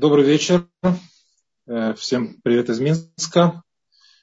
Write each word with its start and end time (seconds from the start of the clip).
Добрый 0.00 0.24
вечер. 0.24 0.66
Э, 1.66 1.92
всем 1.92 2.40
привет 2.42 2.70
из 2.70 2.80
Минска. 2.80 3.62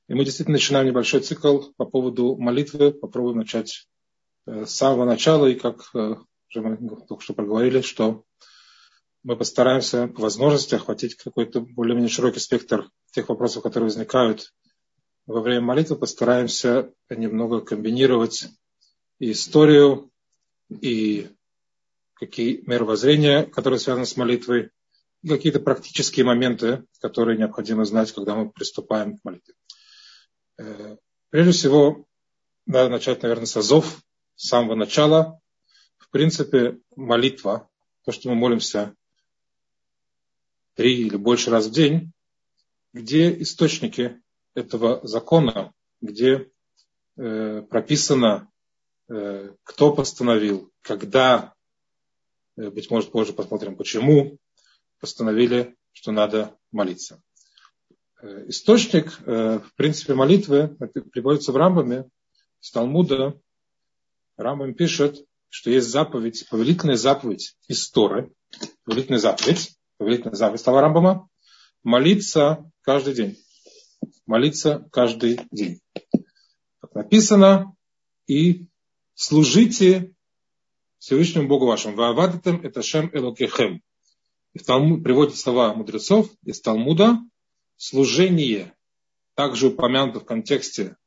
И 0.07 0.15
мы 0.15 0.25
действительно 0.25 0.55
начинаем 0.55 0.87
небольшой 0.87 1.19
цикл 1.19 1.65
по 1.77 1.85
поводу 1.85 2.35
молитвы. 2.35 2.91
Попробуем 2.91 3.37
начать 3.37 3.87
э, 4.47 4.65
с 4.65 4.71
самого 4.71 5.05
начала. 5.05 5.45
И 5.45 5.53
как 5.53 5.91
э, 5.93 6.15
уже 6.49 6.61
мы 6.61 6.77
только 7.07 7.21
что 7.21 7.35
проговорили, 7.35 7.81
что 7.81 8.23
мы 9.21 9.37
постараемся 9.37 10.07
по 10.07 10.23
возможности 10.23 10.73
охватить 10.73 11.13
какой-то 11.13 11.61
более-менее 11.61 12.09
широкий 12.09 12.39
спектр 12.39 12.89
тех 13.11 13.29
вопросов, 13.29 13.61
которые 13.61 13.89
возникают 13.89 14.55
во 15.27 15.41
время 15.41 15.61
молитвы. 15.61 15.95
Постараемся 15.95 16.91
немного 17.07 17.61
комбинировать 17.61 18.47
и 19.19 19.31
историю, 19.31 20.09
и 20.71 21.29
какие 22.15 22.63
мировоззрения, 22.65 23.43
которые 23.43 23.79
связаны 23.79 24.07
с 24.07 24.17
молитвой, 24.17 24.71
какие-то 25.25 25.59
практические 25.59 26.25
моменты, 26.25 26.85
которые 26.99 27.37
необходимо 27.37 27.85
знать, 27.85 28.11
когда 28.11 28.35
мы 28.35 28.49
приступаем 28.49 29.17
к 29.17 29.23
молитве. 29.23 29.53
Э, 30.57 30.97
прежде 31.29 31.51
всего, 31.51 32.05
надо 32.65 32.89
начать, 32.89 33.21
наверное, 33.23 33.45
с 33.45 33.57
азов, 33.57 34.01
с 34.35 34.47
самого 34.47 34.75
начала. 34.75 35.39
В 35.97 36.09
принципе, 36.09 36.79
молитва, 36.95 37.69
то, 38.05 38.11
что 38.11 38.29
мы 38.29 38.35
молимся 38.35 38.95
три 40.75 41.01
или 41.01 41.17
больше 41.17 41.49
раз 41.49 41.67
в 41.67 41.71
день, 41.71 42.11
где 42.93 43.41
источники 43.41 44.21
этого 44.53 45.05
закона, 45.05 45.73
где 46.01 46.49
э, 47.17 47.61
прописано, 47.69 48.49
э, 49.09 49.53
кто 49.63 49.93
постановил, 49.93 50.71
когда, 50.81 51.53
э, 52.57 52.69
быть 52.69 52.89
может, 52.91 53.11
позже 53.11 53.33
посмотрим, 53.33 53.75
почему, 53.75 54.37
постановили, 54.99 55.75
что 55.93 56.11
надо 56.11 56.55
молиться. 56.71 57.21
Э, 58.21 58.45
источник, 58.47 59.19
э, 59.25 59.59
в 59.59 59.75
принципе, 59.75 60.13
молитвы 60.13 60.75
приводится 61.11 61.51
в 61.51 61.55
Рамбаме, 61.55 62.09
с 62.59 62.71
Талмуда. 62.71 63.39
Рамбам 64.37 64.73
пишет, 64.73 65.25
что 65.49 65.69
есть 65.69 65.89
заповедь, 65.89 66.47
повелительная 66.49 66.95
заповедь 66.95 67.55
из 67.67 67.89
Торы, 67.89 68.31
повелительная 68.83 69.19
заповедь, 69.19 69.77
повелительная 69.97 70.35
заповедь 70.35 70.61
слова 70.61 70.81
Рамбама, 70.81 71.29
молиться 71.83 72.69
каждый 72.81 73.13
день. 73.13 73.37
Молиться 74.25 74.87
каждый 74.91 75.39
день. 75.51 75.79
Как 76.81 76.93
написано, 76.93 77.75
и 78.27 78.67
служите 79.13 80.13
Всевышнему 80.99 81.47
Богу 81.47 81.65
вашему. 81.65 81.95
Ваавадатем 81.95 82.61
это 82.63 82.81
шем 82.81 83.09
элокехем 83.13 83.81
в 84.57 84.63
Талмуд 84.63 85.03
приводит 85.03 85.37
слова 85.37 85.73
мудрецов 85.73 86.29
из 86.43 86.59
Талмуда, 86.61 87.19
служение 87.77 88.73
также 89.35 89.67
упомянуто 89.67 90.19
в 90.19 90.25
контексте 90.25 90.97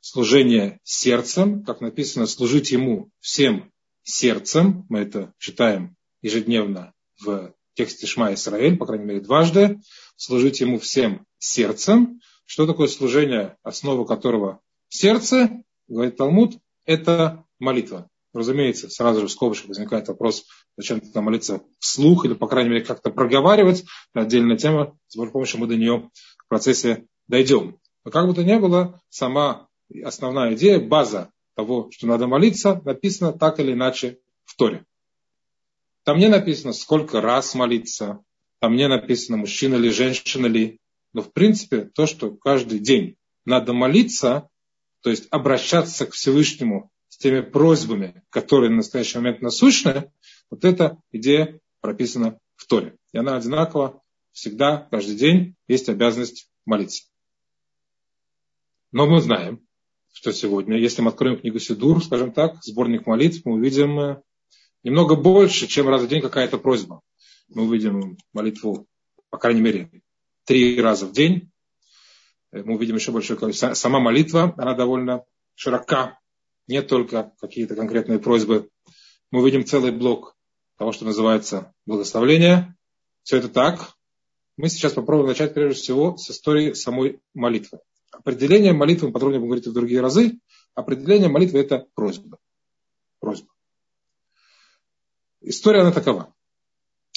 служения 0.00 0.80
сердцем, 0.82 1.64
как 1.64 1.80
написано, 1.80 2.26
служить 2.26 2.70
ему 2.70 3.10
всем 3.20 3.72
сердцем, 4.02 4.86
мы 4.88 5.00
это 5.00 5.32
читаем 5.38 5.96
ежедневно 6.22 6.92
в 7.20 7.54
тексте 7.74 8.06
Шма 8.06 8.34
Исраэль, 8.34 8.76
по 8.76 8.86
крайней 8.86 9.06
мере 9.06 9.20
дважды, 9.20 9.80
служить 10.16 10.60
ему 10.60 10.78
всем 10.78 11.26
сердцем. 11.38 12.20
Что 12.44 12.66
такое 12.66 12.88
служение, 12.88 13.56
основа 13.62 14.04
которого 14.04 14.60
сердце, 14.88 15.62
говорит 15.88 16.16
Талмуд, 16.16 16.58
это 16.84 17.44
молитва. 17.58 18.09
Разумеется, 18.32 18.88
сразу 18.88 19.20
же 19.20 19.26
в 19.26 19.32
скобочках 19.32 19.68
возникает 19.68 20.08
вопрос, 20.08 20.44
зачем 20.76 21.00
тогда 21.00 21.20
молиться 21.20 21.62
вслух 21.80 22.24
или, 22.24 22.34
по 22.34 22.46
крайней 22.46 22.70
мере, 22.70 22.84
как-то 22.84 23.10
проговаривать. 23.10 23.84
Отдельная 24.12 24.56
тема, 24.56 24.96
с 25.08 25.16
Божьей 25.16 25.32
помощью 25.32 25.60
мы 25.60 25.66
до 25.66 25.76
нее 25.76 26.10
в 26.38 26.48
процессе 26.48 27.06
дойдем. 27.26 27.78
Но 28.04 28.10
как 28.10 28.26
бы 28.26 28.34
то 28.34 28.44
ни 28.44 28.56
было, 28.56 29.00
сама 29.08 29.68
основная 30.04 30.54
идея, 30.54 30.78
база 30.78 31.32
того, 31.56 31.90
что 31.90 32.06
надо 32.06 32.28
молиться, 32.28 32.80
написана 32.84 33.32
так 33.32 33.58
или 33.58 33.72
иначе 33.72 34.18
в 34.44 34.56
Торе. 34.56 34.84
Там 36.04 36.18
не 36.18 36.28
написано, 36.28 36.72
сколько 36.72 37.20
раз 37.20 37.54
молиться, 37.54 38.20
там 38.60 38.76
не 38.76 38.88
написано, 38.88 39.38
мужчина 39.38 39.76
ли, 39.76 39.90
женщина 39.90 40.46
ли. 40.46 40.78
Но, 41.12 41.22
в 41.22 41.32
принципе, 41.32 41.90
то, 41.94 42.06
что 42.06 42.30
каждый 42.30 42.78
день 42.78 43.16
надо 43.44 43.72
молиться, 43.72 44.48
то 45.02 45.10
есть 45.10 45.26
обращаться 45.30 46.06
к 46.06 46.12
Всевышнему 46.12 46.90
теми 47.20 47.42
просьбами, 47.42 48.22
которые 48.30 48.70
на 48.70 48.76
настоящий 48.76 49.18
момент 49.18 49.42
насущны, 49.42 50.10
вот 50.50 50.64
эта 50.64 50.98
идея 51.12 51.60
прописана 51.82 52.38
в 52.56 52.66
Торе. 52.66 52.96
И 53.12 53.18
она 53.18 53.36
одинакова 53.36 54.02
всегда, 54.32 54.88
каждый 54.90 55.16
день 55.16 55.54
есть 55.68 55.90
обязанность 55.90 56.50
молиться. 56.64 57.04
Но 58.90 59.06
мы 59.06 59.20
знаем, 59.20 59.60
что 60.12 60.32
сегодня, 60.32 60.78
если 60.78 61.02
мы 61.02 61.10
откроем 61.10 61.38
книгу 61.38 61.58
Сидур, 61.58 62.02
скажем 62.02 62.32
так, 62.32 62.56
сборник 62.64 63.06
молитв, 63.06 63.44
мы 63.44 63.52
увидим 63.52 64.00
э, 64.00 64.22
немного 64.82 65.14
больше, 65.14 65.66
чем 65.66 65.88
раз 65.90 66.02
в 66.02 66.08
день 66.08 66.22
какая-то 66.22 66.56
просьба. 66.56 67.02
Мы 67.48 67.64
увидим 67.64 68.16
молитву, 68.32 68.86
по 69.28 69.36
крайней 69.36 69.60
мере, 69.60 69.90
три 70.44 70.80
раза 70.80 71.06
в 71.06 71.12
день. 71.12 71.50
Э, 72.50 72.62
мы 72.62 72.76
увидим 72.76 72.96
еще 72.96 73.12
большое 73.12 73.38
количество. 73.38 73.74
Сама 73.74 74.00
молитва, 74.00 74.54
она 74.56 74.74
довольно 74.74 75.24
широка 75.54 76.18
не 76.66 76.82
только 76.82 77.32
какие-то 77.40 77.74
конкретные 77.74 78.18
просьбы. 78.18 78.68
Мы 79.30 79.40
увидим 79.40 79.64
целый 79.64 79.92
блок 79.92 80.36
того, 80.76 80.92
что 80.92 81.04
называется 81.04 81.74
благословление. 81.86 82.76
Все 83.22 83.38
это 83.38 83.48
так. 83.48 83.94
Мы 84.56 84.68
сейчас 84.68 84.92
попробуем 84.92 85.28
начать 85.28 85.54
прежде 85.54 85.80
всего 85.80 86.16
с 86.16 86.30
истории 86.30 86.72
самой 86.72 87.20
молитвы. 87.34 87.80
Определение 88.10 88.72
молитвы, 88.72 89.08
мы 89.08 89.12
подробнее 89.12 89.40
будем 89.40 89.50
говорить 89.50 89.66
в 89.66 89.72
другие 89.72 90.00
разы. 90.00 90.38
Определение 90.74 91.28
молитвы– 91.28 91.58
это 91.60 91.86
просьба. 91.94 92.38
Просьба. 93.18 93.48
История 95.40 95.80
она 95.80 95.92
такова. 95.92 96.34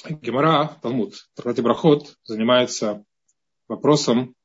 Гемора, 0.09 0.77
Талмуд, 0.81 1.15
Тракати 1.33 1.61
Брахот 1.61 2.17
занимается 2.23 3.05
вопросом, 3.67 4.35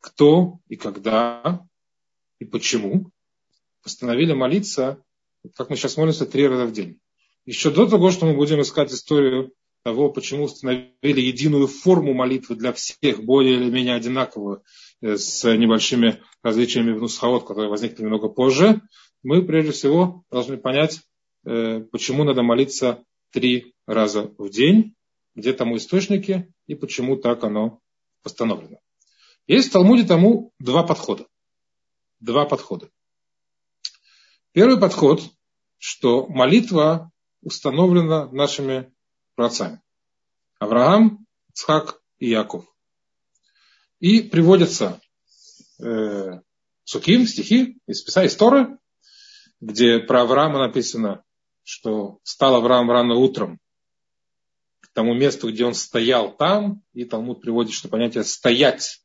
кто 0.00 0.58
и 0.68 0.76
когда 0.76 1.66
и 2.38 2.44
почему 2.44 3.10
постановили 3.84 4.32
молиться, 4.32 5.00
как 5.56 5.70
мы 5.70 5.76
сейчас 5.76 5.96
молимся, 5.96 6.26
три 6.26 6.48
раза 6.48 6.66
в 6.66 6.72
день. 6.72 6.98
Еще 7.44 7.70
до 7.70 7.86
того, 7.86 8.10
что 8.10 8.26
мы 8.26 8.34
будем 8.34 8.60
искать 8.62 8.92
историю 8.92 9.52
того, 9.84 10.10
почему 10.10 10.44
установили 10.44 11.20
единую 11.20 11.66
форму 11.66 12.14
молитвы 12.14 12.56
для 12.56 12.72
всех, 12.72 13.22
более 13.22 13.56
или 13.56 13.70
менее 13.70 13.94
одинаковую, 13.94 14.62
э, 15.02 15.16
с 15.16 15.44
небольшими 15.44 16.22
различиями 16.42 16.92
в 16.92 17.02
нусхаот, 17.02 17.46
которые 17.46 17.68
возникли 17.68 18.02
немного 18.02 18.28
позже, 18.28 18.80
мы 19.22 19.42
прежде 19.42 19.72
всего 19.72 20.24
должны 20.30 20.56
понять, 20.56 21.00
э, 21.44 21.80
почему 21.92 22.24
надо 22.24 22.42
молиться 22.42 23.04
три 23.30 23.74
раза 23.86 24.32
в 24.38 24.48
день, 24.48 24.94
где 25.34 25.52
тому 25.52 25.76
источники 25.76 26.50
и 26.66 26.74
почему 26.74 27.16
так 27.16 27.44
оно 27.44 27.80
постановлено. 28.22 28.78
Есть 29.46 29.68
в 29.68 29.72
Талмуде 29.72 30.04
тому 30.04 30.52
два 30.58 30.82
подхода. 30.82 31.26
Два 32.20 32.46
подхода. 32.46 32.88
Первый 34.54 34.78
подход, 34.78 35.20
что 35.78 36.28
молитва 36.28 37.10
установлена 37.42 38.28
нашими 38.28 38.94
праотцами. 39.34 39.82
Авраам, 40.60 41.26
Цхак 41.52 42.00
и 42.18 42.28
Яков. 42.28 42.64
И 43.98 44.22
приводятся 44.22 45.00
э, 45.80 46.40
суким, 46.84 47.26
стихи 47.26 47.80
из 47.88 48.02
Писания, 48.02 48.28
из 48.28 48.36
Торы, 48.36 48.78
где 49.60 49.98
про 49.98 50.22
Авраама 50.22 50.60
написано, 50.60 51.24
что 51.64 52.20
стал 52.22 52.54
Авраам 52.54 52.88
рано 52.88 53.16
утром 53.16 53.58
к 54.78 54.88
тому 54.92 55.14
месту, 55.14 55.50
где 55.50 55.64
он 55.64 55.74
стоял 55.74 56.32
там, 56.32 56.80
и 56.92 57.04
Талмуд 57.04 57.40
приводит, 57.40 57.72
что 57.72 57.88
понятие 57.88 58.22
«стоять» 58.22 59.02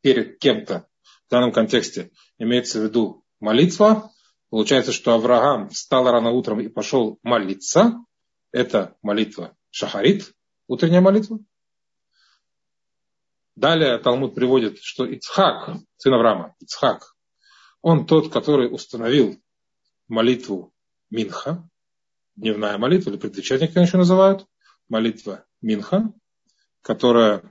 перед 0.00 0.40
кем-то 0.40 0.88
в 1.28 1.30
данном 1.30 1.52
контексте 1.52 2.10
имеется 2.38 2.80
в 2.80 2.82
виду 2.82 3.24
молитва, 3.38 4.10
Получается, 4.54 4.92
что 4.92 5.14
Авраам 5.14 5.68
встал 5.70 6.08
рано 6.08 6.30
утром 6.30 6.60
и 6.60 6.68
пошел 6.68 7.18
молиться. 7.24 8.04
Это 8.52 8.96
молитва 9.02 9.56
Шахарит, 9.70 10.32
утренняя 10.68 11.00
молитва. 11.00 11.40
Далее 13.56 13.98
Талмуд 13.98 14.36
приводит, 14.36 14.78
что 14.78 15.06
Ицхак, 15.06 15.78
сын 15.96 16.14
Авраама, 16.14 16.54
Ицхак, 16.60 17.16
он 17.82 18.06
тот, 18.06 18.32
который 18.32 18.72
установил 18.72 19.42
молитву 20.06 20.72
Минха, 21.10 21.68
дневная 22.36 22.78
молитва, 22.78 23.10
или 23.10 23.18
предвечерник, 23.18 23.74
как 23.74 23.82
еще 23.82 23.96
называют, 23.96 24.46
молитва 24.88 25.44
Минха, 25.62 26.12
которая 26.80 27.42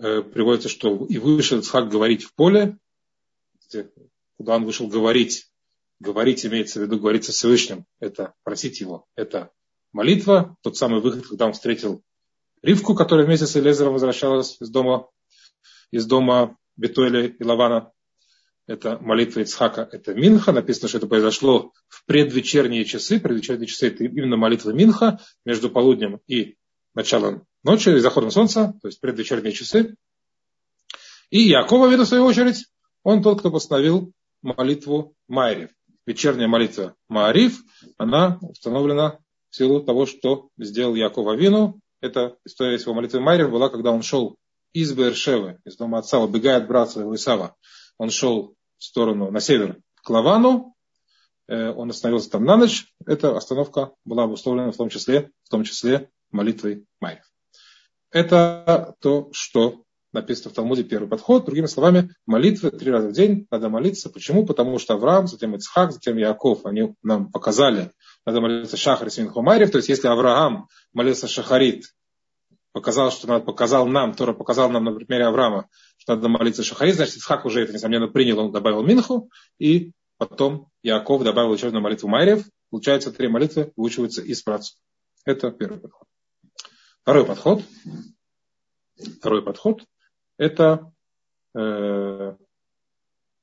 э, 0.00 0.22
приводится, 0.22 0.68
что 0.68 1.06
и 1.06 1.18
вышел 1.18 1.60
Ицхак 1.60 1.88
говорить 1.88 2.24
в 2.24 2.34
поле, 2.34 2.80
куда 4.40 4.56
он 4.56 4.64
вышел 4.64 4.88
говорить. 4.88 5.50
Говорить 5.98 6.46
имеется 6.46 6.80
в 6.80 6.82
виду 6.82 6.98
говорить 6.98 7.24
со 7.24 7.32
Всевышним. 7.32 7.84
Это 7.98 8.32
просить 8.42 8.80
его. 8.80 9.04
Это 9.14 9.50
молитва, 9.92 10.56
тот 10.62 10.78
самый 10.78 11.02
выход, 11.02 11.26
когда 11.26 11.44
он 11.44 11.52
встретил 11.52 12.02
Ривку, 12.62 12.94
которая 12.94 13.26
вместе 13.26 13.46
с 13.46 13.54
Элезером 13.58 13.92
возвращалась 13.92 14.56
из 14.58 14.70
дома, 14.70 15.08
из 15.90 16.06
дома 16.06 16.56
Бетуэля 16.76 17.26
и 17.26 17.44
Лавана. 17.44 17.92
Это 18.66 18.98
молитва 18.98 19.40
Ицхака, 19.40 19.86
это 19.92 20.14
Минха. 20.14 20.52
Написано, 20.52 20.88
что 20.88 20.96
это 20.96 21.06
произошло 21.06 21.74
в 21.88 22.06
предвечерние 22.06 22.86
часы. 22.86 23.20
Предвечерние 23.20 23.66
часы 23.66 23.88
это 23.88 24.04
именно 24.04 24.38
молитва 24.38 24.70
Минха 24.70 25.20
между 25.44 25.68
полуднем 25.68 26.18
и 26.26 26.56
началом 26.94 27.46
ночи, 27.62 27.90
и 27.90 27.98
заходом 27.98 28.30
солнца, 28.30 28.72
то 28.80 28.88
есть 28.88 29.02
предвечерние 29.02 29.52
часы. 29.52 29.96
И 31.28 31.42
Якова, 31.42 31.94
в 31.94 32.06
свою 32.06 32.24
очередь, 32.24 32.64
он 33.02 33.22
тот, 33.22 33.40
кто 33.40 33.50
постановил 33.50 34.14
молитву 34.42 35.14
Майрев. 35.28 35.70
Вечерняя 36.06 36.48
молитва 36.48 36.94
Маариф, 37.08 37.60
она 37.98 38.38
установлена 38.40 39.18
в 39.50 39.56
силу 39.56 39.82
того, 39.82 40.06
что 40.06 40.48
сделал 40.58 40.94
Яков 40.94 41.28
Авину. 41.28 41.80
Это 42.00 42.36
история 42.44 42.76
его 42.76 42.94
молитвы 42.94 43.20
Майрев 43.20 43.50
была, 43.50 43.68
когда 43.68 43.90
он 43.90 44.02
шел 44.02 44.36
из 44.72 44.92
Бершевы, 44.92 45.58
из 45.64 45.76
дома 45.76 45.98
отца, 45.98 46.18
убегая 46.18 46.58
от 46.58 46.66
брата 46.66 46.92
своего 46.92 47.14
Исава. 47.14 47.56
Он 47.98 48.10
шел 48.10 48.54
в 48.78 48.84
сторону, 48.84 49.30
на 49.30 49.40
север, 49.40 49.78
к 50.02 50.08
Лавану. 50.08 50.74
Э, 51.48 51.70
он 51.70 51.90
остановился 51.90 52.30
там 52.30 52.44
на 52.44 52.56
ночь. 52.56 52.86
Эта 53.06 53.36
остановка 53.36 53.92
была 54.04 54.24
обусловлена 54.24 54.72
в 54.72 54.76
том 54.76 54.88
числе, 54.88 55.30
в 55.44 55.50
том 55.50 55.64
числе 55.64 56.10
молитвой 56.30 56.86
Майрев. 57.00 57.24
Это 58.10 58.96
то, 59.00 59.28
что 59.32 59.84
написано 60.12 60.50
в 60.50 60.54
Талмуде 60.54 60.84
первый 60.84 61.08
подход. 61.08 61.44
Другими 61.44 61.66
словами, 61.66 62.14
молитвы 62.26 62.70
три 62.70 62.90
раза 62.90 63.08
в 63.08 63.12
день 63.12 63.46
надо 63.50 63.68
молиться. 63.68 64.10
Почему? 64.10 64.44
Потому 64.44 64.78
что 64.78 64.94
Авраам, 64.94 65.26
затем 65.26 65.54
Ицхак, 65.54 65.92
затем 65.92 66.16
Яков, 66.16 66.66
они 66.66 66.94
нам 67.02 67.30
показали, 67.30 67.92
надо 68.26 68.40
молиться 68.40 68.76
Шахар 68.76 69.08
и 69.08 69.10
Свинхумарев. 69.10 69.70
То 69.70 69.78
есть, 69.78 69.88
если 69.88 70.08
Авраам 70.08 70.68
молился 70.92 71.28
Шахарит, 71.28 71.94
показал, 72.72 73.10
что 73.10 73.28
надо, 73.28 73.44
показал 73.44 73.86
нам, 73.86 74.14
Тора 74.14 74.32
показал 74.32 74.70
нам 74.70 74.84
на 74.84 74.92
примере 74.92 75.26
Авраама, 75.26 75.68
что 75.96 76.14
надо 76.14 76.28
молиться 76.28 76.62
Шахарит, 76.62 76.96
значит, 76.96 77.16
Ицхак 77.16 77.44
уже 77.44 77.62
это, 77.62 77.72
несомненно, 77.72 78.08
принял, 78.08 78.38
он 78.38 78.52
добавил 78.52 78.82
Минху, 78.82 79.30
и 79.58 79.92
потом 80.18 80.68
Яков 80.82 81.22
добавил 81.22 81.54
еще 81.54 81.68
одну 81.68 81.80
молитву 81.80 82.08
Майрев. 82.08 82.44
Получается, 82.70 83.10
три 83.10 83.26
молитвы 83.28 83.72
выучиваются 83.76 84.22
из 84.22 84.42
працу. 84.42 84.74
Это 85.24 85.50
первый 85.50 85.80
подход. 85.80 86.06
Второй 87.02 87.26
подход. 87.26 87.62
Второй 89.18 89.42
подход 89.42 89.84
это 90.40 90.90
э, 91.54 92.34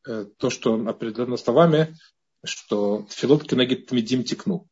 э, 0.08 0.26
то, 0.38 0.50
что 0.50 0.74
определено 0.74 1.38
словами, 1.38 1.96
что 2.44 3.06
филот 3.12 3.52
медим 3.52 4.24
текну. 4.24 4.68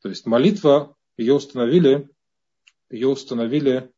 То 0.00 0.08
есть 0.08 0.24
молитва, 0.24 0.96
ее 1.18 1.34
установили, 1.34 2.08
ее 2.88 3.08
установили 3.08 3.92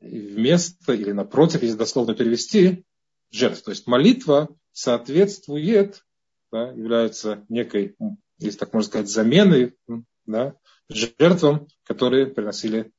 вместо 0.00 0.94
или 0.94 1.12
напротив, 1.12 1.62
если 1.62 1.76
дословно 1.76 2.14
перевести, 2.14 2.86
жертв. 3.30 3.62
То 3.64 3.72
есть 3.72 3.86
молитва 3.86 4.48
соответствует, 4.72 6.06
да, 6.50 6.70
является 6.70 7.44
некой, 7.50 7.96
если 8.38 8.58
так 8.58 8.72
можно 8.72 8.88
сказать, 8.88 9.10
заменой 9.10 9.76
да, 10.24 10.56
жертвам, 10.88 11.68
которые 11.84 12.28
приносили 12.28 12.92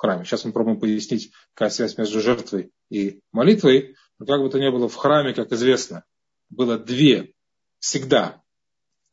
храме. 0.00 0.24
Сейчас 0.24 0.44
мы 0.44 0.52
пробуем 0.52 0.80
пояснить, 0.80 1.30
какая 1.52 1.70
связь 1.70 1.98
между 1.98 2.20
жертвой 2.20 2.72
и 2.88 3.20
молитвой. 3.32 3.96
Но 4.18 4.26
как 4.26 4.40
бы 4.40 4.48
то 4.48 4.58
ни 4.58 4.68
было, 4.70 4.88
в 4.88 4.96
храме, 4.96 5.34
как 5.34 5.52
известно, 5.52 6.04
было 6.48 6.78
две, 6.78 7.34
всегда, 7.78 8.42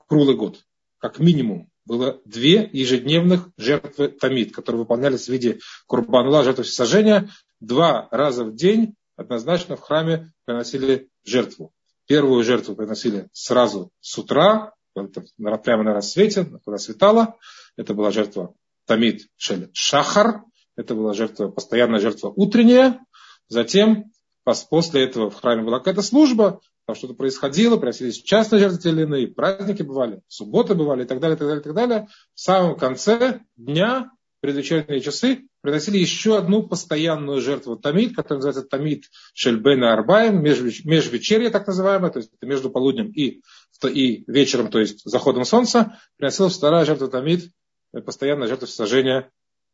круглый 0.07 0.35
год, 0.35 0.63
как 0.99 1.19
минимум, 1.19 1.69
было 1.85 2.21
две 2.25 2.69
ежедневных 2.71 3.49
жертвы 3.57 4.09
тамид, 4.09 4.53
которые 4.53 4.81
выполнялись 4.81 5.25
в 5.25 5.29
виде 5.29 5.59
курбанла, 5.85 6.43
жертвы 6.43 6.63
сожжения. 6.63 7.29
Два 7.59 8.07
раза 8.11 8.43
в 8.43 8.55
день 8.55 8.95
однозначно 9.15 9.75
в 9.75 9.81
храме 9.81 10.31
приносили 10.45 11.09
жертву. 11.25 11.73
Первую 12.07 12.43
жертву 12.43 12.75
приносили 12.75 13.27
сразу 13.33 13.91
с 13.99 14.17
утра, 14.17 14.73
прямо 14.93 15.83
на 15.83 15.93
рассвете, 15.93 16.45
когда 16.45 16.77
светало. 16.77 17.37
Это 17.75 17.93
была 17.93 18.11
жертва 18.11 18.53
тамид 18.85 19.27
шель 19.35 19.69
шахар, 19.73 20.43
это 20.77 20.95
была 20.95 21.13
жертва, 21.13 21.49
постоянная 21.49 21.99
жертва 21.99 22.31
утренняя. 22.33 23.03
Затем, 23.49 24.11
после 24.69 25.03
этого 25.03 25.29
в 25.29 25.35
храме 25.35 25.63
была 25.63 25.79
какая-то 25.79 26.01
служба, 26.01 26.61
там 26.85 26.95
что-то 26.95 27.15
происходило, 27.15 27.75
приносились 27.75 28.21
частные 28.21 28.59
жертвы 28.59 28.89
или 28.91 29.01
иные, 29.01 29.27
праздники 29.27 29.81
бывали, 29.81 30.21
субботы 30.29 30.73
бывали 30.73 31.03
и 31.03 31.05
так 31.05 31.19
далее, 31.19 31.35
и 31.35 31.39
так 31.39 31.47
далее, 31.47 31.61
и 31.61 31.63
так 31.63 31.73
далее. 31.73 32.07
В 32.33 32.39
самом 32.39 32.77
конце 32.77 33.41
дня, 33.57 34.11
предвечерние 34.39 35.01
часы, 35.01 35.47
приносили 35.61 35.97
еще 35.97 36.37
одну 36.37 36.63
постоянную 36.63 37.41
жертву 37.41 37.75
тамид, 37.75 38.15
которая 38.15 38.37
называется 38.37 38.63
тамид 38.63 39.05
шельбена 39.33 39.91
арбаем, 39.91 40.41
межвечерье 40.41 41.49
так 41.49 41.67
называемое, 41.67 42.11
то 42.11 42.19
есть 42.19 42.31
между 42.41 42.69
полуднем 42.69 43.11
и, 43.11 43.41
и 43.83 44.23
вечером, 44.27 44.69
то 44.69 44.79
есть 44.79 45.01
заходом 45.03 45.43
солнца, 45.43 45.99
приносилась 46.15 46.55
вторая 46.55 46.85
жертва 46.85 47.09
тамид, 47.09 47.51
постоянная 48.05 48.47
жертва 48.47 48.67
сожжения 48.67 49.29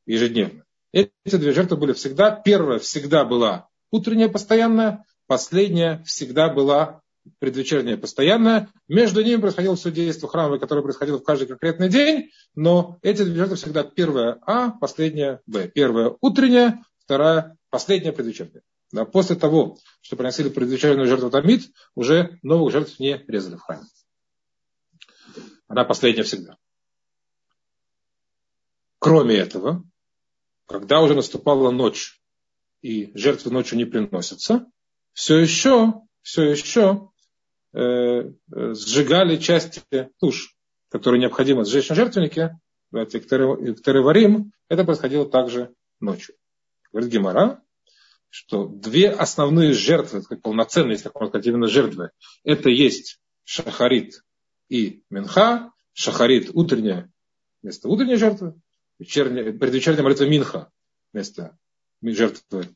ежедневно. 0.07 0.63
Эти 0.93 1.35
две 1.35 1.51
жертвы 1.51 1.77
были 1.77 1.93
всегда. 1.93 2.31
Первая 2.31 2.79
всегда 2.79 3.25
была 3.25 3.67
утренняя 3.91 4.29
постоянная, 4.29 5.05
последняя 5.27 6.03
всегда 6.05 6.49
была 6.49 7.01
предвечерняя 7.39 7.97
постоянная. 7.97 8.69
Между 8.87 9.23
ними 9.23 9.41
происходило 9.41 9.75
все 9.75 9.91
действие 9.91 10.29
храма, 10.29 10.59
которое 10.59 10.81
происходило 10.81 11.19
в 11.19 11.23
каждый 11.23 11.47
конкретный 11.47 11.89
день, 11.89 12.31
но 12.53 12.99
эти 13.01 13.23
две 13.23 13.35
жертвы 13.35 13.55
всегда 13.55 13.83
первая 13.83 14.39
А, 14.45 14.71
последняя 14.71 15.41
Б. 15.47 15.67
Первая 15.67 16.15
утренняя, 16.21 16.83
вторая 16.99 17.57
последняя 17.69 18.11
предвечерняя. 18.11 18.63
Да, 18.91 19.05
после 19.05 19.35
того, 19.35 19.79
что 20.01 20.15
приносили 20.15 20.49
предвечерную 20.49 21.07
жертву 21.07 21.31
Тамид, 21.31 21.71
уже 21.95 22.37
новых 22.43 22.71
жертв 22.71 22.99
не 22.99 23.23
резали 23.27 23.55
в 23.55 23.61
храме. 23.61 23.87
Она 25.67 25.85
последняя 25.85 26.23
всегда. 26.23 26.57
Кроме 28.99 29.35
этого, 29.37 29.83
когда 30.65 31.01
уже 31.01 31.15
наступала 31.15 31.71
ночь, 31.71 32.21
и 32.81 33.11
жертвы 33.15 33.51
ночью 33.51 33.77
не 33.77 33.85
приносятся, 33.85 34.65
все 35.13 35.37
еще, 35.37 36.01
все 36.21 36.43
еще 36.43 37.09
э, 37.73 37.79
э, 37.79 38.31
сжигали 38.73 39.37
части 39.37 39.81
туш, 40.19 40.55
которые 40.89 41.21
необходимо 41.21 41.65
сжечь 41.65 41.89
на 41.89 41.95
жертвеннике, 41.95 42.59
варим, 42.91 44.51
это 44.69 44.83
происходило 44.83 45.25
также 45.29 45.73
ночью. 45.99 46.35
Говорит 46.91 47.11
Гемора, 47.11 47.63
что 48.29 48.67
две 48.67 49.09
основные 49.09 49.73
жертвы, 49.73 50.21
как 50.23 50.41
полноценные, 50.41 50.93
если 50.93 51.09
можно 51.13 51.29
сказать, 51.29 51.47
именно 51.47 51.67
жертвы, 51.67 52.11
это 52.43 52.69
есть 52.69 53.19
шахарит 53.43 54.23
и 54.69 55.03
минха. 55.09 55.71
Шахарит 55.95 56.49
утренняя 56.55 57.11
вместо 57.61 57.87
утренней 57.87 58.15
жертвы, 58.15 58.59
вечерняя, 58.99 59.51
предвечерняя 59.53 60.03
молитва 60.03 60.25
Минха 60.25 60.71
вместо 61.13 61.57
жертвы, 62.01 62.69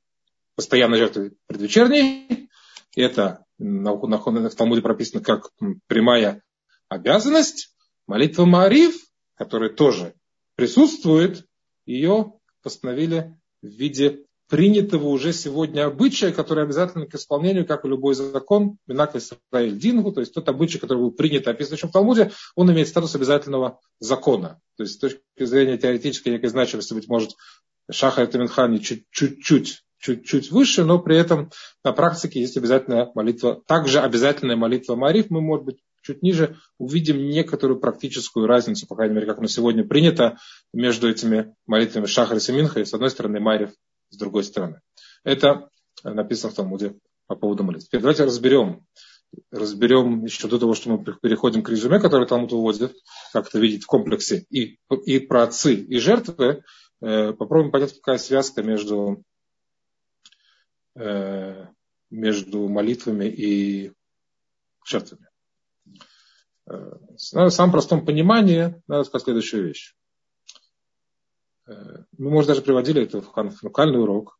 постоянной 0.55 0.97
жертвы 0.97 1.33
предвечерней. 1.47 2.49
И 2.95 3.01
это 3.01 3.45
в 3.57 4.55
Талмуде 4.55 4.81
прописано 4.81 5.23
как 5.23 5.51
прямая 5.87 6.43
обязанность. 6.89 7.75
Молитва 8.07 8.45
Марив, 8.45 8.95
которая 9.35 9.69
тоже 9.69 10.15
присутствует, 10.55 11.45
ее 11.85 12.33
постановили 12.63 13.37
в 13.61 13.67
виде 13.67 14.25
принятого 14.49 15.07
уже 15.07 15.33
сегодня 15.33 15.85
обычая, 15.85 16.31
который 16.31 16.63
обязательно 16.63 17.05
к 17.05 17.15
исполнению, 17.15 17.65
как 17.65 17.85
и 17.85 17.87
любой 17.87 18.15
закон, 18.15 18.77
Минак 18.87 19.15
Исраиль 19.15 19.77
Дингу, 19.77 20.11
то 20.11 20.21
есть 20.21 20.33
тот 20.33 20.47
обычай, 20.49 20.79
который 20.79 20.99
был 20.99 21.11
принят, 21.11 21.47
описан 21.47 21.77
в 21.77 21.91
Талмуде, 21.91 22.31
он 22.55 22.71
имеет 22.71 22.87
статус 22.87 23.15
обязательного 23.15 23.79
закона. 23.99 24.59
То 24.77 24.83
есть 24.83 24.95
с 24.95 24.97
точки 24.99 25.21
зрения 25.39 25.77
теоретической 25.77 26.33
некой 26.33 26.49
значимости, 26.49 26.93
быть 26.93 27.07
может, 27.07 27.31
Шаха 27.89 28.23
и 28.23 28.27
Таминхани 28.27 28.79
чуть-чуть 28.79 29.83
чуть-чуть 29.99 30.51
выше, 30.51 30.83
но 30.83 30.99
при 30.99 31.17
этом 31.17 31.49
на 31.83 31.91
практике 31.91 32.39
есть 32.39 32.55
обязательная 32.55 33.11
молитва, 33.15 33.61
также 33.67 33.99
обязательная 33.99 34.55
молитва 34.55 34.95
Мариф, 34.95 35.29
мы, 35.29 35.41
может 35.41 35.65
быть, 35.65 35.77
чуть 36.03 36.21
ниже 36.21 36.57
увидим 36.77 37.27
некоторую 37.27 37.79
практическую 37.79 38.47
разницу, 38.47 38.87
по 38.87 38.95
крайней 38.95 39.15
мере, 39.15 39.27
как 39.27 39.39
на 39.39 39.47
сегодня 39.47 39.83
принято 39.83 40.37
между 40.71 41.09
этими 41.09 41.55
молитвами 41.65 42.05
Шахар 42.05 42.37
и 42.37 42.51
Минха, 42.51 42.85
с 42.85 42.93
одной 42.93 43.09
стороны, 43.09 43.39
Мариф 43.39 43.71
с 44.09 44.17
другой 44.17 44.43
стороны. 44.43 44.81
Это 45.23 45.69
написано 46.03 46.51
в 46.51 46.55
Талмуде 46.55 46.97
по 47.27 47.35
поводу 47.35 47.63
молитв. 47.63 47.87
Теперь 47.87 48.01
давайте 48.01 48.23
разберем, 48.23 48.85
разберем 49.51 50.23
еще 50.23 50.47
до 50.47 50.59
того, 50.59 50.73
что 50.73 50.89
мы 50.89 51.03
переходим 51.03 51.63
к 51.63 51.69
резюме, 51.69 51.99
которое 51.99 52.27
Талмуд 52.27 52.51
выводит, 52.51 52.95
как 53.33 53.47
это 53.47 53.59
видеть 53.59 53.83
в 53.83 53.87
комплексе 53.87 54.45
и, 54.49 54.79
и 55.05 55.19
про 55.19 55.43
отцы, 55.43 55.75
и 55.75 55.97
жертвы, 55.97 56.63
э, 57.01 57.33
попробуем 57.33 57.71
понять, 57.71 57.93
какая 57.95 58.17
связка 58.17 58.63
между, 58.63 59.23
э, 60.95 61.65
между 62.09 62.67
молитвами 62.67 63.25
и 63.25 63.91
жертвами. 64.85 65.27
Э, 66.69 66.93
на 67.33 67.49
самом 67.49 67.71
простом 67.71 68.05
понимании 68.05 68.81
надо 68.87 69.03
сказать 69.03 69.25
следующую 69.25 69.67
вещь. 69.67 69.96
Э, 71.67 72.03
мы, 72.17 72.29
может, 72.29 72.47
даже 72.47 72.61
приводили 72.61 73.03
это 73.03 73.21
в 73.21 73.27
ханукальный 73.27 73.99
урок. 73.99 74.39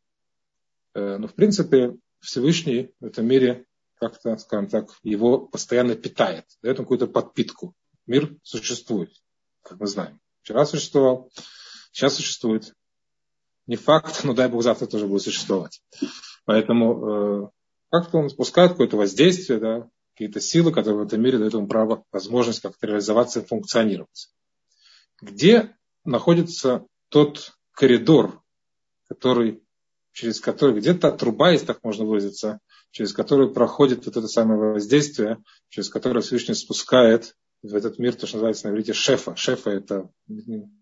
Э, 0.94 1.18
но, 1.18 1.28
в 1.28 1.34
принципе, 1.34 1.96
Всевышний 2.20 2.92
в 3.00 3.06
этом 3.06 3.26
мире 3.26 3.66
как-то, 3.94 4.36
скажем 4.38 4.68
так, 4.68 4.88
его 5.02 5.46
постоянно 5.46 5.94
питает, 5.94 6.44
дает 6.62 6.76
ему 6.76 6.84
какую-то 6.84 7.06
подпитку. 7.06 7.74
Мир 8.06 8.36
существует, 8.42 9.10
как 9.62 9.80
мы 9.80 9.86
знаем. 9.86 10.20
Вчера 10.42 10.64
существовал, 10.64 11.30
сейчас 11.92 12.14
существует. 12.14 12.74
Не 13.66 13.76
факт, 13.76 14.24
но 14.24 14.32
дай 14.32 14.48
Бог 14.48 14.62
завтра 14.62 14.86
тоже 14.86 15.06
будет 15.06 15.22
существовать. 15.22 15.82
Поэтому 16.46 17.44
э, 17.44 17.48
как-то 17.90 18.18
он 18.18 18.30
спускает 18.30 18.72
какое-то 18.72 18.96
воздействие, 18.96 19.58
да, 19.58 19.90
какие-то 20.14 20.40
силы, 20.40 20.72
которые 20.72 21.04
в 21.04 21.06
этом 21.06 21.20
мире 21.20 21.38
дают 21.38 21.52
ему 21.52 21.68
право, 21.68 22.04
возможность 22.10 22.60
как-то 22.60 22.86
реализоваться 22.86 23.40
и 23.40 23.44
функционировать. 23.44 24.30
Где 25.20 25.76
находится 26.04 26.86
тот 27.08 27.52
коридор, 27.72 28.42
который, 29.08 29.62
через 30.12 30.40
который, 30.40 30.78
где-то 30.78 31.12
труба, 31.12 31.50
если 31.50 31.66
так 31.66 31.82
можно 31.82 32.04
выразиться, 32.04 32.60
через 32.90 33.12
которую 33.12 33.52
проходит 33.52 34.06
вот 34.06 34.16
это 34.16 34.28
самое 34.28 34.72
воздействие, 34.72 35.42
через 35.68 35.88
которое 35.88 36.20
Всевышний 36.20 36.54
спускает 36.54 37.36
в 37.62 37.74
этот 37.74 37.98
мир, 37.98 38.14
то, 38.14 38.26
что 38.26 38.36
называется 38.36 38.68
на 38.68 38.72
иврите 38.72 38.92
шефа. 38.92 39.34
Шефа– 39.36 39.70
это 39.72 40.08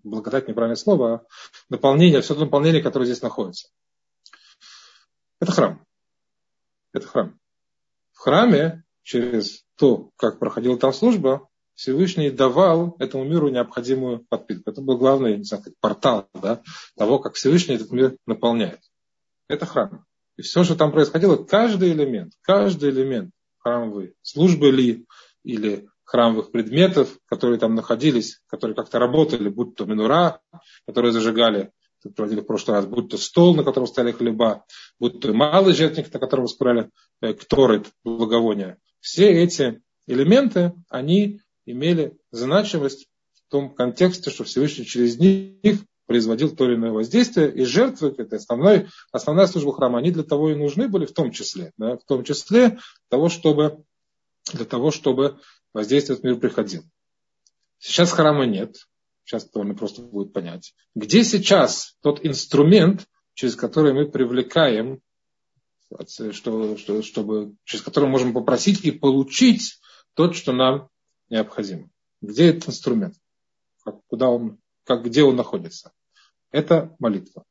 благодать, 0.03 0.49
неправильное 0.49 0.77
слово, 0.77 1.15
а 1.15 1.27
наполнение, 1.69 2.21
все 2.21 2.35
то 2.35 2.41
наполнение, 2.41 2.83
которое 2.83 3.07
здесь 3.07 3.23
находится. 3.23 3.69
Это 5.41 5.53
храм. 5.53 5.87
Это 6.93 7.07
храм. 7.07 7.39
В 8.13 8.19
храме, 8.19 8.85
через 9.03 9.65
то, 9.77 10.11
как 10.17 10.39
проходила 10.39 10.79
там 10.79 10.93
служба, 10.93 11.49
Всевышний 11.77 12.31
давал 12.31 12.97
этому 12.99 13.25
миру 13.25 13.49
необходимую 13.49 14.25
подпитку. 14.29 14.71
Это 14.71 14.81
был 14.81 14.97
главный 14.97 15.37
не 15.37 15.45
знаю, 15.45 15.63
портал 15.81 16.29
да, 16.35 16.63
того, 16.97 17.19
как 17.19 17.35
Всевышний 17.35 17.77
этот 17.77 17.93
мир 17.93 18.17
наполняет. 18.27 18.81
Это 19.47 19.67
храм. 19.67 20.05
И 20.37 20.43
все, 20.43 20.65
что 20.65 20.75
там 20.75 20.91
происходило, 20.91 21.37
каждый 21.37 21.93
элемент, 21.93 22.33
каждый 22.41 22.91
элемент 22.91 23.31
храмовой 23.59 24.15
службы 24.23 24.71
ли, 24.71 25.07
или 25.45 25.87
храмовых 26.05 26.51
предметов, 26.51 27.19
которые 27.27 27.59
там 27.59 27.75
находились, 27.75 28.41
которые 28.47 28.75
как-то 28.75 28.99
работали, 28.99 29.49
будь 29.49 29.75
то 29.75 29.85
минура, 29.85 30.41
которые 30.87 31.13
зажигали, 31.13 31.73
проводили 32.15 32.41
в 32.41 32.45
прошлый 32.45 32.77
раз, 32.77 32.87
будь 32.87 33.11
то 33.11 33.19
стол, 33.19 33.55
на 33.55 33.65
котором 33.65 33.87
стояли 33.87 34.13
хлеба, 34.13 34.65
будь 34.99 35.21
то 35.21 35.33
малый 35.33 35.75
жертвенник, 35.75 36.13
на 36.13 36.21
котором 36.21 36.47
спирали 36.47 36.91
э, 37.21 37.35
благовония. 38.05 38.79
Все 39.01 39.31
эти 39.31 39.83
элементы, 40.07 40.73
они 40.89 41.41
имели 41.67 42.17
значимость 42.31 43.09
в 43.35 43.51
том 43.51 43.75
контексте, 43.75 44.31
что 44.31 44.45
Всевышний 44.45 44.87
через 44.87 45.19
них 45.19 45.81
производил 46.07 46.55
то 46.55 46.65
или 46.65 46.77
иное 46.77 46.93
воздействие, 46.93 47.53
и 47.53 47.65
жертвы, 47.65 48.15
это 48.17 48.37
основной, 48.37 48.89
основная 49.11 49.47
служба 49.47 49.73
храма, 49.75 49.99
они 49.99 50.13
для 50.13 50.23
того 50.23 50.51
и 50.51 50.55
нужны 50.55 50.89
были 50.89 51.05
в 51.05 51.13
том 51.13 51.33
числе, 51.33 51.73
да, 51.77 51.97
в 51.97 52.05
том 52.05 52.25
числе 52.25 52.79
того, 53.09 53.29
чтобы, 53.29 53.85
для 54.53 54.65
того, 54.65 54.93
чтобы 54.93 55.41
воздействие 55.75 56.17
в 56.17 56.23
мир 56.23 56.37
приходил. 56.37 56.85
Сейчас 57.79 58.13
храма 58.13 58.47
нет, 58.47 58.77
сейчас 59.25 59.51
довольно 59.51 59.75
просто 59.75 60.01
будет 60.01 60.33
понять. 60.33 60.75
Где 60.95 61.25
сейчас 61.25 61.97
тот 62.01 62.25
инструмент, 62.25 63.07
через 63.35 63.57
который 63.57 63.93
мы 63.93 64.09
привлекаем, 64.09 65.01
что, 66.31 66.77
что, 66.77 67.03
чтобы, 67.03 67.55
через 67.65 67.83
который 67.83 68.09
можем 68.09 68.33
попросить 68.33 68.85
и 68.85 68.93
получить 68.93 69.81
то, 70.15 70.33
что 70.33 70.53
нам 70.53 70.89
необходимо? 71.29 71.91
Где 72.21 72.49
этот 72.49 72.71
инструмент? 72.71 73.15
Куда 74.09 74.31
он, 74.31 74.59
как, 74.85 75.05
где 75.05 75.23
он 75.23 75.37
находится? 75.37 75.93
Это 76.51 76.95
молитва. 76.99 77.45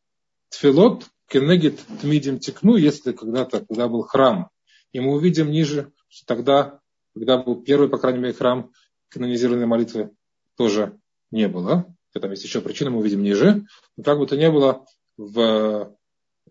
Тфилот 0.50 1.06
кенегит 1.28 1.80
тмидим 2.02 2.40
текну, 2.40 2.76
если 2.76 3.12
когда-то, 3.12 3.66
когда 3.66 3.88
был 3.88 4.04
храм, 4.04 4.50
и 4.92 5.00
мы 5.00 5.14
увидим 5.14 5.52
ниже, 5.52 5.92
что 6.08 6.26
тогда, 6.26 6.80
когда 7.14 7.38
был 7.38 7.62
первый, 7.62 7.90
по 7.90 7.98
крайней 7.98 8.20
мере, 8.20 8.34
храм, 8.34 8.72
канонизированной 9.10 9.66
молитвы 9.66 10.12
тоже 10.56 11.00
не 11.32 11.48
было. 11.48 11.94
Там 12.14 12.32
есть 12.32 12.46
еще 12.46 12.62
причина, 12.62 12.92
мы 12.92 13.00
увидим 13.00 13.22
ниже. 13.22 13.66
Но 13.98 14.04
как 14.04 14.20
бы 14.20 14.26
то 14.26 14.38
ни 14.38 14.48
было, 14.48 14.86
в, 15.18 15.98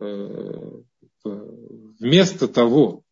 э, 0.01 0.83
вместо 1.25 2.49
того, 2.49 3.03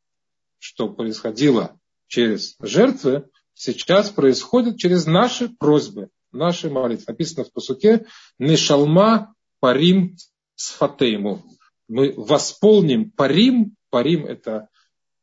что 0.59 0.89
происходило 0.89 1.79
через 2.09 2.57
жертвы, 2.61 3.31
сейчас 3.55 4.11
происходит 4.11 4.79
через 4.79 5.07
наши 5.07 5.49
просьбы 5.49 6.09
нашей 6.33 6.71
молитвы. 6.71 7.05
Написано 7.09 7.45
в 7.45 7.53
посуке 7.53 8.07
«Нешалма 8.39 9.35
парим 9.61 10.17
сфатейму». 10.55 11.45
Мы 11.89 12.15
восполним 12.17 13.11
парим, 13.11 13.77
парим 13.91 14.25
это 14.25 14.69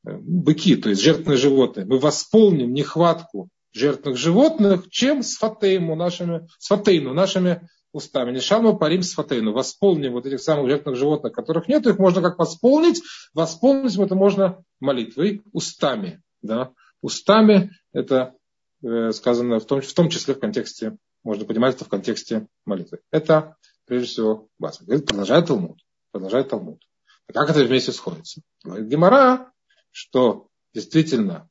э, 0.05 0.15
быки, 0.17 0.75
то 0.75 0.89
есть 0.89 1.01
жертвные 1.01 1.37
животные. 1.37 1.85
Мы 1.85 1.97
восполним 1.97 2.73
нехватку 2.73 3.49
жертвных 3.73 4.17
животных, 4.17 4.89
чем 4.89 5.23
с 5.23 5.37
фатейму, 5.37 5.95
нашими, 5.95 6.47
с 6.57 6.67
фатейну, 6.67 7.13
нашими 7.13 7.67
устами. 7.91 8.31
Не 8.31 8.39
шалма 8.39 8.73
парим 8.73 9.01
с 9.01 9.13
фатейну. 9.13 9.51
Восполним 9.51 10.13
вот 10.13 10.25
этих 10.25 10.41
самых 10.41 10.69
жертвных 10.69 10.95
животных, 10.95 11.33
которых 11.33 11.67
нет, 11.67 11.87
их 11.87 11.97
можно 11.97 12.21
как 12.21 12.37
восполнить. 12.37 13.01
Восполнить 13.33 13.97
это 13.97 14.15
можно 14.15 14.63
молитвой, 14.79 15.41
устами. 15.51 16.21
Да? 16.41 16.71
Устами 17.01 17.71
это 17.93 18.35
Э, 18.81 19.11
сказано 19.11 19.59
в 19.59 19.65
том, 19.65 19.81
в 19.81 19.93
том 19.93 20.09
числе 20.09 20.33
в 20.33 20.39
контексте, 20.39 20.97
можно 21.23 21.45
понимать 21.45 21.75
это 21.75 21.83
в 21.83 21.89
контексте 21.89 22.47
молитвы. 22.65 22.99
Это, 23.11 23.57
прежде 23.85 24.07
всего, 24.07 24.47
база. 24.57 24.85
Продолжает 24.85 25.47
Талмуд. 25.47 25.81
Продолжает 26.11 26.49
Талмуд. 26.49 26.81
А 27.27 27.33
как 27.33 27.49
это 27.49 27.63
вместе 27.63 27.91
сходится? 27.91 28.41
Говорит 28.63 28.87
Гемора, 28.87 29.51
что 29.91 30.47
действительно 30.73 31.49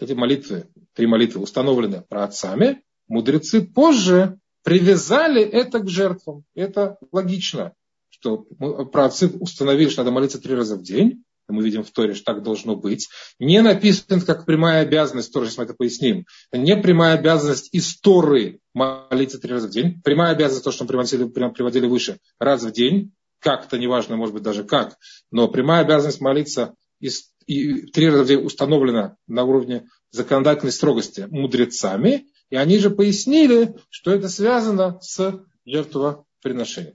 эти 0.00 0.14
молитвы, 0.14 0.68
три 0.94 1.06
молитвы 1.06 1.42
установлены 1.42 2.02
про 2.08 2.24
отцами, 2.24 2.82
мудрецы 3.08 3.60
позже 3.60 4.38
привязали 4.62 5.42
это 5.42 5.80
к 5.80 5.88
жертвам. 5.88 6.44
Это 6.54 6.98
логично, 7.12 7.74
что 8.08 8.38
про 8.38 9.04
отцы 9.04 9.28
установили, 9.28 9.90
что 9.90 10.02
надо 10.02 10.12
молиться 10.12 10.40
три 10.40 10.54
раза 10.54 10.76
в 10.76 10.82
день, 10.82 11.24
мы 11.48 11.62
видим 11.62 11.82
в 11.82 11.90
Торе, 11.90 12.14
что 12.14 12.24
так 12.32 12.42
должно 12.42 12.76
быть, 12.76 13.08
не 13.38 13.60
написано 13.62 14.20
как 14.20 14.46
прямая 14.46 14.82
обязанность, 14.82 15.32
тоже 15.32 15.48
сейчас 15.48 15.58
мы 15.58 15.64
это 15.64 15.74
поясним, 15.74 16.26
не 16.52 16.76
прямая 16.76 17.18
обязанность 17.18 17.68
из 17.72 17.98
Торы 18.00 18.60
молиться 18.74 19.38
три 19.38 19.52
раза 19.52 19.68
в 19.68 19.70
день, 19.70 20.00
прямая 20.02 20.32
обязанность, 20.32 20.64
то, 20.64 20.72
что 20.72 20.84
мы 20.84 20.88
приводили, 20.88 21.24
приводили 21.24 21.86
выше, 21.86 22.18
раз 22.38 22.62
в 22.62 22.72
день, 22.72 23.12
как-то, 23.40 23.78
неважно, 23.78 24.16
может 24.16 24.34
быть, 24.34 24.42
даже 24.42 24.64
как, 24.64 24.96
но 25.30 25.48
прямая 25.48 25.82
обязанность 25.82 26.20
молиться 26.20 26.74
из, 27.00 27.32
и 27.46 27.86
три 27.86 28.08
раза 28.08 28.22
в 28.24 28.26
день 28.28 28.44
установлена 28.44 29.16
на 29.26 29.44
уровне 29.44 29.88
законодательной 30.10 30.72
строгости 30.72 31.26
мудрецами, 31.30 32.28
и 32.50 32.56
они 32.56 32.78
же 32.78 32.90
пояснили, 32.90 33.74
что 33.90 34.12
это 34.12 34.28
связано 34.28 35.00
с 35.00 35.40
жертвоприношением. 35.64 36.94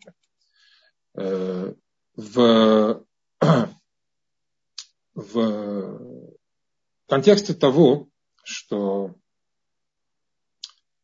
Э, 1.16 1.74
в 2.16 3.04
в 5.18 6.00
контексте 7.08 7.56
того, 7.56 8.08
что 8.44 9.16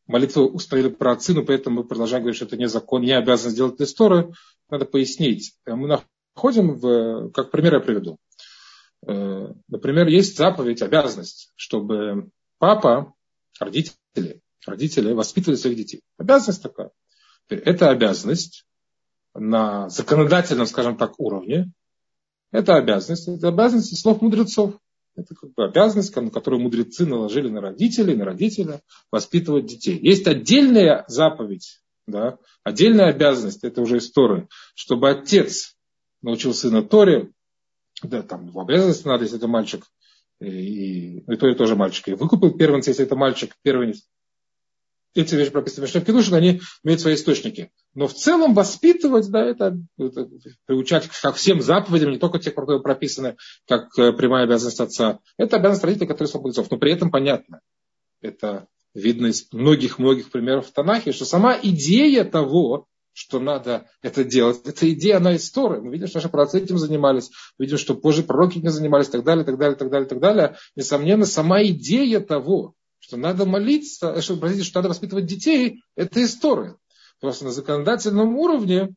молитву 0.06 0.44
установили 0.44 0.92
про 0.92 1.12
отцы, 1.12 1.34
но 1.34 1.44
поэтому 1.44 1.78
мы 1.78 1.84
продолжаем 1.84 2.22
говорить, 2.22 2.36
что 2.36 2.44
это 2.44 2.56
не 2.56 2.68
закон, 2.68 3.02
не 3.02 3.10
обязан 3.10 3.50
сделать 3.50 3.80
историю, 3.80 4.32
надо 4.70 4.84
пояснить. 4.84 5.56
Мы 5.66 5.88
находим, 5.88 6.76
в, 6.76 7.30
как 7.32 7.50
пример 7.50 7.74
я 7.74 7.80
приведу. 7.80 8.18
Э, 9.04 9.48
например, 9.66 10.06
есть 10.06 10.36
заповедь, 10.36 10.80
обязанность, 10.80 11.52
чтобы 11.56 12.30
папа, 12.58 13.12
родители, 13.58 14.42
родители 14.64 15.12
воспитывали 15.12 15.56
своих 15.56 15.76
детей. 15.76 16.02
Обязанность 16.18 16.62
такая. 16.62 16.92
Это 17.48 17.90
обязанность 17.90 18.64
на 19.34 19.88
законодательном, 19.88 20.66
скажем 20.66 20.96
так, 20.96 21.18
уровне, 21.18 21.72
это 22.54 22.76
обязанность, 22.76 23.26
это 23.26 23.48
обязанность 23.48 24.00
слов 24.00 24.22
мудрецов. 24.22 24.78
Это 25.16 25.34
как 25.34 25.52
бы 25.54 25.64
обязанность, 25.64 26.12
которую 26.12 26.62
мудрецы 26.62 27.04
наложили 27.04 27.48
на 27.48 27.60
родителей, 27.60 28.14
на 28.14 28.24
родителя 28.24 28.80
воспитывать 29.10 29.66
детей. 29.66 29.98
Есть 30.00 30.28
отдельная 30.28 31.04
заповедь, 31.08 31.80
да, 32.06 32.38
отдельная 32.62 33.10
обязанность, 33.10 33.64
это 33.64 33.80
уже 33.80 33.98
история, 33.98 34.48
чтобы 34.74 35.10
отец 35.10 35.76
научил 36.22 36.54
сына 36.54 36.82
Торе, 36.82 37.32
да, 38.02 38.22
там 38.22 38.48
в 38.48 38.58
обязанности 38.60 39.06
надо, 39.06 39.24
если 39.24 39.38
это 39.38 39.48
мальчик, 39.48 39.84
и, 40.40 41.18
и 41.18 41.36
то, 41.36 41.52
тоже 41.54 41.74
мальчик. 41.74 42.08
И 42.08 42.14
выкупил 42.14 42.56
первенца, 42.56 42.90
если 42.90 43.04
это 43.04 43.16
мальчик, 43.16 43.56
первенец 43.62 44.04
эти 45.14 45.34
вещи 45.34 45.50
прописаны 45.50 45.86
в 45.86 46.08
Мишне 46.08 46.36
они 46.36 46.60
имеют 46.82 47.00
свои 47.00 47.14
источники. 47.14 47.70
Но 47.94 48.08
в 48.08 48.14
целом 48.14 48.54
воспитывать, 48.54 49.30
да, 49.30 49.44
это, 49.44 49.78
это 49.98 50.28
приучать 50.66 51.08
ко 51.08 51.32
всем 51.32 51.62
заповедям, 51.62 52.10
не 52.10 52.18
только 52.18 52.38
тех, 52.38 52.54
которые 52.54 52.82
прописаны 52.82 53.36
как 53.68 53.96
э, 53.98 54.12
прямая 54.12 54.44
обязанность 54.44 54.80
отца. 54.80 55.20
Это 55.36 55.56
обязанность 55.56 55.84
родителей, 55.84 56.08
которые 56.08 56.28
свободцов. 56.28 56.70
Но 56.70 56.78
при 56.78 56.92
этом 56.92 57.10
понятно, 57.10 57.60
это 58.20 58.66
видно 58.94 59.28
из 59.28 59.46
многих-многих 59.52 60.30
примеров 60.30 60.66
в 60.66 60.72
Танахе, 60.72 61.12
что 61.12 61.24
сама 61.24 61.58
идея 61.62 62.24
того, 62.24 62.86
что 63.12 63.38
надо 63.38 63.88
это 64.02 64.24
делать. 64.24 64.60
Эта 64.64 64.92
идея, 64.92 65.18
она 65.18 65.34
из 65.34 65.48
Торы. 65.50 65.80
Мы 65.80 65.92
видим, 65.92 66.08
что 66.08 66.18
наши 66.18 66.28
праотцы 66.28 66.58
этим 66.58 66.78
занимались. 66.78 67.30
Мы 67.58 67.66
видим, 67.66 67.78
что 67.78 67.94
позже 67.94 68.24
пророки 68.24 68.58
этим 68.58 68.70
занимались, 68.70 69.08
так 69.08 69.22
далее, 69.22 69.44
так 69.44 69.56
далее, 69.56 69.76
так 69.76 69.88
далее, 69.88 70.08
так 70.08 70.18
далее. 70.18 70.56
Несомненно, 70.74 71.24
сама 71.24 71.62
идея 71.62 72.18
того, 72.20 72.74
что 72.98 73.16
надо 73.16 73.44
молиться, 73.44 74.20
что, 74.20 74.36
простите, 74.36 74.64
что 74.64 74.78
надо 74.78 74.88
воспитывать 74.88 75.26
детей, 75.26 75.82
это 75.94 76.20
из 76.20 76.36
Торы. 76.36 76.76
Просто 77.20 77.44
на 77.44 77.50
законодательном 77.52 78.36
уровне 78.36 78.94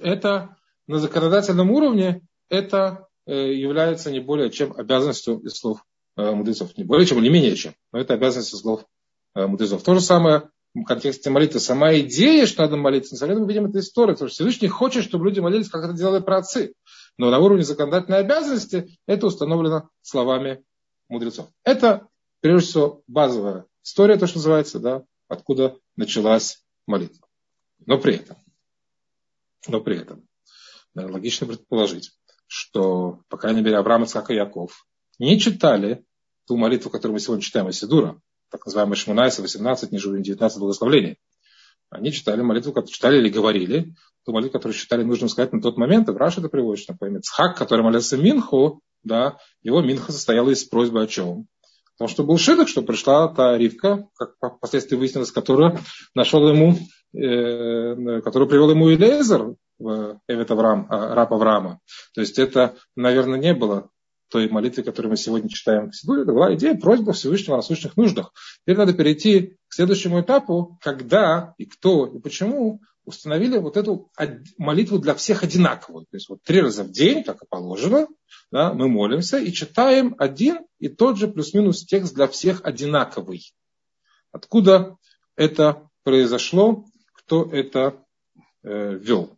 это 0.00 0.56
на 0.86 0.98
законодательном 0.98 1.70
уровне 1.70 2.22
это 2.48 3.06
э, 3.26 3.54
является 3.54 4.10
не 4.10 4.20
более 4.20 4.50
чем 4.50 4.74
обязанностью 4.76 5.38
из 5.40 5.54
слов 5.56 5.84
э, 6.16 6.30
мудрецов. 6.30 6.76
Не 6.76 6.84
более 6.84 7.06
чем, 7.06 7.18
или 7.18 7.28
менее 7.28 7.56
чем. 7.56 7.74
Но 7.92 8.00
это 8.00 8.14
обязанность 8.14 8.52
из 8.52 8.60
слов 8.60 8.84
э, 9.34 9.46
мудрецов. 9.46 9.82
То 9.82 9.94
же 9.94 10.00
самое 10.00 10.50
в 10.74 10.84
контексте 10.84 11.30
молитвы. 11.30 11.60
Сама 11.60 11.94
идея, 12.00 12.46
что 12.46 12.62
надо 12.62 12.76
молиться, 12.76 13.14
несмотря 13.14 13.38
мы 13.38 13.46
видим, 13.46 13.66
это 13.66 13.78
история. 13.78 14.14
Потому 14.14 14.28
что 14.28 14.34
Всевышний 14.36 14.68
хочет, 14.68 15.04
чтобы 15.04 15.26
люди 15.26 15.40
молились, 15.40 15.68
как 15.68 15.84
это 15.84 15.92
делали 15.92 16.20
праотцы. 16.20 16.74
Но 17.18 17.30
на 17.30 17.38
уровне 17.38 17.64
законодательной 17.64 18.18
обязанности 18.18 18.98
это 19.06 19.26
установлено 19.26 19.88
словами 20.00 20.64
мудрецов. 21.08 21.48
Это, 21.62 22.08
прежде 22.40 22.66
всего, 22.66 23.02
базовая 23.06 23.66
история, 23.84 24.16
то, 24.16 24.26
что 24.26 24.38
называется, 24.38 24.78
да, 24.78 25.02
откуда 25.32 25.78
началась 25.96 26.64
молитва. 26.86 27.26
Но 27.86 27.98
при 27.98 28.16
этом, 28.16 28.36
но 29.66 29.80
при 29.80 29.98
этом, 29.98 30.28
наверное, 30.94 31.16
логично 31.16 31.46
предположить, 31.46 32.12
что, 32.46 33.20
по 33.28 33.36
крайней 33.36 33.62
мере, 33.62 33.78
Авраам, 33.78 34.04
Ицхак 34.04 34.30
и 34.30 34.34
Яков 34.34 34.86
не 35.18 35.40
читали 35.40 36.04
ту 36.46 36.56
молитву, 36.56 36.90
которую 36.90 37.14
мы 37.14 37.20
сегодня 37.20 37.42
читаем 37.42 37.68
из 37.68 37.80
так 38.50 38.66
называемые 38.66 38.96
Шмунайса, 38.96 39.40
18, 39.40 39.92
ниже 39.92 40.10
19 40.20 40.58
благословений. 40.58 41.18
Они 41.88 42.12
читали 42.12 42.42
молитву, 42.42 42.74
читали 42.86 43.18
или 43.18 43.30
говорили, 43.30 43.94
ту 44.24 44.32
молитву, 44.32 44.52
которую 44.52 44.76
считали 44.76 45.02
нужным 45.02 45.30
сказать 45.30 45.52
на 45.52 45.62
тот 45.62 45.78
момент, 45.78 46.08
и 46.08 46.12
в 46.12 46.16
Раше 46.16 46.40
это 46.40 46.48
приводит, 46.48 46.88
например, 46.88 47.22
Цхак, 47.22 47.56
который 47.56 47.82
молился 47.82 48.16
Минху, 48.16 48.82
да, 49.02 49.38
его 49.62 49.80
Минха 49.80 50.12
состояла 50.12 50.50
из 50.50 50.64
просьбы 50.64 51.02
о 51.02 51.06
чем? 51.06 51.48
Потому 51.96 52.08
что 52.08 52.24
был 52.24 52.38
шидок, 52.38 52.68
что 52.68 52.82
пришла 52.82 53.28
та 53.28 53.56
Ривка, 53.56 54.08
как 54.16 54.56
впоследствии 54.56 54.96
выяснилось, 54.96 55.30
которую 55.30 55.78
нашел 56.14 56.48
ему, 56.48 56.76
э, 57.14 58.20
которую 58.22 58.48
привел 58.48 58.70
ему 58.70 58.90
Илезер, 58.90 59.54
Эвет 60.28 60.50
Авраам, 60.50 60.86
а, 60.90 61.14
раб 61.14 61.32
Авраама. 61.32 61.80
То 62.14 62.20
есть 62.20 62.38
это, 62.38 62.76
наверное, 62.94 63.38
не 63.38 63.54
было 63.54 63.90
той 64.32 64.48
молитвы, 64.48 64.82
которую 64.82 65.10
мы 65.10 65.16
сегодня 65.16 65.48
читаем 65.48 65.90
в 65.90 65.96
Сидуре, 65.96 66.22
это 66.22 66.32
была 66.32 66.54
идея 66.54 66.74
просьба 66.74 67.12
Всевышнего 67.12 67.54
о 67.54 67.58
насущных 67.58 67.96
нуждах. 67.96 68.32
Теперь 68.62 68.78
надо 68.78 68.94
перейти 68.94 69.56
к 69.68 69.74
следующему 69.74 70.22
этапу, 70.22 70.78
когда 70.80 71.54
и 71.58 71.66
кто 71.66 72.06
и 72.06 72.18
почему 72.18 72.80
установили 73.04 73.58
вот 73.58 73.76
эту 73.76 74.10
молитву 74.58 74.98
для 74.98 75.14
всех 75.14 75.42
одинаковую. 75.42 76.06
То 76.06 76.16
есть 76.16 76.28
вот 76.28 76.42
три 76.42 76.60
раза 76.60 76.84
в 76.84 76.90
день, 76.90 77.24
как 77.24 77.42
и 77.42 77.46
положено, 77.48 78.06
да, 78.50 78.72
мы 78.72 78.88
молимся 78.88 79.38
и 79.38 79.52
читаем 79.52 80.14
один 80.18 80.66
и 80.78 80.88
тот 80.88 81.18
же 81.18 81.28
плюс-минус 81.28 81.84
текст 81.84 82.14
для 82.14 82.28
всех 82.28 82.64
одинаковый. 82.64 83.52
Откуда 84.30 84.96
это 85.36 85.88
произошло, 86.04 86.84
кто 87.14 87.50
это 87.50 88.04
э, 88.62 88.94
вел. 88.94 89.36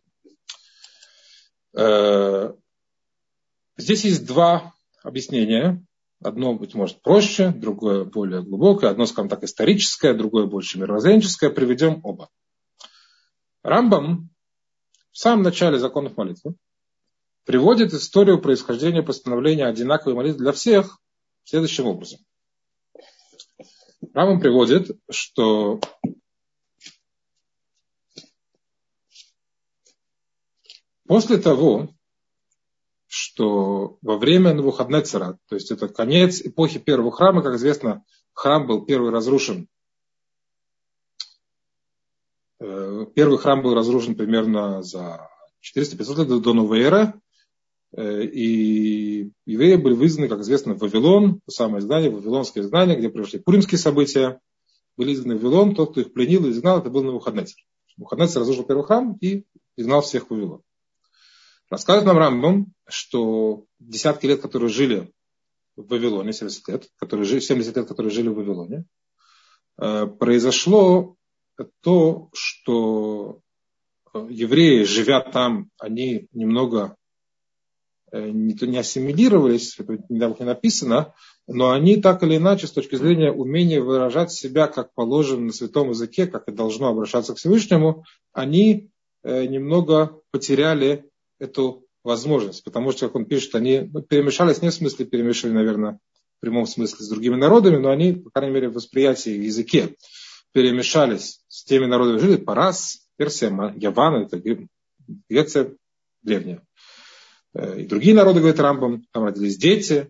Э, 1.75 2.53
здесь 3.77 4.05
есть 4.05 4.25
два 4.25 4.73
объяснения. 5.03 5.83
Одно, 6.23 6.53
быть 6.53 6.73
может, 6.73 7.01
проще, 7.01 7.49
другое 7.49 8.05
более 8.05 8.41
глубокое, 8.41 8.89
одно, 8.89 9.05
скажем 9.05 9.29
так, 9.29 9.43
историческое, 9.43 10.13
другое 10.13 10.45
больше 10.45 10.79
мировоззренческое. 10.79 11.49
Приведем 11.49 11.99
оба. 12.03 12.29
Рамбам 13.65 14.29
в 15.11 15.17
самом 15.17 15.41
начале 15.41 15.79
законов 15.79 16.17
молитвы 16.17 16.53
приводит 17.45 17.93
историю 17.93 18.39
происхождения 18.39 19.01
постановления 19.01 19.65
одинаковой 19.65 20.13
молитвы 20.13 20.43
для 20.43 20.51
всех 20.51 20.99
следующим 21.45 21.87
образом. 21.87 22.19
Рамбам 24.13 24.39
приводит, 24.39 24.91
что 25.09 25.79
после 31.07 31.37
того, 31.37 31.89
что 33.07 33.97
во 34.03 34.19
время 34.19 34.53
Навуходнецера, 34.53 35.39
то 35.47 35.55
есть 35.55 35.71
это 35.71 35.87
конец 35.87 36.39
эпохи 36.39 36.77
первого 36.77 37.11
храма, 37.11 37.41
как 37.41 37.55
известно, 37.55 38.05
храм 38.31 38.67
был 38.67 38.85
первый 38.85 39.09
разрушен. 39.09 39.67
Э, 42.59 42.94
первый 43.05 43.37
храм 43.37 43.61
был 43.61 43.73
разрушен 43.73 44.15
примерно 44.15 44.83
за 44.83 45.29
400-500 45.75 46.17
лет 46.17 46.41
до 46.41 46.53
новой 46.53 46.81
эры. 46.81 47.13
Э, 47.95 48.23
и 48.23 49.31
евреи 49.45 49.75
были 49.75 49.93
вызваны, 49.93 50.27
как 50.27 50.39
известно, 50.39 50.73
в 50.73 50.79
Вавилон, 50.79 51.41
то 51.45 51.51
самое 51.51 51.81
здание, 51.81 52.09
вавилонское 52.09 52.63
здание, 52.63 52.97
где 52.97 53.09
произошли 53.09 53.39
пуримские 53.39 53.79
события. 53.79 54.39
Были 54.97 55.13
изгнаны 55.13 55.39
в 55.39 55.43
Вавилон, 55.43 55.75
тот, 55.75 55.91
кто 55.91 56.01
их 56.01 56.13
пленил 56.13 56.45
и 56.45 56.51
изгнал, 56.51 56.79
это 56.79 56.89
был 56.89 57.03
Навуходнецер. 57.03 57.57
Навуходнецер 57.97 58.41
разрушил 58.41 58.65
первый 58.65 58.85
храм 58.85 59.17
и 59.21 59.45
изгнал 59.77 60.01
всех 60.01 60.27
в 60.27 60.31
Вавилон. 60.31 60.61
Рассказывает 61.69 62.05
нам 62.05 62.17
Рамбам, 62.17 62.73
что 62.87 63.65
десятки 63.79 64.27
лет, 64.27 64.41
которые 64.41 64.69
жили 64.69 65.11
в 65.75 65.87
Вавилоне, 65.87 66.31
70 66.31 66.67
лет, 66.67 66.89
которые, 66.97 67.41
70 67.41 67.75
лет, 67.75 67.87
которые 67.87 68.11
жили 68.11 68.27
в 68.27 68.35
Вавилоне, 68.35 68.85
э, 69.77 70.05
произошло 70.05 71.14
то, 71.81 72.29
что 72.33 73.39
э, 74.13 74.27
евреи, 74.29 74.83
живя 74.83 75.21
там, 75.21 75.69
они 75.79 76.27
немного 76.33 76.95
э, 78.11 78.29
не, 78.29 78.53
не 78.53 78.77
ассимилировались, 78.77 79.79
это 79.79 79.97
недавно 80.09 80.35
не 80.39 80.45
написано, 80.45 81.13
но 81.47 81.71
они 81.71 81.97
так 82.01 82.23
или 82.23 82.37
иначе, 82.37 82.67
с 82.67 82.71
точки 82.71 82.95
зрения 82.95 83.31
умения 83.31 83.81
выражать 83.81 84.31
себя, 84.31 84.67
как 84.67 84.93
положено 84.93 85.47
на 85.47 85.53
святом 85.53 85.89
языке, 85.89 86.27
как 86.27 86.47
и 86.47 86.51
должно 86.51 86.87
обращаться 86.87 87.33
к 87.33 87.37
Всевышнему, 87.37 88.03
они 88.33 88.89
немного 89.23 90.21
потеряли 90.31 91.09
эту 91.39 91.85
возможность, 92.05 92.63
потому 92.63 92.91
что, 92.91 93.07
как 93.07 93.15
он 93.15 93.25
пишет, 93.25 93.55
они 93.55 93.89
ну, 93.91 94.01
перемешались, 94.01 94.61
не 94.61 94.69
в 94.69 94.73
смысле 94.73 95.05
перемешали, 95.05 95.51
наверное, 95.51 95.99
в 96.37 96.41
прямом 96.41 96.67
смысле 96.67 97.03
с 97.03 97.09
другими 97.09 97.35
народами, 97.35 97.77
но 97.77 97.89
они, 97.89 98.13
по 98.13 98.29
крайней 98.29 98.53
мере, 98.53 98.69
в 98.69 98.73
восприятии, 98.73 99.31
в 99.31 99.41
языке 99.41 99.95
перемешались 100.55 101.41
с 101.49 101.65
теми 101.65 101.85
народами, 101.85 102.17
жили 102.17 102.37
Парас, 102.37 103.09
Персия, 103.17 103.49
Яван, 103.75 104.23
это 104.23 104.41
Греция 105.27 105.75
древняя. 106.23 106.65
Э, 107.53 107.81
и 107.81 107.85
другие 107.85 108.15
народы, 108.15 108.39
говорит 108.39 108.61
Рамбам, 108.61 109.05
там 109.11 109.25
родились 109.25 109.57
дети, 109.57 110.09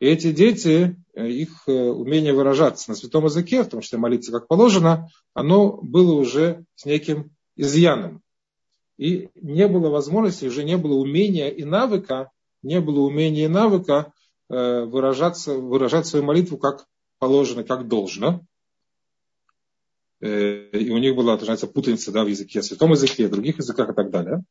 и 0.00 0.06
эти 0.06 0.32
дети, 0.32 0.96
э, 1.14 1.28
их 1.28 1.62
э, 1.68 1.72
умение 1.72 2.32
выражаться 2.32 2.90
на 2.90 2.96
святом 2.96 3.26
языке, 3.26 3.62
в 3.62 3.68
том 3.68 3.82
числе 3.82 3.98
молиться 3.98 4.32
как 4.32 4.48
положено, 4.48 5.10
оно 5.32 5.78
было 5.80 6.14
уже 6.14 6.64
с 6.74 6.86
неким 6.86 7.30
изъяном. 7.54 8.20
И 8.98 9.28
не 9.36 9.68
было 9.68 9.90
возможности, 9.90 10.46
уже 10.46 10.64
не 10.64 10.76
было 10.76 10.94
умения 10.94 11.50
и 11.50 11.62
навыка, 11.62 12.32
не 12.64 12.80
было 12.80 12.98
умения 13.02 13.44
и 13.44 13.48
навыка 13.48 14.12
выражаться, 14.48 15.54
выражать 15.54 16.06
свою 16.08 16.24
молитву 16.24 16.58
как 16.58 16.84
положено, 17.20 17.62
как 17.62 17.86
должно. 17.86 18.44
Э, 20.24 20.70
и 20.72 20.90
у 20.90 20.96
них 20.96 21.14
была, 21.14 21.34
начинается 21.34 21.66
путаница 21.66 22.10
да, 22.10 22.24
в 22.24 22.28
языке, 22.28 22.62
в 22.62 22.64
святом 22.64 22.92
языке, 22.92 23.26
в 23.26 23.30
других 23.30 23.58
языках 23.58 23.90
и 23.90 23.94
так 23.94 24.10
далее. 24.10 24.42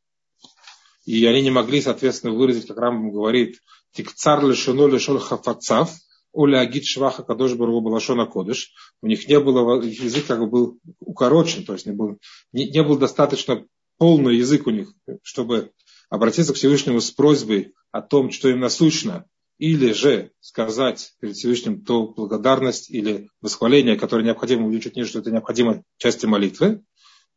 И 1.05 1.25
они 1.25 1.41
не 1.41 1.49
могли, 1.49 1.81
соответственно, 1.81 2.33
выразить, 2.33 2.67
как 2.67 2.77
Рамбам 2.77 3.11
говорит, 3.11 3.59
тикцар 3.91 4.45
лешено 4.45 4.85
лешон 4.87 5.17
хафацав, 5.17 5.91
Оля 6.31 6.59
Агит 6.59 6.85
Шваха 6.85 7.23
Кадош 7.23 7.55
Бару 7.55 7.81
Балашона 7.81 8.27
Кодыш. 8.27 8.71
У 9.01 9.07
них 9.07 9.27
не 9.27 9.39
было, 9.39 9.81
язык 9.81 10.27
как 10.27 10.41
бы 10.41 10.47
был 10.47 10.79
укорочен, 10.99 11.65
то 11.65 11.73
есть 11.73 11.87
не 11.87 11.93
был, 11.93 12.19
не, 12.51 12.69
не 12.69 12.83
был 12.83 12.97
достаточно 12.97 13.65
полный 13.97 14.37
язык 14.37 14.67
у 14.67 14.69
них, 14.69 14.93
чтобы 15.23 15.71
обратиться 16.09 16.53
к 16.53 16.57
Всевышнему 16.57 17.01
с 17.01 17.09
просьбой 17.09 17.73
о 17.91 18.03
том, 18.03 18.29
что 18.31 18.49
им 18.49 18.59
насущно, 18.59 19.25
или 19.57 19.91
же 19.93 20.31
сказать 20.39 21.13
перед 21.19 21.35
Всевышним 21.35 21.83
то 21.83 22.07
благодарность 22.07 22.89
или 22.89 23.29
восхваление, 23.41 23.97
которое 23.97 24.25
необходимо 24.25 24.67
увеличить 24.67 24.95
ниже, 24.95 25.09
что 25.09 25.19
это 25.19 25.31
необходимо 25.31 25.83
части 25.97 26.25
молитвы, 26.25 26.83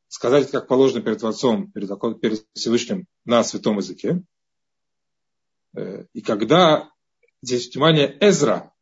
сказать, 0.09 0.51
как 0.51 0.69
положено 0.69 1.03
перед 1.03 1.23
Отцом, 1.23 1.71
перед, 1.73 1.91
перед 2.21 2.45
Всевышним 2.55 3.07
на 3.25 3.45
святом 3.45 3.79
языке. 3.79 4.23
Э, 5.77 6.05
и 6.13 6.21
когда 6.21 6.91
здесь 7.43 7.73
внимание 7.73 8.17
Эзра, 8.21 8.73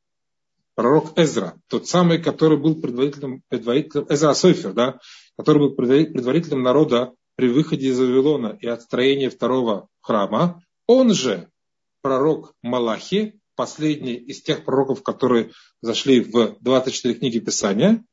пророк 0.75 1.18
Эзра, 1.18 1.61
тот 1.68 1.88
самый, 1.88 2.23
который 2.23 2.59
был 2.59 2.81
предводителем, 2.81 3.42
предводителем 3.49 4.07
Эзра 4.09 4.35
Сойфер, 4.35 4.73
да, 4.73 4.99
который 5.37 5.59
был 5.59 5.75
предводителем 5.75 6.62
народа 6.62 7.12
при 7.37 7.49
выходе 7.49 7.88
из 7.88 7.99
Вавилона 7.99 8.57
и 8.61 8.66
отстроении 8.66 9.29
второго 9.29 9.88
храма, 10.01 10.62
он 10.87 11.14
же 11.14 11.49
пророк 12.04 12.52
Малахи, 12.60 13.40
последний 13.56 14.12
из 14.12 14.42
тех 14.42 14.66
пророков, 14.66 15.02
которые 15.02 15.52
зашли 15.80 16.20
в 16.20 16.58
24 16.60 17.14
книги 17.14 17.38
Писания, 17.38 18.04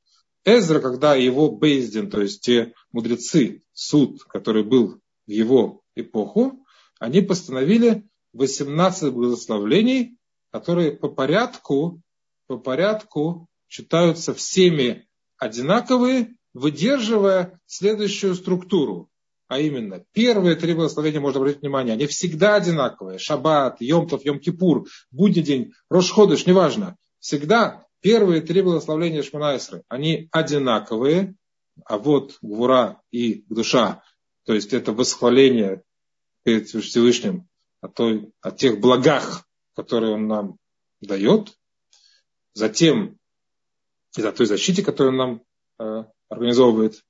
Эзра, 0.45 0.79
когда 0.79 1.13
его 1.13 1.51
Бейздин, 1.51 2.09
то 2.09 2.21
есть 2.21 2.41
те 2.41 2.73
мудрецы, 2.93 3.63
суд, 3.73 4.23
который 4.23 4.63
был 4.63 5.01
в 5.27 5.29
его 5.29 5.81
эпоху, 5.95 6.65
они 6.99 7.19
постановили 7.19 8.07
18 8.31 9.11
благословлений, 9.11 10.17
которые 10.51 10.93
по 10.93 11.09
порядку, 11.09 12.01
по 12.47 12.57
порядку 12.57 13.49
читаются 13.67 14.33
всеми 14.33 15.05
одинаковые, 15.37 16.37
выдерживая 16.53 17.59
следующую 17.65 18.35
структуру. 18.35 19.10
А 19.51 19.59
именно, 19.59 20.01
первые 20.13 20.55
три 20.55 20.73
благословения, 20.73 21.19
можно 21.19 21.41
обратить 21.41 21.59
внимание, 21.59 21.91
они 21.91 22.05
всегда 22.05 22.55
одинаковые. 22.55 23.19
Шаббат, 23.19 23.81
Йомтов, 23.81 24.23
Йом-Кипур, 24.23 24.85
будний 25.11 25.43
день, 25.43 25.73
Рошходыш, 25.89 26.45
неважно. 26.45 26.95
Всегда 27.19 27.85
первые 27.99 28.39
три 28.39 28.61
благословения 28.61 29.23
Шманайсры, 29.23 29.83
они 29.89 30.29
одинаковые. 30.31 31.35
А 31.83 31.97
вот 31.97 32.37
Гвура 32.41 33.01
и 33.11 33.43
Душа, 33.49 34.03
то 34.45 34.53
есть 34.53 34.71
это 34.71 34.93
восхваление 34.93 35.83
перед 36.43 36.69
Всевышним 36.69 37.49
о, 37.81 37.89
той, 37.89 38.31
о 38.39 38.51
тех 38.51 38.79
благах, 38.79 39.45
которые 39.75 40.13
Он 40.13 40.29
нам 40.29 40.59
дает. 41.01 41.51
Затем 42.53 43.17
и 44.15 44.21
о 44.21 44.31
той 44.31 44.45
защите, 44.45 44.81
которую 44.81 45.11
Он 45.11 45.17
нам 45.17 45.41
э, 45.77 46.05
организовывает. 46.29 47.03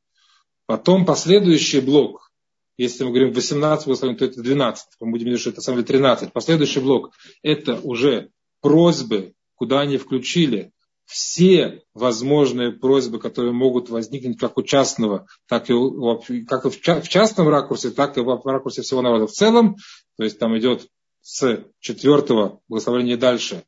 Потом 0.66 1.06
последующий 1.06 1.82
блок, 1.82 2.31
если 2.78 3.04
мы 3.04 3.12
говорим 3.12 3.34
18 3.34 3.86
благословений, 3.86 4.20
то 4.20 4.26
это 4.26 4.42
12. 4.42 4.88
Мы 5.00 5.12
будем 5.12 5.26
видеть, 5.26 5.42
что 5.42 5.50
это 5.52 5.62
самое 5.62 5.84
13. 5.84 6.34
Последующий 6.34 6.82
блок– 6.82 7.12
это 7.44 7.80
уже 7.82 8.32
просьбы, 8.62 9.34
куда 9.56 9.82
они 9.82 9.98
включили 9.98 10.72
все 11.06 11.84
возможные 11.94 12.72
просьбы, 12.72 13.20
которые 13.20 13.52
могут 13.52 13.90
возникнуть 13.90 14.40
как 14.40 14.58
у 14.58 14.64
частного, 14.64 15.28
так 15.48 15.70
и, 15.70 16.46
как 16.46 16.66
и 16.66 16.70
в 16.70 17.10
частном 17.10 17.50
ракурсе, 17.50 17.92
так 17.92 18.18
и 18.18 18.22
в 18.22 18.46
ракурсе 18.46 18.82
всего 18.82 19.02
народа 19.02 19.28
в 19.28 19.32
целом. 19.32 19.76
То 20.18 20.24
есть 20.24 20.40
там 20.40 20.58
идет 20.58 20.88
с 21.22 21.66
четвертого 21.80 22.62
благословения 22.70 23.18
дальше 23.18 23.66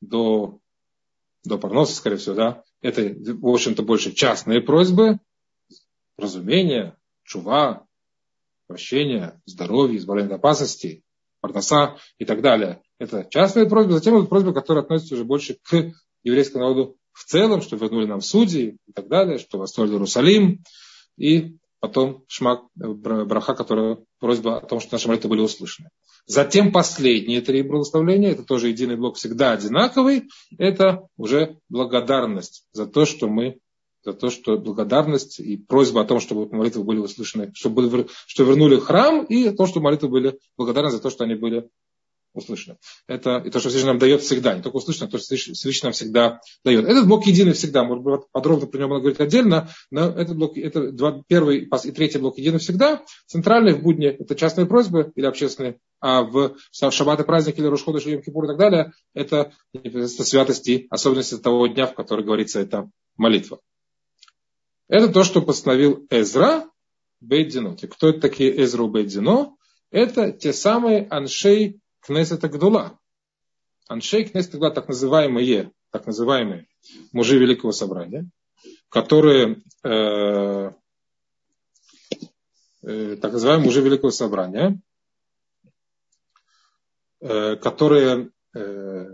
до, 0.00 0.60
до 1.44 1.58
парноса, 1.58 1.96
скорее 1.96 2.16
всего, 2.16 2.36
да. 2.36 2.62
Это, 2.80 3.02
в 3.02 3.48
общем-то, 3.48 3.82
больше 3.82 4.12
частные 4.12 4.60
просьбы, 4.60 5.18
разумение, 6.16 6.96
чува, 7.24 7.86
прощение, 8.66 9.40
здоровье, 9.46 9.98
избавление 9.98 10.34
от 10.34 10.40
опасностей, 10.40 11.02
парноса 11.40 11.96
и 12.18 12.24
так 12.24 12.40
далее. 12.42 12.82
Это 12.98 13.26
частные 13.28 13.68
просьбы. 13.68 13.92
Затем 13.92 14.16
это 14.16 14.26
просьбы, 14.26 14.54
которые 14.54 14.82
относятся 14.82 15.14
уже 15.14 15.24
больше 15.24 15.58
к 15.62 15.92
еврейскому 16.22 16.64
народу 16.64 16.96
в 17.12 17.24
целом, 17.24 17.60
что 17.60 17.76
вернули 17.76 18.06
нам 18.06 18.20
судьи 18.20 18.78
и 18.86 18.92
так 18.92 19.08
далее, 19.08 19.38
что 19.38 19.58
восстроили 19.58 19.92
Иерусалим. 19.92 20.64
И 21.16 21.56
потом 21.80 22.24
шмак, 22.28 22.62
э, 22.80 22.88
браха, 22.88 23.54
которая 23.54 23.98
просьба 24.18 24.56
о 24.56 24.66
том, 24.66 24.80
что 24.80 24.94
наши 24.94 25.06
молитвы 25.06 25.28
были 25.28 25.40
услышаны. 25.42 25.90
Затем 26.26 26.72
последние 26.72 27.42
три 27.42 27.62
благословления, 27.62 28.30
это 28.30 28.42
тоже 28.42 28.68
единый 28.68 28.96
блок, 28.96 29.16
всегда 29.16 29.52
одинаковый, 29.52 30.30
это 30.56 31.06
уже 31.18 31.58
благодарность 31.68 32.66
за 32.72 32.86
то, 32.86 33.04
что 33.04 33.28
мы 33.28 33.58
за 34.04 34.12
то, 34.12 34.30
что 34.30 34.58
благодарность 34.58 35.40
и 35.40 35.56
просьба 35.56 36.02
о 36.02 36.04
том, 36.04 36.20
чтобы 36.20 36.54
молитвы 36.54 36.84
были 36.84 36.98
услышаны, 36.98 37.52
чтобы, 37.54 38.06
что 38.26 38.44
вернули 38.44 38.78
храм, 38.78 39.24
и 39.24 39.50
то, 39.50 39.66
что 39.66 39.80
молитвы 39.80 40.08
были 40.08 40.38
благодарны 40.56 40.90
за 40.90 41.00
то, 41.00 41.10
что 41.10 41.24
они 41.24 41.34
были 41.34 41.68
услышано. 42.34 42.76
Это 43.06 43.38
и 43.38 43.50
то, 43.50 43.60
что 43.60 43.68
Всевышний 43.68 43.90
нам 43.90 43.98
дает 43.98 44.20
всегда, 44.20 44.54
не 44.54 44.62
только 44.62 44.76
услышано, 44.76 45.06
а 45.06 45.10
то, 45.10 45.18
что 45.18 45.36
Всевышний 45.36 45.86
нам 45.86 45.92
всегда 45.92 46.40
дает. 46.64 46.84
Этот 46.84 47.06
блок 47.06 47.26
единый 47.26 47.52
всегда, 47.52 47.84
может 47.84 48.02
быть, 48.02 48.20
подробно 48.32 48.66
про 48.66 48.78
него 48.78 48.88
можно 48.88 49.02
говорить 49.02 49.20
отдельно, 49.20 49.68
но 49.90 50.10
этот 50.10 50.36
блок, 50.36 50.58
это 50.58 50.90
два, 50.90 51.22
первый 51.28 51.68
и 51.84 51.90
третий 51.92 52.18
блок 52.18 52.36
единый 52.38 52.58
всегда. 52.58 53.02
Центральный 53.26 53.74
в 53.74 53.82
будни 53.82 54.08
это 54.08 54.34
частные 54.34 54.66
просьбы 54.66 55.12
или 55.14 55.26
общественные, 55.26 55.78
а 56.00 56.22
в 56.22 56.56
шаббат 56.70 57.20
и 57.20 57.24
праздник 57.24 57.58
или 57.58 57.66
Рушхода, 57.66 58.00
Шуем 58.00 58.20
Кипур 58.20 58.44
и 58.44 58.48
так 58.48 58.58
далее, 58.58 58.92
это, 59.14 59.52
это 59.72 60.08
святости, 60.08 60.86
особенности 60.90 61.38
того 61.38 61.66
дня, 61.68 61.86
в 61.86 61.94
который 61.94 62.24
говорится 62.24 62.60
эта 62.60 62.90
молитва. 63.16 63.60
Это 64.88 65.08
то, 65.12 65.24
что 65.24 65.40
постановил 65.40 66.06
Эзра 66.10 66.68
Бейдино. 67.20 67.76
Кто 67.76 68.10
это 68.10 68.20
такие 68.20 68.62
Эзра 68.62 68.86
Бейдино? 68.86 69.56
Это 69.90 70.32
те 70.32 70.52
самые 70.52 71.06
аншей 71.08 71.80
Кнессета 72.00 72.48
Гдула. 72.48 72.98
Аншей 73.88 74.24
Кнессета 74.24 74.58
Гдула, 74.58 74.72
так 74.72 74.88
называемые, 74.88 75.72
так 75.90 76.06
называемые 76.06 76.66
мужи 77.12 77.38
Великого 77.38 77.72
Собрания, 77.72 78.28
которые, 78.90 79.62
э, 79.84 80.72
э, 82.82 83.16
так 83.16 83.32
называемые 83.32 83.64
мужи 83.64 83.80
Великого 83.80 84.10
Собрания, 84.10 84.80
э, 87.20 87.56
которые, 87.56 88.30
э, 88.54 89.06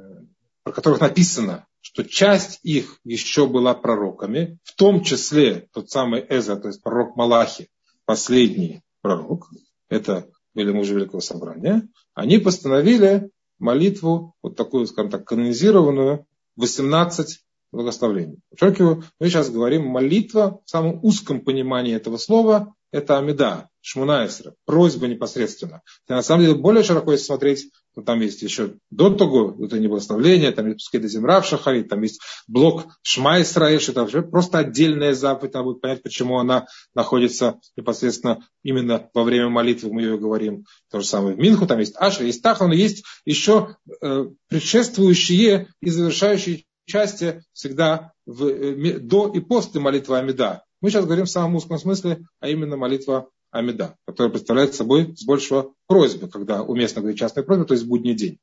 про 0.64 0.72
которых 0.72 1.00
написано, 1.00 1.66
что 1.80 2.04
часть 2.04 2.60
их 2.62 2.98
еще 3.04 3.46
была 3.46 3.74
пророками, 3.74 4.58
в 4.64 4.74
том 4.74 5.02
числе 5.02 5.68
тот 5.72 5.90
самый 5.90 6.24
Эза, 6.28 6.56
то 6.56 6.68
есть 6.68 6.82
пророк 6.82 7.16
Малахи, 7.16 7.68
последний 8.04 8.82
пророк, 9.00 9.48
это 9.88 10.28
были 10.54 10.72
мужи 10.72 10.94
Великого 10.94 11.20
Собрания, 11.20 11.88
они 12.14 12.38
постановили 12.38 13.30
молитву, 13.58 14.34
вот 14.42 14.56
такую, 14.56 14.86
скажем 14.86 15.10
так, 15.10 15.24
канонизированную, 15.24 16.26
18 16.56 17.40
благословлений. 17.72 18.40
Подчеркиваю, 18.50 19.04
мы 19.18 19.28
сейчас 19.28 19.50
говорим 19.50 19.86
молитва 19.86 20.60
в 20.64 20.70
самом 20.70 21.04
узком 21.04 21.40
понимании 21.40 21.94
этого 21.94 22.16
слова, 22.16 22.74
это 22.92 23.18
Амида, 23.18 23.68
Шмунаэсра, 23.82 24.54
просьба 24.64 25.06
непосредственно. 25.06 25.82
И 26.08 26.12
на 26.12 26.22
самом 26.22 26.44
деле 26.44 26.56
более 26.56 26.82
широко 26.82 27.12
если 27.12 27.26
смотреть, 27.26 27.70
то 27.94 28.02
там 28.02 28.20
есть 28.20 28.42
еще 28.42 28.76
до 28.90 29.10
того, 29.10 29.54
не 29.58 29.88
благословление, 29.88 30.52
там 30.52 30.66
есть 30.66 30.78
Пускай 30.78 31.08
Земра 31.08 31.40
в 31.40 31.46
Шахари, 31.46 31.82
там 31.82 32.02
есть 32.02 32.20
блок 32.46 32.86
Шма 33.02 33.42
Исраэль, 33.42 33.82
это 33.82 34.00
вообще 34.00 34.22
просто 34.22 34.58
отдельная 34.58 35.14
заповедь, 35.14 35.54
надо 35.54 35.64
будет 35.64 35.80
понять, 35.80 36.02
почему 36.02 36.38
она 36.38 36.66
находится 36.94 37.58
непосредственно 37.76 38.46
именно 38.62 39.08
во 39.12 39.24
время 39.24 39.48
молитвы, 39.48 39.92
мы 39.92 40.02
ее 40.02 40.18
говорим. 40.18 40.64
То 40.90 41.00
же 41.00 41.06
самое 41.06 41.34
в 41.34 41.38
Минху, 41.38 41.66
там 41.66 41.78
есть 41.78 41.96
Аша, 41.96 42.24
есть 42.24 42.42
Таха, 42.42 42.66
но 42.66 42.74
есть 42.74 43.04
еще 43.24 43.76
э, 44.02 44.26
предшествующие 44.48 45.68
и 45.80 45.90
завершающие 45.90 46.64
части 46.86 47.42
всегда 47.52 48.12
в, 48.26 48.46
э, 48.46 48.98
до 48.98 49.28
и 49.28 49.40
после 49.40 49.80
молитвы 49.80 50.18
Амида. 50.18 50.64
Мы 50.80 50.90
сейчас 50.90 51.04
говорим 51.04 51.26
в 51.26 51.30
самом 51.30 51.56
узком 51.56 51.78
смысле, 51.78 52.24
а 52.40 52.48
именно 52.48 52.76
молитва 52.76 53.28
Амида, 53.50 53.96
которая 54.06 54.30
представляет 54.30 54.74
собой 54.74 55.16
с 55.16 55.24
большего 55.24 55.74
просьбы, 55.86 56.28
когда 56.28 56.62
уместно 56.62 57.00
говорить 57.00 57.18
частная 57.18 57.44
просьба, 57.44 57.64
то 57.64 57.74
есть 57.74 57.86
будний 57.86 58.14
день. 58.14 58.38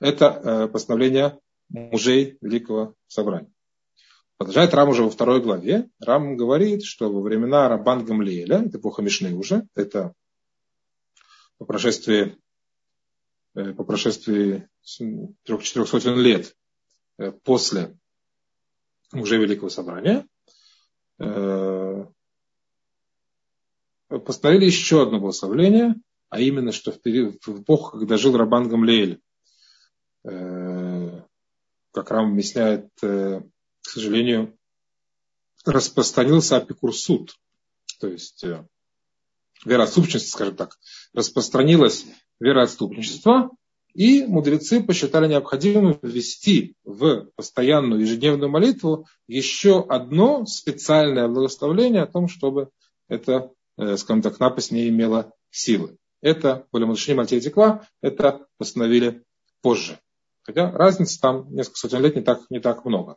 Это 0.00 0.26
э, 0.26 0.68
постановление 0.68 1.38
мужей 1.68 2.38
Великого 2.40 2.94
Собрания. 3.06 3.52
Продолжает 4.38 4.72
Рам 4.72 4.88
уже 4.90 5.02
во 5.02 5.10
второй 5.10 5.42
главе. 5.42 5.90
Рам 6.00 6.36
говорит, 6.36 6.84
что 6.84 7.12
во 7.12 7.20
времена 7.20 7.68
Рабан 7.68 8.04
Гамлиэля, 8.04 8.62
это 8.66 8.78
эпоха 8.78 9.02
Мишны 9.02 9.34
уже, 9.34 9.66
это 9.74 10.14
по 11.58 11.64
прошествии, 11.64 12.38
э, 13.54 13.74
по 13.74 13.84
прошествии 13.84 14.68
трех-четырех 15.42 15.88
сотен 15.88 16.16
лет 16.18 16.54
э, 17.18 17.32
после 17.32 17.98
мужей 19.12 19.38
Великого 19.38 19.68
Собрания, 19.68 20.26
постановили 24.08 24.66
еще 24.66 25.02
одно 25.02 25.20
благословление, 25.20 25.96
а 26.30 26.40
именно, 26.40 26.72
что 26.72 26.92
в, 26.92 27.00
период, 27.00 27.44
в 27.46 27.62
эпоху, 27.62 27.98
когда 27.98 28.16
жил 28.16 28.36
Рабан 28.36 28.68
Гамлеэль, 28.68 29.20
э, 30.24 31.22
как 31.92 32.10
Рам 32.10 32.32
объясняет, 32.32 32.88
э, 33.02 33.40
к 33.82 33.88
сожалению, 33.88 34.56
распространился 35.64 36.56
апикурсуд, 36.56 37.34
то 38.00 38.08
есть 38.08 38.44
вероотступничество, 39.64 40.30
скажем 40.30 40.56
так, 40.56 40.78
распространилось 41.12 42.06
вероотступничество, 42.40 43.50
и 43.94 44.24
мудрецы 44.26 44.82
посчитали 44.82 45.28
необходимым 45.28 45.98
ввести 46.02 46.74
в 46.84 47.30
постоянную 47.36 48.02
ежедневную 48.02 48.50
молитву 48.50 49.06
еще 49.26 49.84
одно 49.88 50.46
специальное 50.46 51.26
благословление 51.26 52.02
о 52.02 52.06
том, 52.06 52.28
чтобы 52.28 52.70
эта, 53.08 53.32
э, 53.32 53.48
скажем 53.96 54.22
так, 54.22 54.40
напасть 54.40 54.72
не 54.72 54.88
имела 54.88 55.32
силы. 55.50 55.96
Это 56.20 56.66
были 56.72 56.84
Мудшини 56.84 57.16
Мальтия 57.16 57.40
это 58.02 58.46
постановили 58.58 59.22
позже. 59.62 59.98
Хотя 60.42 60.70
разница 60.72 61.20
там 61.20 61.52
несколько 61.54 61.78
сотен 61.78 62.02
лет 62.02 62.16
не 62.16 62.22
так, 62.22 62.40
не 62.50 62.60
так 62.60 62.84
много. 62.84 63.16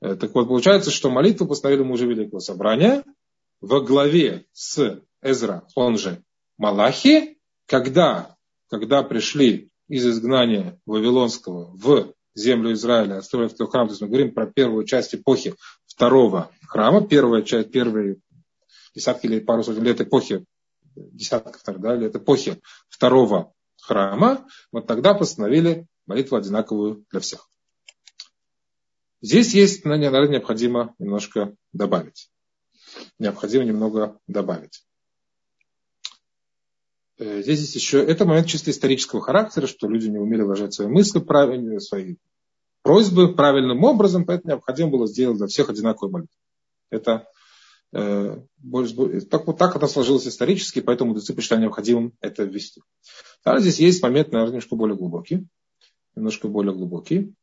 Э, 0.00 0.14
так 0.16 0.34
вот, 0.34 0.48
получается, 0.48 0.90
что 0.90 1.10
молитву 1.10 1.46
постановили 1.46 1.82
мужи 1.82 2.06
Великого 2.06 2.40
Собрания 2.40 3.04
во 3.60 3.80
главе 3.80 4.44
с 4.52 5.02
Эзра, 5.22 5.66
он 5.74 5.98
же 5.98 6.22
Малахи, 6.58 7.38
когда, 7.66 8.36
когда 8.68 9.02
пришли 9.02 9.70
из 9.88 10.06
изгнания 10.06 10.80
Вавилонского 10.84 11.70
в 11.76 12.12
землю 12.34 12.72
Израиля, 12.72 13.20
второй 13.20 13.48
храм. 13.48 13.86
То 13.86 13.92
есть 13.92 14.02
мы 14.02 14.08
говорим 14.08 14.34
про 14.34 14.46
первую 14.46 14.84
часть 14.84 15.14
эпохи 15.14 15.54
второго 15.86 16.50
храма, 16.66 17.06
первая 17.06 17.42
часть, 17.42 17.70
первые 17.70 18.18
десятки 18.94 19.26
или 19.26 19.40
пару 19.40 19.62
сотен 19.62 19.82
лет 19.82 20.00
эпохи, 20.00 20.44
десятков 20.94 21.80
да, 21.80 21.94
лет 21.94 22.14
эпохи 22.16 22.60
второго 22.88 23.52
храма, 23.80 24.46
вот 24.72 24.86
тогда 24.86 25.14
постановили 25.14 25.86
молитву 26.06 26.36
одинаковую 26.36 27.04
для 27.10 27.20
всех. 27.20 27.48
Здесь 29.20 29.54
есть, 29.54 29.84
наверное, 29.84 30.28
необходимо 30.28 30.94
немножко 30.98 31.54
добавить. 31.72 32.30
Необходимо 33.18 33.64
немного 33.64 34.18
добавить. 34.26 34.84
Э, 37.18 37.42
здесь 37.42 37.60
есть 37.60 37.74
еще, 37.74 38.02
это 38.02 38.24
момент 38.24 38.46
чисто 38.46 38.70
исторического 38.70 39.20
характера, 39.20 39.66
что 39.66 39.88
люди 39.88 40.08
не 40.08 40.18
умели 40.18 40.42
выражать 40.42 40.74
свои 40.74 40.86
мысли 40.86 41.18
правильно, 41.18 41.80
свои 41.80 42.16
просьбы 42.82 43.34
правильным 43.34 43.82
образом, 43.84 44.24
поэтому 44.24 44.54
необходимо 44.54 44.90
было 44.90 45.06
сделать 45.06 45.38
для 45.38 45.48
всех 45.48 45.68
одинаковую 45.68 46.12
молитву. 46.12 46.36
Это 46.90 47.28
э, 47.92 48.40
так, 49.30 49.46
вот 49.46 49.58
так 49.58 49.76
это 49.76 49.86
сложилось 49.86 50.26
исторически, 50.26 50.80
поэтому 50.80 51.10
мудрецы 51.10 51.34
посчитали 51.34 51.62
необходимым 51.62 52.12
это 52.20 52.44
ввести. 52.44 52.82
Также 53.42 53.62
здесь 53.62 53.80
есть 53.80 54.02
момент, 54.02 54.32
наверное, 54.32 54.52
немножко 54.52 54.76
более 54.76 54.96
глубокий, 54.96 55.46
немножко 56.14 56.48
более 56.48 56.74
глубокий, 56.74 57.34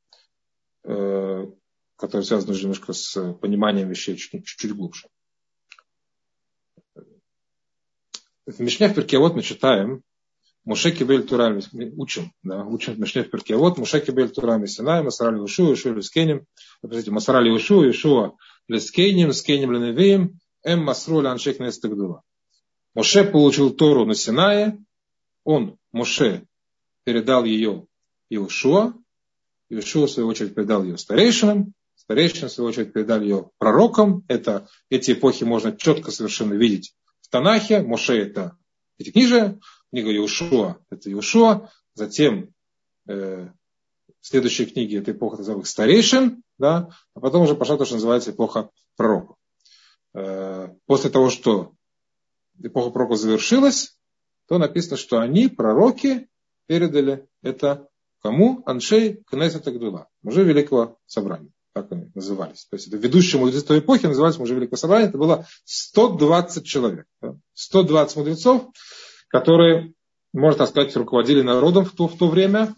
э, 0.84 1.46
который 1.96 2.22
связан 2.22 2.50
уже 2.50 2.62
немножко 2.62 2.94
с 2.94 3.34
пониманием 3.34 3.90
вещей 3.90 4.16
чуть-чуть 4.16 4.76
глубже. 4.76 5.08
В 8.46 8.60
Мишне 8.60 8.90
в 8.90 8.94
Перкеавод 8.94 9.34
мы 9.34 9.42
читаем, 9.42 10.04
Муше 10.66 10.92
кибель 10.92 11.24
турами, 11.24 11.62
учим, 11.96 12.32
да, 12.42 12.64
учим 12.64 12.94
в 12.94 13.00
Мишне 13.00 13.24
в 13.24 13.30
Перкеавод, 13.30 13.78
Муше 13.78 14.00
кибель 14.00 14.30
турами 14.30 14.66
Синай, 14.66 15.04
Масарали 15.04 15.40
Ушу, 15.40 15.70
Ушу 15.70 15.94
Лескенем, 15.94 16.46
простите, 16.82 17.12
Масарали 17.12 17.52
Ушу, 17.52 17.88
Ишуа 17.88 18.36
Лескенем, 18.68 19.34
Скенем 19.34 19.72
Леневеем, 19.72 20.40
Эм 20.64 20.84
Масруля 20.84 21.32
Аншек 21.32 21.60
Нестагдула. 21.60 22.24
Моше 22.94 23.24
получил 23.24 23.72
Тору 23.72 24.06
на 24.06 24.16
Синае, 24.16 24.84
он, 25.44 25.78
Моше, 25.92 26.46
передал 27.04 27.44
ее 27.46 27.86
Иошуа, 28.30 28.94
Иошуа, 29.70 30.08
в 30.08 30.12
свою 30.12 30.28
очередь, 30.30 30.56
передал 30.56 30.84
ее 30.84 30.98
старейшинам, 30.98 31.74
старейшины, 31.96 32.48
в 32.48 32.52
свою 32.52 32.70
очередь, 32.70 32.94
передали 32.94 33.24
ее 33.26 33.50
пророкам. 33.58 34.24
Это, 34.28 34.68
эти 34.90 35.12
эпохи 35.12 35.44
можно 35.44 35.76
четко 35.76 36.12
совершенно 36.12 36.54
видеть 36.54 36.96
в 37.22 37.30
Танахе. 37.30 37.82
Моше 37.82 38.18
это 38.18 38.58
Пятикнижие, 38.98 39.60
книга 39.92 40.10
Иешуа 40.10 40.78
это 40.90 41.10
Иешуа, 41.10 41.70
затем 41.94 42.54
э, 43.08 43.50
следующие 44.22 44.68
книги 44.68 44.98
это 44.98 45.12
эпоха 45.12 45.38
называемых 45.38 45.68
старейшин, 45.68 46.44
да, 46.58 46.90
а 47.14 47.20
потом 47.20 47.44
уже 47.44 47.56
пошла 47.56 47.78
то, 47.78 47.86
что 47.86 47.96
называется 47.96 48.32
эпоха 48.32 48.70
пророков. 48.96 49.38
Э, 50.14 50.70
после 50.86 51.10
того, 51.10 51.30
что 51.30 51.74
эпоха 52.62 52.90
пророков 52.92 53.18
завершилась, 53.18 53.98
то 54.48 54.58
написано, 54.58 54.98
что 54.98 55.20
они, 55.20 55.48
пророки, 55.48 56.30
передали 56.68 57.28
это 57.42 57.88
кому? 58.22 58.64
Аншей 58.66 59.24
Кнесет 59.28 59.68
Агдула, 59.68 60.08
мужи 60.22 60.44
Великого 60.44 60.98
Собрания 61.06 61.52
так 61.76 61.92
они 61.92 62.10
назывались. 62.16 62.66
То 62.70 62.78
есть 62.78 62.88
это 62.88 62.96
ведущие 62.96 63.38
мудрецы 63.38 63.66
той 63.66 63.80
эпохи 63.80 64.06
назывались 64.06 64.38
мужи 64.38 64.56
Великого 64.56 64.78
Собрания. 64.78 65.08
Это 65.08 65.18
было 65.18 65.46
120 65.66 66.66
человек. 66.66 67.06
120 67.54 68.16
мудрецов, 68.16 68.70
которые, 69.28 69.94
можно 70.32 70.68
сказать, 70.68 70.96
руководили 70.96 71.42
народом 71.42 71.84
в 71.84 71.92
то, 71.92 72.08
в 72.08 72.18
то 72.18 72.30
время. 72.30 72.74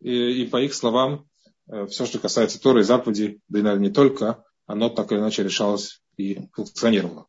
И, 0.00 0.42
и 0.42 0.46
по 0.46 0.62
их 0.62 0.72
словам, 0.72 1.27
все, 1.88 2.06
что 2.06 2.18
касается 2.18 2.60
Торы 2.60 2.80
и 2.80 2.84
заповедей, 2.84 3.40
да 3.48 3.58
и, 3.58 3.62
наверное, 3.62 3.88
не 3.88 3.94
только, 3.94 4.44
оно 4.66 4.88
так 4.88 5.12
или 5.12 5.18
иначе 5.18 5.42
решалось 5.42 6.02
и 6.16 6.48
функционировало. 6.52 7.26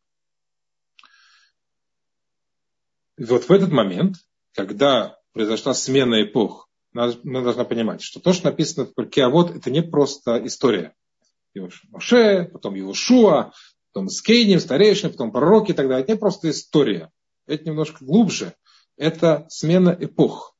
И 3.16 3.24
вот 3.24 3.44
в 3.44 3.52
этот 3.52 3.70
момент, 3.70 4.16
когда 4.54 5.18
произошла 5.32 5.74
смена 5.74 6.22
эпох, 6.22 6.68
мы 6.92 7.42
должны 7.42 7.64
понимать, 7.64 8.02
что 8.02 8.20
то, 8.20 8.32
что 8.32 8.50
написано 8.50 8.86
в 8.86 8.94
Перке, 8.94 9.24
а 9.24 9.28
вот 9.28 9.50
это 9.50 9.70
не 9.70 9.82
просто 9.82 10.44
история. 10.46 10.94
Моше, 11.88 12.44
потом 12.44 12.76
Иошуа, 12.76 13.52
потом 13.92 14.08
Скейним, 14.08 14.60
старейшины, 14.60 15.10
потом 15.10 15.32
пророки 15.32 15.72
и 15.72 15.74
так 15.74 15.88
далее. 15.88 16.04
Это 16.04 16.12
не 16.12 16.18
просто 16.18 16.50
история. 16.50 17.10
Это 17.46 17.64
немножко 17.64 18.04
глубже. 18.04 18.54
Это 18.96 19.46
смена 19.48 19.96
эпох. 19.98 20.56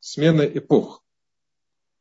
Смена 0.00 0.42
эпох. 0.42 1.03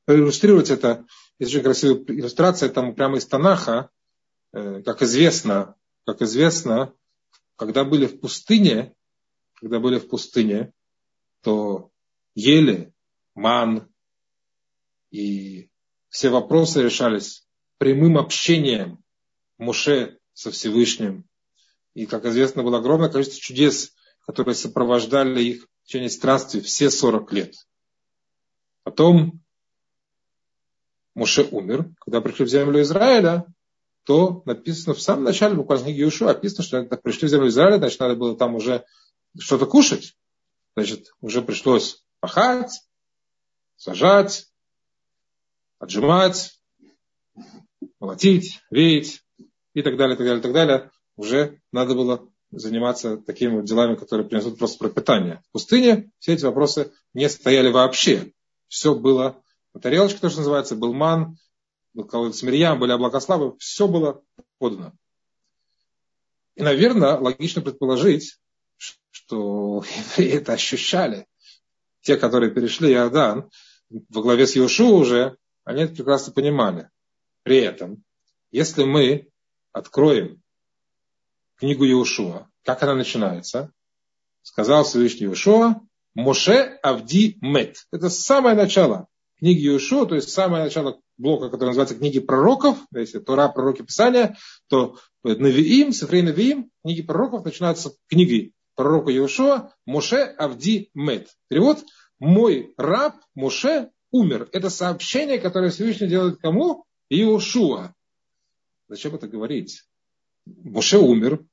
Проиллюстрировать 0.06 0.70
это, 0.70 1.06
есть 1.40 1.54
очень 1.54 1.64
красивая 1.64 2.04
иллюстрация, 2.08 2.70
там 2.70 2.94
прямо 2.94 3.18
из 3.18 3.26
Танаха, 3.26 3.90
э, 4.52 4.82
как 4.84 5.02
известно, 5.02 5.76
как 6.06 6.22
известно, 6.22 6.94
когда 7.56 7.84
были 7.84 8.06
в 8.06 8.20
пустыне, 8.20 8.94
когда 9.54 9.80
были 9.80 10.00
в 10.00 10.10
пустыне, 10.10 10.74
то 11.42 11.92
ели 12.36 12.94
ман, 13.36 13.90
и 15.12 15.70
все 16.10 16.30
вопросы 16.30 16.84
решались 16.84 17.48
прямым 17.78 18.18
общением 18.18 19.04
Муше 19.58 20.20
со 20.34 20.52
Всевышним. 20.52 21.26
И, 21.94 22.06
как 22.06 22.26
известно, 22.26 22.64
было 22.64 22.80
огромное 22.80 23.10
количество 23.10 23.40
чудес, 23.40 23.94
которые 24.26 24.56
сопровождали 24.56 25.44
их 25.44 25.64
в 25.64 25.88
течение 25.88 26.10
странствий 26.10 26.62
все 26.62 26.90
40 26.90 27.32
лет. 27.34 27.56
Потом 28.84 29.44
Муше 31.16 31.48
умер, 31.52 31.90
когда 32.00 32.22
пришли 32.22 32.46
в 32.46 32.50
землю 32.50 32.82
Израиля, 32.82 33.46
то 34.04 34.42
написано 34.46 34.94
в 34.94 35.02
самом 35.02 35.24
начале, 35.24 35.56
буквально 35.56 35.84
в 35.84 35.86
книге 35.86 36.04
Иешуа, 36.04 36.32
описано, 36.32 36.64
что 36.64 36.80
когда 36.80 36.98
пришли 36.98 37.28
в 37.28 37.32
землю 37.32 37.48
Израиля, 37.48 37.78
значит, 37.78 38.00
надо 38.00 38.16
было 38.16 38.36
там 38.36 38.56
уже 38.56 38.84
что-то 39.40 39.66
кушать. 39.66 40.16
Значит, 40.76 41.12
уже 41.22 41.42
пришлось 41.42 42.04
пахать, 42.20 42.82
сажать, 43.76 44.48
отжимать, 45.80 46.60
молотить, 48.00 48.60
веять 48.72 49.24
и 49.74 49.82
так 49.82 49.98
далее, 49.98 50.18
так 50.18 50.26
далее, 50.26 50.42
так 50.42 50.54
далее, 50.54 50.92
уже 51.16 51.62
надо 51.72 51.96
было 51.96 52.28
заниматься 52.52 53.18
такими 53.18 53.56
вот 53.56 53.66
делами, 53.66 53.96
которые 53.96 54.28
принесут 54.28 54.58
просто 54.58 54.80
пропитание. 54.80 55.42
В 55.50 55.54
пустыне 55.54 56.12
все 56.20 56.34
эти 56.34 56.46
вопросы 56.46 56.92
не 57.14 57.30
стояли 57.30 57.70
вообще. 57.70 58.34
Все 58.68 58.96
было 58.96 59.43
на 59.74 59.82
тарелочке, 59.82 60.20
то, 60.20 60.30
что 60.30 60.40
называется, 60.40 60.76
был 60.76 60.94
ман, 60.94 61.38
был 61.94 62.06
колодец 62.06 62.42
Мирьям, 62.44 62.80
были 62.80 62.92
облака 62.92 63.20
славы, 63.20 63.58
все 63.58 63.88
было 63.88 64.22
подано. 64.58 64.94
И, 66.56 66.62
наверное, 66.62 67.18
логично 67.18 67.62
предположить, 67.62 68.38
что 69.12 69.84
евреи 70.18 70.34
это 70.34 70.54
ощущали. 70.54 71.28
Те, 72.02 72.18
которые 72.18 72.52
перешли 72.52 72.92
Иордан, 72.92 73.50
во 73.90 74.22
главе 74.22 74.46
с 74.46 74.58
Иошу 74.58 74.96
уже, 74.96 75.38
они 75.64 75.84
это 75.84 75.96
прекрасно 75.96 76.34
понимали. 76.34 76.90
При 77.44 77.58
этом, 77.58 78.04
если 78.52 78.84
мы 78.84 79.30
откроем 79.72 80.42
книгу 81.56 81.86
Иешуа, 81.86 82.50
как 82.64 82.84
она 82.84 82.96
начинается, 82.96 83.72
сказал 84.42 84.84
Всевышний 84.84 85.28
Иешуа, 85.28 85.80
Моше 86.14 86.78
Авди 86.84 87.38
Мет. 87.42 87.86
Это 87.92 88.10
самое 88.10 88.56
начало 88.56 89.08
книги 89.44 89.68
Иешуа, 89.68 90.06
то 90.06 90.16
есть 90.16 90.30
самое 90.30 90.64
начало 90.64 91.02
блока, 91.18 91.50
который 91.50 91.72
называется 91.72 91.96
книги 91.96 92.22
пророков, 92.22 92.78
если 92.96 93.20
Тора, 93.20 93.50
пророки, 93.50 93.82
Писания, 93.82 94.38
то 94.70 94.98
Навиим, 95.22 95.92
Сифрей 95.92 96.22
Навиим, 96.22 96.72
книги 96.82 97.02
пророков 97.02 97.44
начинаются 97.44 97.92
книгой 98.08 98.54
пророка 98.74 99.12
Иешуа, 99.12 99.74
Моше 99.86 100.16
Авди 100.38 100.92
Мет. 100.94 101.28
Перевод 101.50 101.84
«Мой 102.20 102.74
раб 102.78 103.16
Моше 103.36 103.90
умер». 104.12 104.48
Это 104.54 104.70
сообщение, 104.70 105.40
которое 105.40 105.72
Всевышний 105.72 106.08
делает 106.08 106.40
кому? 106.40 106.86
Иошуа. 107.10 107.94
Зачем 108.88 109.14
это 109.14 109.28
говорить? 109.28 109.84
Моше 110.46 111.00
умер. 111.00 111.44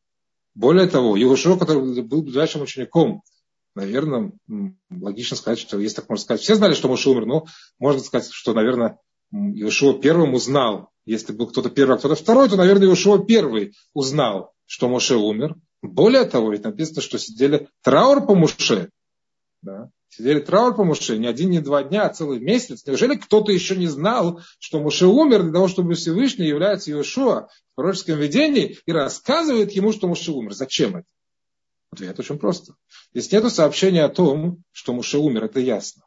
Более 0.54 0.86
того, 0.86 1.18
Иошуа, 1.18 1.58
который 1.58 2.02
был 2.02 2.22
ближайшим 2.22 2.62
учеником, 2.62 3.24
наверное, 3.74 4.32
логично 4.90 5.36
сказать, 5.36 5.58
что 5.58 5.78
если 5.78 5.96
так 5.96 6.08
можно 6.08 6.22
сказать, 6.22 6.42
все 6.42 6.54
знали, 6.54 6.74
что 6.74 6.88
Моше 6.88 7.10
умер, 7.10 7.26
но 7.26 7.46
можно 7.78 8.02
сказать, 8.02 8.30
что, 8.32 8.52
наверное, 8.52 8.98
Иошуа 9.32 10.00
первым 10.00 10.34
узнал, 10.34 10.90
если 11.04 11.32
был 11.32 11.46
кто-то 11.46 11.70
первый, 11.70 11.96
а 11.96 11.98
кто-то 11.98 12.14
второй, 12.14 12.48
то, 12.48 12.56
наверное, 12.56 12.88
Иошуа 12.88 13.24
первый 13.24 13.74
узнал, 13.94 14.52
что 14.66 14.88
Моше 14.88 15.16
умер. 15.16 15.56
Более 15.82 16.24
того, 16.24 16.52
ведь 16.52 16.64
написано, 16.64 17.00
что 17.00 17.18
сидели 17.18 17.68
траур 17.82 18.26
по 18.26 18.34
Моше. 18.34 18.90
Да? 19.62 19.90
Сидели 20.10 20.40
траур 20.40 20.74
по 20.74 20.82
Муше 20.82 21.18
не 21.18 21.28
один, 21.28 21.50
не 21.50 21.60
два 21.60 21.84
дня, 21.84 22.02
а 22.06 22.12
целый 22.12 22.40
месяц. 22.40 22.84
Неужели 22.84 23.14
кто-то 23.14 23.52
еще 23.52 23.76
не 23.76 23.86
знал, 23.86 24.40
что 24.58 24.80
Муше 24.80 25.06
умер 25.06 25.44
для 25.44 25.52
того, 25.52 25.68
чтобы 25.68 25.94
Всевышний 25.94 26.48
является 26.48 26.90
Иешуа 26.90 27.48
в 27.72 27.74
пророческом 27.76 28.18
видении 28.18 28.76
и 28.86 28.92
рассказывает 28.92 29.70
ему, 29.70 29.92
что 29.92 30.08
Муше 30.08 30.32
умер? 30.32 30.52
Зачем 30.54 30.96
это? 30.96 31.06
Ответ 31.92 32.18
очень 32.20 32.38
просто. 32.38 32.74
Здесь 33.12 33.32
нет 33.32 33.52
сообщения 33.52 34.04
о 34.04 34.08
том, 34.08 34.62
что 34.70 34.92
Муше 34.92 35.18
умер, 35.18 35.44
это 35.44 35.60
ясно. 35.60 36.02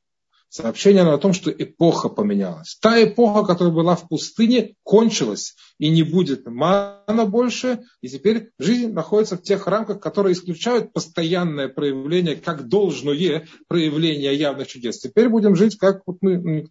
Сообщение 0.54 1.02
о 1.02 1.18
том, 1.18 1.34
что 1.34 1.50
эпоха 1.50 2.10
поменялась. 2.10 2.78
Та 2.80 3.04
эпоха, 3.04 3.44
которая 3.44 3.74
была 3.74 3.96
в 3.96 4.08
пустыне, 4.08 4.76
кончилась 4.84 5.56
и 5.80 5.90
не 5.90 6.04
будет 6.04 6.46
мана 6.46 7.26
больше. 7.26 7.80
И 8.02 8.08
теперь 8.08 8.52
жизнь 8.60 8.94
находится 8.94 9.36
в 9.36 9.42
тех 9.42 9.66
рамках, 9.66 10.00
которые 10.00 10.34
исключают 10.34 10.94
постоянное 10.94 11.70
проявление, 11.70 12.36
как 12.36 12.68
должное 12.68 13.48
проявление 13.68 14.36
явных 14.36 14.68
чудес. 14.68 15.00
Теперь 15.00 15.28
будем 15.28 15.56
жить, 15.56 15.76
как 15.80 16.04
вот 16.06 16.18
мы, 16.22 16.38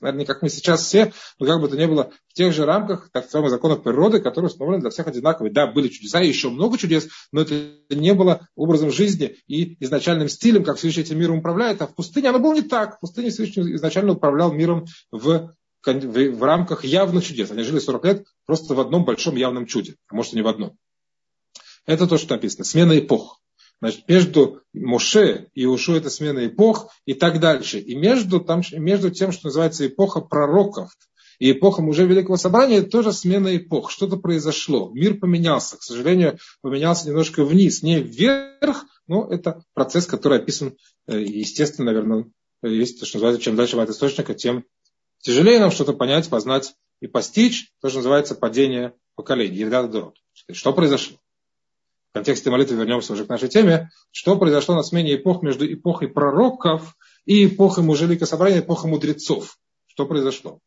наверное, 0.00 0.20
не 0.20 0.24
как 0.24 0.40
мы 0.40 0.48
сейчас 0.48 0.82
все, 0.82 1.12
но 1.38 1.44
как 1.44 1.60
бы 1.60 1.68
то 1.68 1.76
ни 1.76 1.84
было, 1.84 2.12
в 2.28 2.34
тех 2.34 2.54
же 2.54 2.64
рамках 2.64 3.10
так 3.12 3.24
называемых 3.24 3.50
законов 3.50 3.82
природы, 3.82 4.20
которые 4.20 4.48
установлены 4.48 4.80
для 4.80 4.90
всех 4.90 5.06
одинаковые. 5.06 5.52
Да, 5.52 5.66
были 5.66 5.88
чудеса, 5.88 6.22
и 6.22 6.28
еще 6.28 6.48
много 6.48 6.78
чудес, 6.78 7.08
но 7.30 7.42
это 7.42 7.54
не 7.90 8.14
было 8.14 8.48
образом 8.56 8.90
жизни 8.90 9.36
и 9.46 9.76
изначальным 9.84 10.30
стилем, 10.30 10.64
как 10.64 10.78
Всевышний 10.78 11.02
этим 11.02 11.18
миром 11.18 11.40
управляет. 11.40 11.82
А 11.82 11.86
в 11.86 11.94
пустыне 11.94 12.30
оно 12.30 12.38
было 12.38 12.54
не 12.54 12.62
так. 12.62 13.01
Пустыне 13.02 13.30
Всевышний 13.30 13.74
изначально 13.74 14.12
управлял 14.12 14.52
миром 14.52 14.86
в, 15.10 15.56
в, 15.84 16.30
в 16.30 16.42
рамках 16.44 16.84
явных 16.84 17.24
чудес. 17.24 17.50
Они 17.50 17.64
жили 17.64 17.80
40 17.80 18.04
лет 18.04 18.26
просто 18.46 18.74
в 18.74 18.80
одном 18.80 19.04
большом 19.04 19.34
явном 19.34 19.66
чуде, 19.66 19.96
а 20.06 20.14
может 20.14 20.34
и 20.34 20.36
не 20.36 20.42
в 20.42 20.46
одном. 20.46 20.78
Это 21.84 22.06
то, 22.06 22.16
что 22.16 22.34
написано. 22.34 22.64
Смена 22.64 22.96
эпох. 22.96 23.40
Значит, 23.80 24.08
между 24.08 24.62
Моше 24.72 25.48
и 25.52 25.66
Ушу 25.66 25.94
это 25.96 26.10
смена 26.10 26.46
эпох 26.46 26.92
и 27.04 27.14
так 27.14 27.40
дальше. 27.40 27.80
И 27.80 27.96
между, 27.96 28.38
там, 28.38 28.62
между 28.70 29.10
тем, 29.10 29.32
что 29.32 29.48
называется 29.48 29.84
эпоха 29.84 30.20
пророков, 30.20 30.92
и 31.40 31.50
эпоха 31.50 31.80
уже 31.80 32.06
Великого 32.06 32.36
Собрания 32.36 32.76
это 32.76 32.88
тоже 32.90 33.12
смена 33.12 33.56
эпох. 33.56 33.90
Что-то 33.90 34.16
произошло. 34.16 34.92
Мир 34.94 35.18
поменялся. 35.18 35.76
К 35.76 35.82
сожалению, 35.82 36.38
поменялся 36.60 37.08
немножко 37.08 37.44
вниз, 37.44 37.82
не 37.82 38.00
вверх, 38.00 38.84
но 39.08 39.26
это 39.28 39.64
процесс, 39.74 40.06
который 40.06 40.38
описан, 40.38 40.76
э, 41.08 41.20
естественно, 41.20 41.86
наверное, 41.86 42.26
есть 42.68 43.00
то, 43.00 43.06
что 43.06 43.18
называется, 43.18 43.42
чем 43.42 43.56
дальше 43.56 43.76
от 43.76 43.90
источника, 43.90 44.34
тем 44.34 44.64
тяжелее 45.18 45.58
нам 45.58 45.70
что-то 45.70 45.92
понять, 45.92 46.28
познать 46.28 46.74
и 47.00 47.06
постичь. 47.06 47.72
То, 47.80 47.88
что 47.88 47.98
называется 47.98 48.34
падение 48.34 48.94
поколений. 49.14 49.56
Ердат 49.56 49.90
Дорот. 49.90 50.16
Что 50.50 50.72
произошло? 50.72 51.18
В 52.10 52.14
контексте 52.14 52.50
молитвы 52.50 52.76
вернемся 52.76 53.14
уже 53.14 53.24
к 53.24 53.28
нашей 53.28 53.48
теме. 53.48 53.90
Что 54.10 54.36
произошло 54.36 54.74
на 54.74 54.82
смене 54.82 55.14
эпох 55.14 55.42
между 55.42 55.70
эпохой 55.72 56.08
пророков 56.08 56.96
и 57.24 57.46
эпохой 57.46 57.84
мужелика 57.84 58.26
собрания, 58.26 58.60
эпохой 58.60 58.90
мудрецов? 58.90 59.58
Что 59.86 60.06
произошло? 60.06 60.60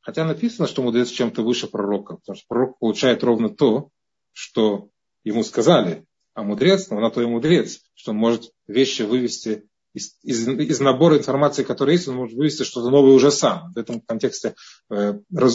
Хотя 0.00 0.24
написано, 0.24 0.68
что 0.68 0.82
мудрец 0.82 1.08
чем-то 1.08 1.42
выше 1.42 1.66
пророка, 1.66 2.16
потому 2.16 2.36
что 2.36 2.46
пророк 2.48 2.78
получает 2.78 3.24
ровно 3.24 3.48
то, 3.48 3.90
что 4.32 4.88
ему 5.24 5.42
сказали, 5.42 6.06
а 6.32 6.42
мудрец, 6.42 6.90
ну, 6.90 7.00
на 7.00 7.10
то 7.10 7.20
и 7.20 7.26
мудрец, 7.26 7.82
что 7.94 8.12
он 8.12 8.18
может 8.18 8.52
вещи 8.68 9.02
вывести 9.02 9.68
из, 9.96 10.14
из, 10.22 10.46
из 10.46 10.80
набора 10.80 11.16
информации, 11.16 11.64
которая 11.64 11.94
есть, 11.94 12.06
он 12.06 12.16
может 12.16 12.36
вывести 12.36 12.64
что-то 12.64 12.90
новое 12.90 13.12
уже 13.12 13.30
сам. 13.30 13.72
В 13.72 13.78
этом 13.78 14.02
контексте 14.02 14.54
э, 14.90 15.14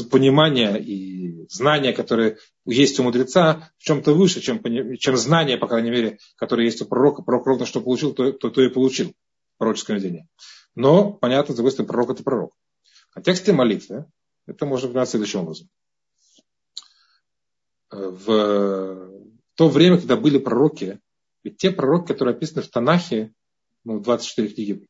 понимания 0.10 0.78
и 0.78 1.46
знания, 1.48 1.94
которые 1.94 2.40
есть 2.66 3.00
у 3.00 3.04
мудреца, 3.04 3.72
в 3.78 3.84
чем-то 3.84 4.14
выше, 4.14 4.42
чем, 4.42 4.60
чем 4.98 5.16
знания, 5.16 5.58
по 5.58 5.68
крайней 5.68 5.92
мере, 5.92 6.18
которые 6.38 6.66
есть 6.66 6.82
у 6.82 6.86
пророка. 6.86 7.22
Пророк 7.22 7.46
ровно 7.46 7.68
что 7.68 7.82
получил, 7.82 8.14
то, 8.14 8.32
то, 8.32 8.50
то 8.50 8.64
и 8.64 8.70
получил. 8.70 9.14
Пророческое 9.60 9.98
видение. 9.98 10.28
Но, 10.74 11.14
понятно, 11.14 11.54
с 11.54 11.58
другой 11.58 11.72
стороны, 11.72 11.90
пророк 11.90 12.10
это 12.10 12.24
пророк. 12.24 12.54
В 13.12 13.14
контексте 13.14 13.54
молитвы 13.54 14.08
это 14.48 14.66
можно 14.66 14.88
понимать 14.88 15.10
следующим 15.10 15.42
образом. 15.42 15.70
В 17.92 19.12
то 19.54 19.70
время, 19.70 20.00
когда 20.00 20.16
были 20.16 20.40
пророки, 20.40 21.00
ведь 21.44 21.58
те 21.58 21.70
пророки, 21.70 22.08
которые 22.08 22.34
описаны 22.34 22.64
в 22.64 22.70
Танахе, 22.70 23.34
ну, 23.84 24.00
24 24.00 24.48
книги 24.50 24.88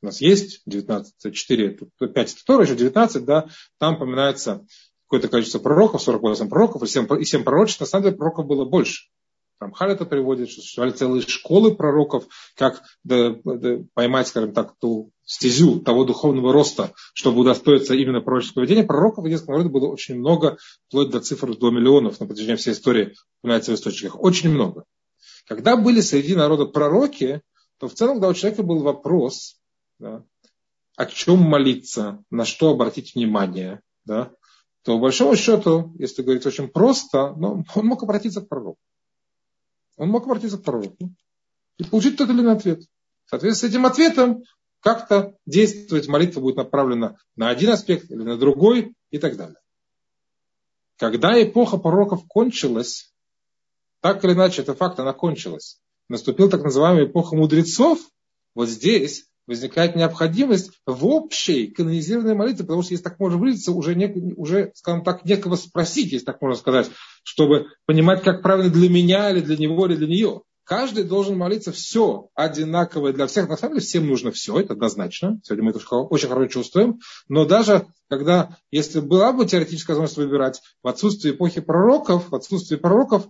у 0.00 0.06
нас 0.06 0.20
есть, 0.20 0.62
19, 0.66 1.34
4, 1.34 1.78
5 1.98 2.12
это 2.14 2.44
Тора, 2.46 2.64
еще 2.64 2.76
19, 2.76 3.24
да, 3.24 3.48
там 3.78 3.96
упоминается 3.96 4.64
какое-то 5.06 5.28
количество 5.28 5.58
пророков, 5.58 6.02
48 6.02 6.48
пророков, 6.48 6.82
и 6.82 6.86
7, 6.86 7.08
и 7.20 7.24
7 7.24 7.42
пророчеств, 7.42 7.80
на 7.80 7.86
самом 7.86 8.04
деле 8.04 8.16
пророков 8.16 8.46
было 8.46 8.64
больше. 8.64 9.08
Там 9.58 9.72
Халь 9.72 9.90
это 9.90 10.04
приводит, 10.04 10.50
что 10.50 10.60
существовали 10.60 10.92
целые 10.92 11.22
школы 11.22 11.74
пророков, 11.74 12.28
как 12.54 12.80
да, 13.02 13.34
да, 13.44 13.78
поймать, 13.92 14.28
скажем 14.28 14.52
так, 14.52 14.74
ту 14.78 15.10
стезю 15.24 15.80
того 15.80 16.04
духовного 16.04 16.52
роста, 16.52 16.92
чтобы 17.12 17.40
удостоиться 17.40 17.94
именно 17.94 18.20
пророческого 18.20 18.62
видения. 18.62 18.84
Пророков 18.84 19.24
в 19.24 19.26
еврейском 19.26 19.54
народе 19.54 19.68
было 19.68 19.88
очень 19.88 20.16
много, 20.16 20.58
вплоть 20.86 21.10
до 21.10 21.18
цифр 21.18 21.56
до 21.56 21.70
миллионов 21.70 22.20
на 22.20 22.26
протяжении 22.26 22.54
всей 22.54 22.72
истории, 22.72 23.16
упоминается 23.40 23.72
в 23.72 23.74
источниках. 23.74 24.22
Очень 24.22 24.50
много. 24.50 24.84
Когда 25.46 25.76
были 25.76 26.02
среди 26.02 26.36
народа 26.36 26.66
пророки, 26.66 27.42
то 27.78 27.88
в 27.88 27.94
целом, 27.94 28.14
когда 28.14 28.28
у 28.28 28.34
человека 28.34 28.62
был 28.62 28.80
вопрос, 28.80 29.60
да, 29.98 30.24
о 30.96 31.06
чем 31.06 31.38
молиться, 31.38 32.22
на 32.30 32.44
что 32.44 32.70
обратить 32.70 33.14
внимание, 33.14 33.80
да, 34.04 34.32
то, 34.82 34.94
по 34.96 35.02
большому 35.02 35.36
счету, 35.36 35.94
если 35.98 36.22
говорить 36.22 36.46
очень 36.46 36.68
просто, 36.68 37.34
ну, 37.36 37.64
он 37.74 37.86
мог 37.86 38.02
обратиться 38.02 38.40
к 38.40 38.48
пророку. 38.48 38.80
Он 39.96 40.08
мог 40.08 40.24
обратиться 40.24 40.58
к 40.58 40.64
пророку 40.64 41.12
и 41.76 41.84
получить 41.84 42.16
тот 42.16 42.28
или 42.30 42.40
иной 42.40 42.54
ответ. 42.54 42.82
Соответственно, 43.26 43.70
с 43.70 43.72
этим 43.72 43.86
ответом 43.86 44.42
как-то 44.80 45.36
действовать 45.46 46.08
молитва 46.08 46.40
будет 46.40 46.56
направлена 46.56 47.16
на 47.36 47.50
один 47.50 47.70
аспект 47.70 48.10
или 48.10 48.22
на 48.22 48.36
другой 48.36 48.94
и 49.10 49.18
так 49.18 49.36
далее. 49.36 49.58
Когда 50.96 51.40
эпоха 51.40 51.76
пророков 51.76 52.26
кончилась, 52.26 53.12
так 54.00 54.24
или 54.24 54.32
иначе, 54.32 54.62
это 54.62 54.74
факт, 54.74 54.98
она 54.98 55.12
кончилась. 55.12 55.80
Наступила 56.08 56.50
так 56.50 56.62
называемая 56.62 57.06
эпоха 57.06 57.36
мудрецов. 57.36 57.98
Вот 58.54 58.68
здесь 58.68 59.26
возникает 59.46 59.96
необходимость 59.96 60.72
в 60.86 61.06
общей 61.06 61.68
канонизированной 61.68 62.34
молитве, 62.34 62.64
потому 62.64 62.82
что, 62.82 62.92
если 62.92 63.04
так 63.04 63.18
можно 63.18 63.38
выразиться, 63.38 63.72
уже, 63.72 63.94
не, 63.94 64.06
уже, 64.34 64.72
скажем 64.74 65.02
так, 65.02 65.24
некого 65.24 65.56
спросить, 65.56 66.12
если 66.12 66.26
так 66.26 66.42
можно 66.42 66.58
сказать, 66.58 66.90
чтобы 67.22 67.66
понимать, 67.86 68.22
как 68.22 68.42
правильно 68.42 68.70
для 68.70 68.90
меня, 68.90 69.30
или 69.30 69.40
для 69.40 69.56
него, 69.56 69.86
или 69.86 69.96
для 69.96 70.06
нее. 70.06 70.42
Каждый 70.64 71.04
должен 71.04 71.38
молиться 71.38 71.72
все 71.72 72.28
одинаковое 72.34 73.14
для 73.14 73.26
всех. 73.26 73.48
На 73.48 73.56
самом 73.56 73.76
деле 73.76 73.86
всем 73.86 74.06
нужно 74.06 74.32
все, 74.32 74.60
это 74.60 74.74
однозначно. 74.74 75.40
Сегодня 75.42 75.64
мы 75.64 75.70
это 75.70 75.96
очень 75.96 76.28
хорошо 76.28 76.46
чувствуем. 76.48 77.00
Но 77.26 77.46
даже 77.46 77.86
когда, 78.10 78.58
если 78.70 79.00
была 79.00 79.32
бы 79.32 79.46
теоретическая 79.46 79.92
возможность 79.92 80.18
выбирать 80.18 80.60
в 80.82 80.88
отсутствии 80.88 81.30
эпохи 81.30 81.62
пророков, 81.62 82.28
в 82.28 82.34
отсутствии 82.34 82.76
пророков, 82.76 83.28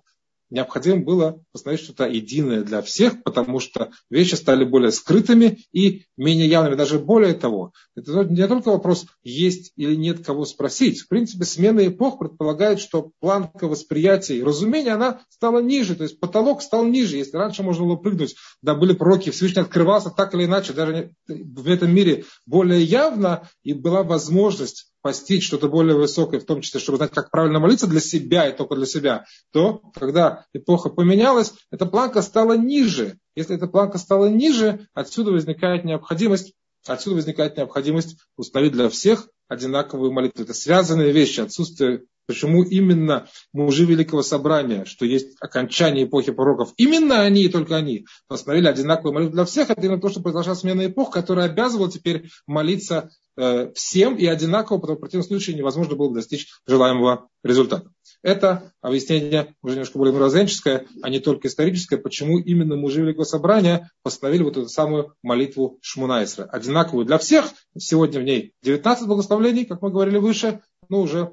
необходимо 0.51 1.03
было 1.03 1.43
установить 1.53 1.85
что-то 1.85 2.07
единое 2.07 2.63
для 2.63 2.83
всех, 2.83 3.23
потому 3.23 3.61
что 3.61 3.91
вещи 4.11 4.35
стали 4.35 4.65
более 4.65 4.93
скрытыми 4.93 5.59
и 5.73 6.05
менее 6.17 6.49
явными. 6.49 6.75
Даже 6.75 6.99
более 6.99 7.35
того, 7.35 7.73
это 7.97 8.25
не 8.25 8.47
только 8.47 8.71
вопрос, 8.71 9.07
есть 9.23 9.73
или 9.77 9.95
нет 9.95 10.25
кого 10.25 10.45
спросить. 10.45 11.01
В 11.01 11.09
принципе, 11.09 11.45
смена 11.45 11.87
эпох 11.87 12.19
предполагает, 12.19 12.81
что 12.81 13.11
планка 13.21 13.69
восприятия 13.69 14.37
и 14.37 14.43
разумения, 14.43 14.93
она 14.93 15.21
стала 15.29 15.61
ниже, 15.61 15.95
то 15.95 16.05
есть 16.05 16.21
потолок 16.21 16.63
стал 16.63 16.85
ниже. 16.85 17.17
Если 17.17 17.37
раньше 17.37 17.63
можно 17.63 17.85
было 17.85 17.97
прыгнуть, 17.97 18.37
да, 18.63 18.75
были 18.75 18.93
пророки, 18.93 19.31
Всевышний 19.31 19.63
открывался 19.63 20.11
так 20.11 20.35
или 20.35 20.45
иначе, 20.45 20.73
даже 20.73 21.13
в 21.27 21.69
этом 21.69 21.95
мире 21.95 22.25
более 22.47 22.83
явно, 22.83 23.49
и 23.63 23.75
была 23.75 24.03
возможность 24.03 24.87
постичь 25.03 25.47
что-то 25.47 25.69
более 25.69 25.97
высокое, 25.97 26.41
в 26.41 26.45
том 26.45 26.61
числе, 26.61 26.81
чтобы 26.81 26.99
знать, 26.99 27.13
как 27.13 27.31
правильно 27.31 27.61
молиться 27.61 27.87
для 27.87 28.01
себя 28.01 28.49
и 28.49 28.57
только 28.57 28.75
для 28.75 28.87
себя, 28.87 29.25
то, 29.53 29.81
когда 29.95 30.47
эпоха 30.53 30.91
поменялась, 30.91 31.55
эта 31.71 31.87
планка 31.87 32.23
стала 32.23 32.57
ниже. 32.57 33.19
Если 33.35 33.57
эта 33.57 33.67
планка 33.67 33.99
стала 33.99 34.27
ниже, 34.27 34.89
отсюда 34.95 35.31
возникает 35.31 35.85
необходимость, 35.85 36.55
отсюда 36.87 37.17
возникает 37.17 37.57
необходимость 37.57 38.19
установить 38.37 38.73
для 38.73 38.89
всех 38.89 39.29
одинаковую 39.49 40.13
молитву. 40.13 40.43
Это 40.43 40.55
связанные 40.55 41.13
вещи, 41.13 41.41
отсутствие 41.41 42.05
Почему 42.29 42.63
именно 42.63 43.27
мужи 43.55 43.87
Великого 43.87 44.23
Собрания, 44.23 44.85
что 44.85 45.07
есть 45.07 45.35
окончание 45.41 46.05
эпохи 46.05 46.31
пророков, 46.31 46.75
именно 46.77 47.23
они 47.23 47.45
и 47.45 47.49
только 47.49 47.75
они 47.75 48.05
постановили 48.29 48.69
одинаковую 48.69 49.15
молитву 49.15 49.35
для 49.35 49.47
всех, 49.47 49.71
это 49.71 49.81
именно 49.81 49.99
то, 49.99 50.11
что 50.11 50.21
произошла 50.21 50.55
смена 50.55 50.85
эпох, 50.85 51.11
которая 51.11 51.47
обязывала 51.47 51.91
теперь 51.91 52.29
молиться 52.47 53.09
э, 53.39 53.73
всем 53.73 54.15
и 54.17 54.27
одинаково, 54.27 54.77
потому 54.77 54.97
что 54.97 54.99
в 54.99 55.01
противном 55.01 55.27
случае 55.27 55.57
невозможно 55.57 55.97
было 55.97 56.11
бы 56.11 56.17
достичь 56.17 56.49
желаемого 56.67 57.29
результата. 57.43 57.91
Это 58.23 58.75
объяснение 58.83 59.55
уже 59.63 59.77
немножко 59.77 59.97
более 59.97 60.13
мировоззренческое, 60.13 60.87
а 61.01 61.09
не 61.09 61.21
только 61.21 61.49
историческое, 61.49 61.97
почему 61.97 62.39
именно 62.39 62.77
мужи 62.77 63.01
Великого 63.01 63.25
Собрания 63.25 63.91
постановили 64.03 64.43
вот 64.43 64.59
эту 64.59 64.69
самую 64.69 65.15
молитву 65.23 65.79
Шмунайсра. 65.81 66.45
Одинаковую 66.45 67.07
для 67.07 67.17
всех. 67.17 67.47
Сегодня 67.79 68.21
в 68.21 68.25
ней 68.25 68.53
19 68.65 69.07
благословений, 69.07 69.65
как 69.65 69.81
мы 69.81 69.91
говорили 69.91 70.19
выше, 70.19 70.61
но 70.91 71.01
уже 71.01 71.31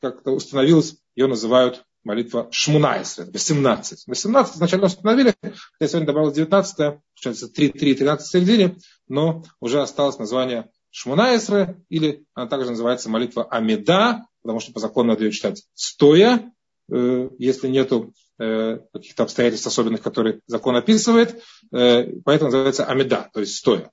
как-то 0.00 0.32
установилось, 0.32 0.96
ее 1.14 1.26
называют 1.26 1.84
молитва 2.04 2.48
Шмунайсра, 2.50 3.26
18. 3.26 4.06
18 4.06 4.56
изначально 4.56 4.86
установили, 4.86 5.34
хотя 5.42 5.88
сегодня 5.88 6.06
добавилось 6.06 6.34
19, 6.34 6.76
получается 6.76 7.48
3, 7.48 7.68
3, 7.70 7.94
13 7.94 8.26
в 8.26 8.30
середине, 8.30 8.76
но 9.08 9.44
уже 9.60 9.80
осталось 9.82 10.18
название 10.18 10.70
Шмунайсра, 10.90 11.76
или 11.88 12.24
она 12.34 12.46
также 12.48 12.70
называется 12.70 13.10
молитва 13.10 13.44
Амида, 13.44 14.26
потому 14.42 14.60
что 14.60 14.72
по 14.72 14.80
закону 14.80 15.10
надо 15.10 15.24
ее 15.24 15.32
читать 15.32 15.64
стоя, 15.74 16.50
э, 16.90 17.28
если 17.38 17.68
нету 17.68 18.14
э, 18.38 18.78
каких-то 18.92 19.24
обстоятельств 19.24 19.66
особенных, 19.66 20.00
которые 20.00 20.40
закон 20.46 20.76
описывает. 20.76 21.42
Поэтому 21.70 22.50
называется 22.50 22.86
амида, 22.86 23.28
то 23.34 23.40
есть 23.40 23.56
стоя. 23.56 23.90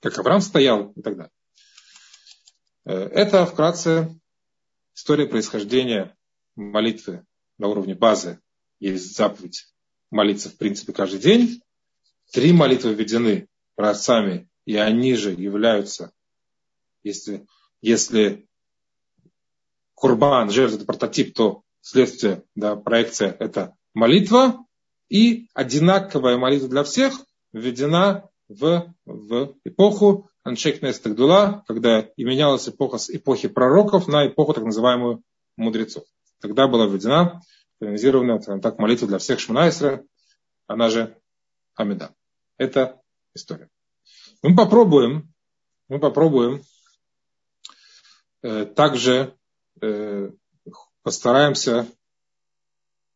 Как 0.00 0.16
Авраам 0.18 0.40
стоял 0.40 0.92
и 0.94 1.02
так 1.02 1.16
далее. 1.16 1.32
Это 2.84 3.44
вкратце 3.46 4.16
история 4.96 5.26
происхождения 5.26 6.16
молитвы 6.56 7.24
на 7.58 7.68
уровне 7.68 7.94
базы. 7.94 8.40
Есть 8.80 9.14
заповедь 9.14 9.68
молиться 10.10 10.48
в 10.48 10.56
принципе 10.56 10.92
каждый 10.92 11.20
день. 11.20 11.62
Три 12.32 12.52
молитвы 12.52 12.94
введены 12.94 13.46
праотцами, 13.76 14.48
и 14.64 14.76
они 14.76 15.14
же 15.14 15.32
являются, 15.32 16.12
если, 17.04 17.46
если 17.82 18.48
курбан, 19.94 20.50
жертва, 20.50 20.76
это 20.76 20.86
прототип, 20.86 21.34
то 21.34 21.62
следствие, 21.82 22.42
да, 22.54 22.74
проекция– 22.74 23.36
это 23.38 23.76
молитва, 23.94 24.64
и 25.08 25.48
одинаковая 25.54 26.36
молитва 26.36 26.68
для 26.68 26.82
всех 26.82 27.20
введена 27.52 28.28
в, 28.48 28.92
в 29.04 29.54
эпоху 29.64 30.30
Аншек 30.46 30.80
Нестагдула, 30.80 31.64
когда 31.66 32.00
и 32.00 32.22
менялась 32.22 32.68
эпоха 32.68 32.98
с 32.98 33.10
эпохи 33.10 33.48
пророков 33.48 34.06
на 34.06 34.28
эпоху 34.28 34.54
так 34.54 34.62
называемую 34.62 35.24
мудрецов. 35.56 36.04
Тогда 36.40 36.68
была 36.68 36.86
введена 36.86 37.42
канонизированная 37.80 38.38
так, 38.60 38.78
молитва 38.78 39.08
для 39.08 39.18
всех 39.18 39.40
Шманайсра, 39.40 40.04
она 40.68 40.88
же 40.88 41.20
Амида. 41.74 42.14
Это 42.58 43.00
история. 43.34 43.68
Мы 44.40 44.54
попробуем, 44.54 45.34
мы 45.88 45.98
попробуем 45.98 46.62
э, 48.42 48.66
также 48.66 49.36
э, 49.82 50.30
постараемся 51.02 51.88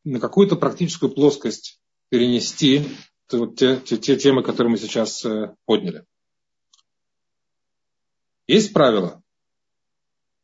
на 0.02 0.18
какую-то 0.18 0.56
практическую 0.56 1.12
плоскость 1.12 1.80
перенести 2.08 2.88
те, 3.28 3.76
те, 3.76 3.98
те 3.98 4.16
темы, 4.16 4.42
которые 4.42 4.72
мы 4.72 4.78
сейчас 4.78 5.24
э, 5.24 5.54
подняли. 5.64 6.04
Есть 8.50 8.72
правило, 8.72 9.22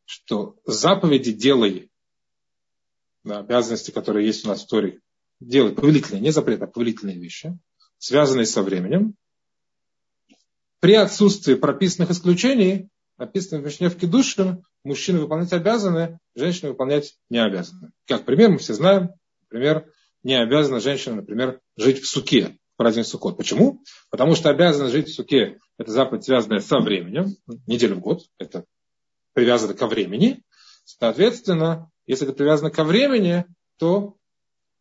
что 0.05 0.55
заповеди 0.63 1.33
делай, 1.33 1.91
да, 3.25 3.39
обязанности, 3.39 3.91
которые 3.91 4.25
есть 4.25 4.45
у 4.45 4.47
нас 4.47 4.63
в 4.63 4.67
Торе, 4.69 5.01
делай 5.41 5.73
повелительные, 5.73 6.21
не 6.21 6.31
запрет, 6.31 6.61
а 6.61 6.67
повелительные 6.67 7.19
вещи, 7.19 7.59
связанные 7.97 8.45
со 8.45 8.63
временем. 8.63 9.15
При 10.79 10.93
отсутствии 10.93 11.55
прописанных 11.55 12.11
исключений 12.11 12.87
написано 13.17 13.59
в 13.59 13.65
Мишневке 13.65 14.07
Душин, 14.07 14.63
мужчины 14.85 15.19
выполнять 15.19 15.51
обязаны, 15.51 16.17
женщины 16.33 16.69
выполнять 16.69 17.17
не 17.29 17.43
обязаны. 17.43 17.91
Как 18.05 18.23
пример, 18.23 18.51
мы 18.51 18.59
все 18.59 18.73
знаем, 18.73 19.09
например, 19.41 19.91
не 20.23 20.41
обязана 20.41 20.79
женщина, 20.79 21.17
например, 21.17 21.59
жить 21.75 21.99
в 21.99 22.07
суке 22.07 22.57
в 22.66 22.66
праздник 22.77 23.05
Суккот. 23.05 23.37
Почему? 23.37 23.83
Потому 24.09 24.35
что 24.35 24.49
обязана 24.49 24.89
жить 24.89 25.09
в 25.09 25.13
суке– 25.13 25.59
это 25.77 25.91
заповедь, 25.91 26.23
связанная 26.23 26.59
со 26.59 26.79
временем, 26.79 27.35
неделю 27.65 27.95
в 27.95 27.99
год, 27.99 28.23
это 28.37 28.65
привязано 29.33 29.73
ко 29.73 29.87
времени. 29.87 30.43
Соответственно, 30.85 31.91
если 32.05 32.27
это 32.27 32.35
привязано 32.35 32.71
ко 32.71 32.83
времени, 32.83 33.45
то 33.77 34.15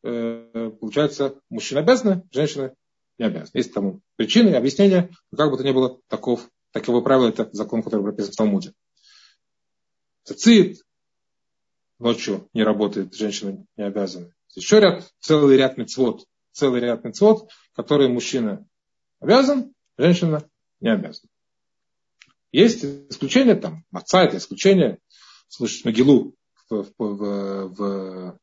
э, 0.05 0.70
получается, 0.80 1.40
мужчина 1.51 1.80
обязаны, 1.80 2.22
женщина 2.30 2.74
не 3.18 3.26
обязаны. 3.26 3.51
Есть 3.55 3.74
тому 3.74 4.01
причины, 4.14 4.55
объяснения, 4.55 5.11
но 5.32 5.38
как 5.38 5.51
бы 5.51 5.57
то 5.57 5.64
ни 5.64 5.72
было, 5.72 5.99
таков 6.09 6.49
Таково 6.76 7.01
правило, 7.01 7.30
это 7.30 7.49
закон, 7.53 7.82
который 7.82 8.03
прописан 8.03 8.32
в 8.32 8.36
Талмуде. 8.36 8.74
Цицит, 10.24 10.82
ночью 11.99 12.51
не 12.53 12.62
работает, 12.64 13.14
женщина 13.14 13.64
не 13.78 13.84
обязана. 13.84 14.30
Еще 14.55 14.80
ряд, 14.80 15.11
целый 15.18 15.57
ряд 15.57 15.78
мецвод, 15.78 16.26
целый 16.57 16.80
ряд 16.80 17.04
мецвод, 17.04 17.50
которые 17.74 18.09
мужчина 18.09 18.66
обязан, 19.20 19.74
женщина 19.98 20.42
не 20.80 20.90
обязана. 20.90 21.28
Есть 22.50 22.84
исключения, 22.84 23.54
там, 23.54 23.84
отца 23.92 24.24
это 24.24 24.38
исключение, 24.38 24.98
слышать 25.48 25.84
Могилу 25.84 26.34
в, 26.70 26.82
в, 26.82 26.92
в, 26.98 27.68
в, 27.74 28.38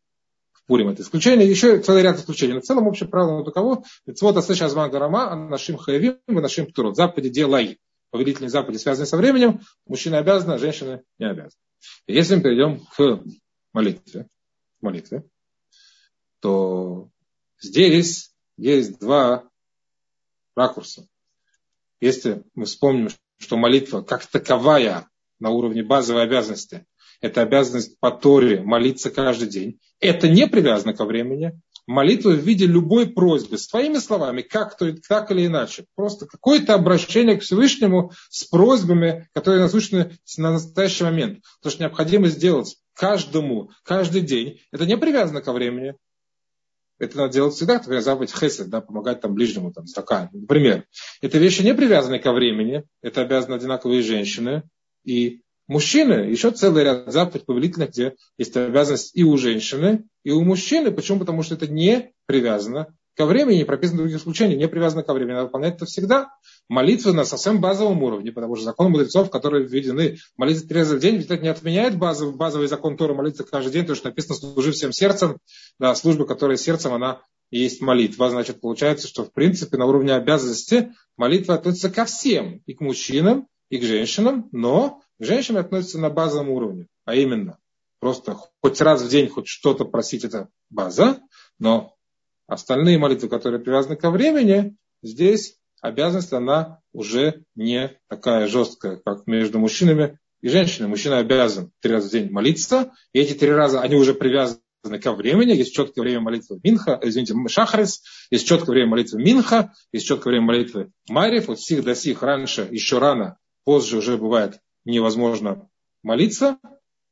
Пурим 0.66 0.89
это 0.89 1.01
исключение, 1.01 1.49
еще 1.49 1.82
целый 1.82 2.03
ряд 2.03 2.18
исключений. 2.18 2.53
Но 2.53 2.61
в 2.61 2.64
целом 2.64 2.88
общее 2.88 3.09
правило 3.09 3.43
таково, 3.43 3.84
мецвод 4.05 4.38
асэш 4.38 4.61
азман 4.61 4.89
гарама, 4.91 5.32
а 5.32 5.36
нашим 5.36 5.78
хаявим, 5.78 6.20
нашим 6.28 6.68
птурот, 6.68 6.95
заповеди 6.95 7.30
делай 7.30 7.80
повелительные 8.11 8.49
заповеди, 8.49 8.78
связанные 8.78 9.07
со 9.07 9.18
временем, 9.18 9.61
мужчина 9.88 10.20
обязан, 10.20 10.51
а 10.51 10.59
женщина 10.59 11.01
не 11.18 11.26
обязана. 11.26 11.59
Если 12.05 12.36
мы 12.36 12.41
перейдем 12.43 12.80
к 12.95 13.24
молитве, 13.74 14.28
молитве, 14.80 15.26
то 16.39 17.09
здесь 17.64 18.32
есть 18.57 18.99
два 18.99 19.49
ракурса. 20.55 21.07
Если 21.99 22.43
мы 22.53 22.66
вспомним, 22.66 23.09
что 23.39 23.57
молитва 23.57 24.01
как 24.01 24.26
таковая 24.26 25.07
на 25.39 25.49
уровне 25.49 25.84
базовой 25.84 26.24
обязанности, 26.24 26.86
это 27.22 27.41
обязанность 27.41 27.97
по 27.99 28.11
Торе 28.11 28.61
молиться 28.61 29.09
каждый 29.09 29.47
день, 29.47 29.80
это 29.99 30.28
не 30.28 30.47
привязано 30.47 30.93
ко 30.93 31.05
времени, 31.05 31.59
молитва 31.88 32.32
в 32.32 32.39
виде 32.39 32.66
любой 32.66 33.07
просьбы, 33.07 33.57
своими 33.57 33.97
словами, 33.97 34.41
как 34.41 34.78
то 34.78 34.93
так 35.07 35.32
или 35.32 35.45
иначе. 35.45 35.86
Просто 35.95 36.26
какое-то 36.26 36.74
обращение 36.74 37.38
к 37.38 37.43
Всевышнему 37.43 38.11
с 38.30 38.43
просьбами, 38.43 39.30
которые 39.34 39.61
насущны 39.61 40.18
на 40.38 40.51
настоящий 40.51 41.05
момент. 41.05 41.43
То, 41.61 41.70
что 41.70 41.84
необходимо 41.84 42.28
сделать 42.28 42.78
каждому, 42.93 43.72
каждый 43.84 44.22
день, 44.22 44.59
это 44.72 44.86
не 44.86 44.97
привязано 44.97 45.41
ко 45.41 45.53
времени. 45.53 45.95
Это 47.04 47.18
надо 47.18 47.34
делать 47.34 47.54
всегда, 47.54 47.76
например, 47.76 48.01
заповедь 48.01 48.34
хесед, 48.34 48.70
да, 48.70 48.82
помогать 48.82 49.22
там 49.22 49.34
ближнему, 49.34 49.74
там, 49.74 49.88
стакан. 49.88 50.30
Например, 50.32 50.86
это 51.22 51.38
вещи 51.38 51.62
не 51.62 51.74
привязаны 51.74 52.20
ко 52.20 52.32
времени, 52.32 52.84
это 53.01 53.22
обязаны 53.22 53.56
одинаковые 53.56 54.01
женщины 54.01 54.64
и 55.04 55.41
мужчины. 55.68 56.30
Еще 56.30 56.51
целый 56.51 56.84
ряд 56.84 57.12
заповедей 57.12 57.45
повелительных, 57.45 57.89
где 57.89 58.16
есть 58.38 58.56
обязанность 58.56 59.16
и 59.16 59.24
у 59.24 59.36
женщины, 59.38 60.06
и 60.24 60.32
у 60.32 60.41
мужчины. 60.43 60.91
Почему? 60.91 61.20
Потому 61.20 61.43
что 61.43 61.56
это 61.56 61.68
не 61.68 62.12
привязано 62.26 62.95
ко 63.16 63.26
времени, 63.26 63.57
не 63.57 63.66
прописано 63.66 63.99
других 63.99 64.18
исключений, 64.18 64.55
не 64.55 64.68
привязано 64.68 65.03
ко 65.03 65.14
времени. 65.14 65.34
Надо 65.34 65.45
выполнять 65.45 65.76
это 65.76 65.86
всегда. 65.86 66.30
Молитвы 66.70 67.14
на 67.14 67.26
совсем 67.26 67.61
базовом 67.61 68.01
уровне, 68.03 68.32
потому 68.32 68.55
что 68.55 68.66
закон 68.66 68.91
мудрецов, 68.91 69.30
которые 69.30 69.66
введены, 69.66 70.18
молиться 70.38 70.66
в 70.66 70.99
день, 70.99 71.18
ведь 71.18 71.26
это 71.26 71.38
не 71.38 71.49
отменяет 71.49 71.97
базовый, 71.97 72.36
базовый 72.36 72.68
закон 72.68 72.97
Тора 72.97 73.14
молиться 73.14 73.43
каждый 73.43 73.72
день, 73.72 73.84
потому 73.84 73.95
что 73.95 74.09
написано 74.09 74.36
«служи 74.36 74.72
всем 74.72 74.91
сердцем». 74.91 75.38
Да, 75.80 75.93
служба, 75.95 76.26
которая 76.26 76.57
сердцем, 76.57 76.93
она 76.93 77.22
и 77.49 77.59
есть 77.59 77.82
молитва. 77.82 78.30
Значит, 78.30 78.61
получается, 78.61 79.07
что 79.07 79.26
в 79.26 79.32
принципе 79.32 79.78
на 79.78 79.86
уровне 79.86 80.14
обязанности 80.14 80.93
молитва 81.18 81.55
относится 81.55 81.89
ко 81.89 82.05
всем, 82.05 82.61
и 82.66 82.74
к 82.74 82.82
мужчинам, 82.82 83.47
и 83.70 83.78
к 83.78 83.84
женщинам, 83.84 84.49
но 84.51 85.01
к 85.20 85.24
женщинам 85.24 85.61
относится 85.61 85.99
на 85.99 86.09
базовом 86.09 86.49
уровне, 86.49 86.88
а 87.05 87.16
именно 87.16 87.57
Просто 88.03 88.38
хоть 88.61 88.82
раз 88.82 89.01
в 89.01 89.07
день 89.07 89.30
хоть 89.30 89.47
что-то 89.47 89.86
просить, 89.86 90.26
это 90.26 90.49
база, 90.70 91.22
но 91.57 91.95
остальные 92.48 92.98
молитвы, 92.98 93.30
которые 93.30 93.62
привязаны 93.62 93.96
ко 93.96 94.12
времени, 94.12 94.76
здесь 95.02 95.58
обязанность, 95.82 96.34
она 96.34 96.80
уже 96.94 97.44
не 97.56 97.98
такая 98.08 98.48
жесткая, 98.48 98.98
как 98.98 99.28
между 99.28 99.60
мужчинами 99.60 100.18
и 100.41 100.48
женщинами. 100.48 100.91
Мужчина 100.91 101.18
обязан 101.18 101.72
три 101.82 101.94
раза 101.94 102.08
в 102.08 102.12
день 102.12 102.32
молиться, 102.32 102.91
и 103.12 103.20
эти 103.20 103.34
три 103.34 103.52
раза, 103.52 103.82
они 103.82 103.96
уже 103.96 104.14
привязаны 104.14 104.60
ко 105.02 105.14
времени, 105.14 105.52
есть 105.52 105.74
четкое 105.74 106.04
время 106.04 106.22
молитвы 106.22 106.60
Минха, 106.64 107.00
извините, 107.02 107.34
Шахарис, 107.48 108.02
есть 108.32 108.48
четкое 108.48 108.76
время 108.76 108.91
молитвы 108.91 109.22
Минха, 109.22 109.74
есть 109.91 110.08
четкое 110.08 110.32
время 110.32 110.46
молитвы 110.48 110.91
Марьев, 111.10 111.48
вот 111.48 111.60
сих 111.60 111.84
до 111.84 111.96
сих, 111.96 112.22
раньше, 112.22 112.68
еще 112.70 113.00
рано, 113.00 113.38
позже 113.64 113.98
уже 113.98 114.18
бывает 114.18 114.60
невозможно 114.86 115.70
молиться, 116.02 116.60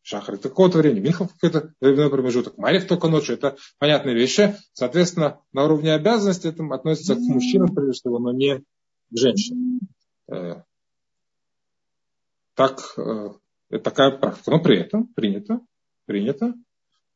Шахар 0.03 0.35
это 0.35 0.49
какое-то 0.49 0.79
время, 0.79 0.99
Минхов 0.99 1.33
какой-то 1.33 1.73
временной 1.79 2.09
промежуток, 2.09 2.57
Марих 2.57 2.87
только 2.87 3.07
ночью. 3.07 3.35
Это 3.35 3.57
понятные 3.77 4.15
вещи. 4.15 4.55
Соответственно, 4.73 5.39
на 5.53 5.65
уровне 5.65 5.93
обязанности 5.93 6.47
это 6.47 6.63
относится 6.73 7.15
к 7.15 7.19
мужчинам, 7.19 7.73
прежде 7.73 7.93
всего, 7.93 8.19
но 8.19 8.31
не 8.31 8.59
к 8.59 8.63
женщинам. 9.11 9.79
Э, 10.27 10.63
так, 12.55 12.79
э, 12.97 13.29
такая 13.83 14.11
практика. 14.11 14.51
Но 14.51 14.59
при 14.59 14.79
этом 14.79 15.07
принято, 15.07 15.61
принято, 16.05 16.55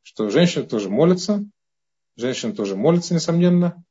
что 0.02 0.30
женщины 0.30 0.64
тоже 0.64 0.88
молятся. 0.88 1.44
Женщины 2.14 2.52
тоже 2.52 2.76
молятся, 2.76 3.14
несомненно. 3.14 3.84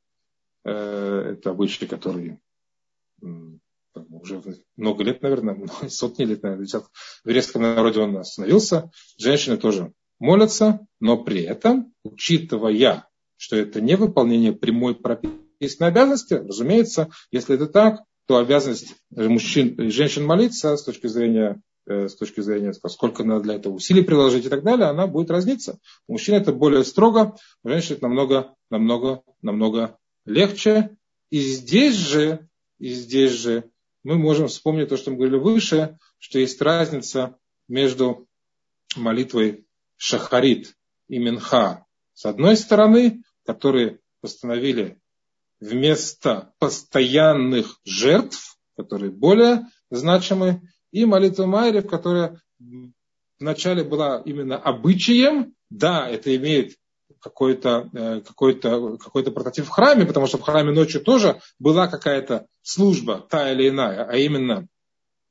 Э, 0.64 1.34
это 1.34 1.50
обычаи, 1.50 1.84
которые 1.84 2.40
уже 4.08 4.42
много 4.76 5.04
лет, 5.04 5.22
наверное, 5.22 5.58
сотни 5.88 6.24
лет, 6.24 6.42
наверное, 6.42 6.66
в 6.66 7.28
еврейском 7.28 7.62
народе 7.62 8.00
он 8.00 8.16
остановился. 8.16 8.90
Женщины 9.18 9.56
тоже 9.56 9.92
молятся, 10.18 10.86
но 11.00 11.22
при 11.22 11.42
этом, 11.42 11.92
учитывая, 12.04 13.08
что 13.36 13.56
это 13.56 13.80
не 13.80 13.96
выполнение 13.96 14.52
прямой 14.52 14.94
прописанной 14.94 15.90
обязанности, 15.90 16.34
разумеется, 16.34 17.10
если 17.30 17.54
это 17.54 17.66
так, 17.66 18.00
то 18.26 18.38
обязанность 18.38 18.94
мужчин 19.10 19.68
и 19.74 19.88
женщин 19.88 20.24
молиться 20.24 20.76
с 20.76 20.82
точки 20.82 21.06
зрения 21.06 21.62
э, 21.86 22.08
с 22.08 22.16
точки 22.16 22.40
зрения, 22.40 22.72
сколько 22.72 23.22
надо 23.24 23.44
для 23.44 23.54
этого 23.54 23.74
усилий 23.74 24.02
приложить 24.02 24.46
и 24.46 24.48
так 24.48 24.64
далее, 24.64 24.86
она 24.86 25.06
будет 25.06 25.30
разниться. 25.30 25.78
У 26.08 26.12
мужчин 26.12 26.34
это 26.34 26.52
более 26.52 26.84
строго, 26.84 27.36
у 27.62 27.68
женщин 27.68 27.96
это 27.96 28.08
намного, 28.08 28.54
намного, 28.70 29.22
намного 29.42 29.98
легче. 30.24 30.96
И 31.30 31.40
здесь 31.40 31.94
же, 31.94 32.48
и 32.78 32.88
здесь 32.90 33.32
же 33.32 33.70
мы 34.06 34.18
можем 34.18 34.46
вспомнить 34.46 34.88
то, 34.88 34.96
что 34.96 35.10
мы 35.10 35.16
говорили 35.16 35.38
выше, 35.38 35.98
что 36.18 36.38
есть 36.38 36.62
разница 36.62 37.36
между 37.66 38.28
молитвой 38.94 39.66
Шахарит 39.96 40.76
и 41.08 41.18
Минха. 41.18 41.86
С 42.14 42.24
одной 42.24 42.56
стороны, 42.56 43.24
которые 43.44 43.98
постановили 44.20 45.00
вместо 45.58 46.54
постоянных 46.60 47.80
жертв, 47.84 48.56
которые 48.76 49.10
более 49.10 49.66
значимы, 49.90 50.62
и 50.92 51.04
молитва 51.04 51.46
Майрев, 51.46 51.88
которая 51.88 52.40
вначале 53.40 53.82
была 53.82 54.22
именно 54.24 54.56
обычаем, 54.56 55.56
да, 55.68 56.08
это 56.08 56.34
имеет 56.36 56.76
какой-то 57.20 57.88
э, 57.92 58.20
какой 58.20 58.54
-то, 58.54 58.98
какой 58.98 59.22
-то 59.22 59.30
прототип 59.30 59.66
в 59.66 59.70
храме, 59.70 60.06
потому 60.06 60.26
что 60.26 60.38
в 60.38 60.42
храме 60.42 60.72
ночью 60.72 61.00
тоже 61.00 61.40
была 61.58 61.88
какая-то 61.88 62.46
служба, 62.62 63.24
та 63.28 63.52
или 63.52 63.68
иная, 63.68 64.04
а 64.04 64.16
именно 64.16 64.66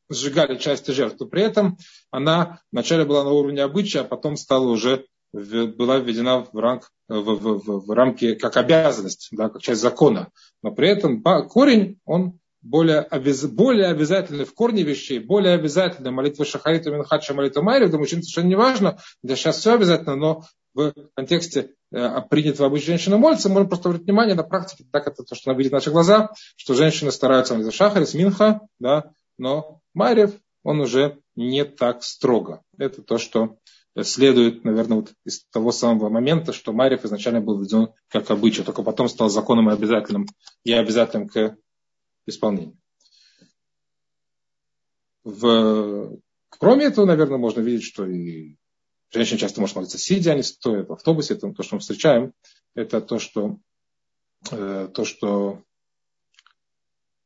сжигали 0.09 0.57
части 0.57 0.91
жертв. 0.91 1.17
Но 1.19 1.25
при 1.27 1.43
этом 1.43 1.77
она 2.11 2.59
вначале 2.71 3.05
была 3.05 3.23
на 3.23 3.31
уровне 3.31 3.61
обычая, 3.61 4.01
а 4.01 4.05
потом 4.05 4.37
стала 4.37 4.67
уже 4.67 5.05
была 5.33 5.97
введена 5.97 6.45
в, 6.51 6.57
ранг, 6.57 6.91
в, 7.09 7.21
в, 7.21 7.59
в, 7.59 7.85
в 7.87 7.91
рамки 7.91 8.35
как 8.35 8.55
обязанность, 8.55 9.29
да, 9.31 9.49
как 9.49 9.61
часть 9.61 9.81
закона. 9.81 10.29
Но 10.63 10.71
при 10.71 10.89
этом 10.89 11.21
корень, 11.49 11.99
он 12.05 12.39
более, 12.61 12.99
обяз, 12.99 13.45
более 13.45 13.87
обязательный 13.87 14.45
в 14.45 14.53
корне 14.53 14.83
вещей, 14.83 15.19
более 15.19 15.53
обязательный 15.53 16.11
молитва 16.11 16.45
Шахарита 16.45 16.89
Минхача, 16.89 17.33
молитва 17.33 17.61
Майри, 17.61 17.87
для 17.87 17.99
мужчин 17.99 18.23
совершенно 18.23 18.47
не 18.47 18.55
важно, 18.55 18.97
для 19.21 19.35
сейчас 19.35 19.57
все 19.57 19.73
обязательно, 19.73 20.15
но 20.15 20.43
в 20.75 20.93
контексте 21.15 21.71
э, 21.91 22.21
принятого 22.29 22.67
обычно 22.67 22.87
женщины 22.87 23.17
молится, 23.17 23.49
можно 23.49 23.67
просто 23.67 23.89
обратить 23.89 24.05
внимание 24.05 24.35
на 24.35 24.43
практике, 24.43 24.85
так 24.91 25.07
это 25.07 25.23
то, 25.23 25.33
что 25.33 25.49
она 25.49 25.57
видит 25.57 25.71
наши 25.71 25.89
глаза, 25.89 26.31
что 26.55 26.75
женщины 26.75 27.11
стараются 27.11 27.53
молиться 27.53 27.71
Шахарис, 27.71 28.13
Минха, 28.13 28.61
да, 28.77 29.11
но 29.37 29.79
Майрев, 29.93 30.33
он 30.63 30.81
уже 30.81 31.19
не 31.35 31.63
так 31.63 32.03
строго. 32.03 32.61
Это 32.77 33.01
то, 33.01 33.17
что 33.17 33.57
следует, 34.03 34.65
наверное, 34.65 34.97
вот 34.97 35.13
из 35.23 35.45
того 35.45 35.71
самого 35.71 36.09
момента, 36.09 36.51
что 36.51 36.73
Марьев 36.73 37.05
изначально 37.05 37.39
был 37.39 37.57
введен 37.57 37.89
как 38.09 38.29
обычай, 38.29 38.63
только 38.63 38.83
потом 38.83 39.07
стал 39.07 39.29
законом 39.29 39.69
и 39.69 39.73
обязательным, 39.73 40.27
и 40.63 40.73
обязательным 40.73 41.29
к 41.29 41.57
исполнению. 42.25 42.77
В... 45.23 46.19
Кроме 46.49 46.85
этого, 46.85 47.05
наверное, 47.05 47.37
можно 47.37 47.61
видеть, 47.61 47.83
что 47.83 48.05
и 48.05 48.57
женщина 49.11 49.39
часто 49.39 49.61
может 49.61 49.75
молиться 49.75 49.97
сидя, 49.97 50.31
а 50.31 50.35
не 50.35 50.43
стоя 50.43 50.83
в 50.83 50.91
автобусе. 50.93 51.35
Это 51.35 51.51
то, 51.51 51.63
что 51.63 51.75
мы 51.75 51.81
встречаем. 51.81 52.33
Это 52.73 53.01
то, 53.01 53.19
что, 53.19 53.57
э, 54.51 54.89
то, 54.93 55.05
что, 55.05 55.63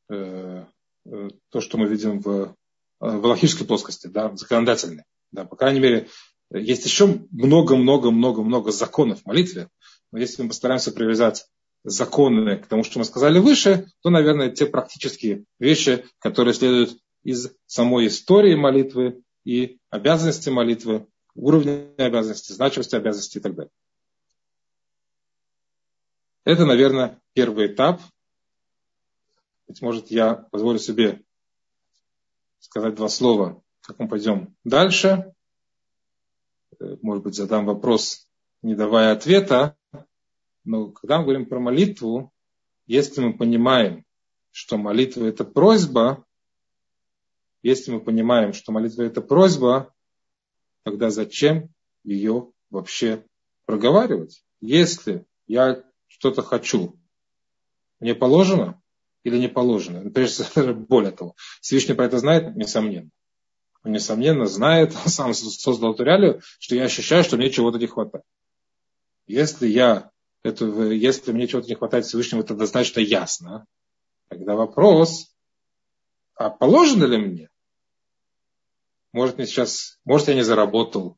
э, 0.10 0.66
э 1.06 1.30
то, 1.50 1.62
что 1.62 1.78
мы 1.78 1.88
видим 1.88 2.20
в, 2.20 2.30
э, 2.30 2.54
в 3.00 3.26
логической 3.26 3.66
плоскости, 3.66 4.08
да, 4.08 4.36
законодательной. 4.36 5.04
Да, 5.32 5.46
по 5.46 5.56
крайней 5.56 5.80
мере, 5.80 6.08
есть 6.52 6.86
еще 6.86 7.26
много-много-много-много 7.32 8.72
законов 8.72 9.22
в 9.22 9.26
молитве, 9.26 9.70
но 10.12 10.20
если 10.20 10.42
мы 10.42 10.50
постараемся 10.50 10.92
привязать 10.92 11.46
законы 11.84 12.58
к 12.58 12.68
тому, 12.68 12.84
что 12.84 13.00
мы 13.00 13.06
сказали 13.06 13.40
выше, 13.40 13.88
то, 14.02 14.10
наверное, 14.10 14.50
те 14.50 14.66
практические 14.66 15.46
вещи, 15.60 16.06
которые 16.20 16.54
следуют 16.54 16.98
из 17.24 17.52
самой 17.66 18.08
истории 18.08 18.56
молитвы 18.56 19.22
и 19.46 19.78
обязанности 19.90 20.50
молитвы, 20.50 21.08
уровня 21.36 21.94
обязанности, 21.98 22.52
значимости 22.52 22.96
обязанности 22.96 23.38
и 23.38 23.42
так 23.42 23.56
далее. 23.56 23.72
Это, 26.44 26.66
наверное, 26.66 27.22
первый 27.34 27.68
этап. 27.68 28.02
Быть 29.68 29.82
может, 29.82 30.10
я 30.10 30.34
позволю 30.34 30.80
себе 30.80 31.24
сказать 32.60 32.96
два 32.96 33.10
слова, 33.10 33.62
как 33.82 34.00
мы 34.00 34.08
пойдем 34.08 34.56
дальше. 34.64 35.34
Э, 36.80 36.98
может 37.02 37.24
быть, 37.24 37.36
задам 37.36 37.66
вопрос, 37.66 38.28
не 38.62 38.76
давая 38.76 39.12
ответа, 39.12 39.78
но 40.64 40.92
когда 40.92 41.18
мы 41.18 41.24
говорим 41.24 41.46
про 41.46 41.60
молитву, 41.60 42.34
если 42.86 43.22
мы 43.22 43.38
понимаем, 43.38 44.06
что 44.52 44.78
молитва 44.78 45.26
это 45.26 45.46
просьба, 45.46 46.26
если 47.62 47.92
мы 47.92 48.02
понимаем, 48.02 48.54
что 48.54 48.72
молитва 48.72 49.04
это 49.04 49.22
просьба, 49.22 49.94
тогда 50.84 51.10
зачем 51.10 51.70
ее 52.04 52.52
вообще 52.70 53.26
проговаривать? 53.66 54.44
Если 54.62 55.26
я 55.48 55.84
что-то 56.08 56.42
хочу, 56.42 57.00
мне 58.00 58.16
положено 58.16 58.82
или 59.24 59.38
не 59.38 59.48
положено? 59.48 60.10
Прежде 60.12 60.46
более 60.74 61.12
того, 61.12 61.36
Всевышний 61.62 61.96
про 61.96 62.06
это 62.06 62.20
знает, 62.20 62.56
несомненно 62.56 63.12
он, 63.84 63.92
несомненно, 63.92 64.46
знает, 64.46 64.94
он 64.94 65.08
сам 65.12 65.34
создал 65.34 65.94
эту 65.94 66.04
реалию, 66.04 66.42
что 66.60 66.76
я 66.76 66.84
ощущаю, 66.84 67.24
что 67.24 67.38
мне 67.38 67.50
чего-то 67.50 67.78
не 67.78 67.88
хватает. 67.88 68.26
Если 69.28 69.68
я, 69.68 70.12
это, 70.44 70.66
если 70.66 71.32
мне 71.32 71.48
чего-то 71.48 71.68
не 71.68 71.76
хватает 71.76 72.06
Всевышнего, 72.06 72.42
это 72.42 72.56
достаточно 72.56 73.00
ясно. 73.00 73.66
Тогда 74.30 74.56
вопрос, 74.56 75.34
а 76.36 76.50
положено 76.50 77.06
ли 77.06 77.18
мне? 77.18 77.50
Может, 79.12 79.38
мне 79.38 79.48
сейчас, 79.48 80.00
может, 80.06 80.28
я 80.28 80.36
не 80.36 80.44
заработал, 80.44 81.18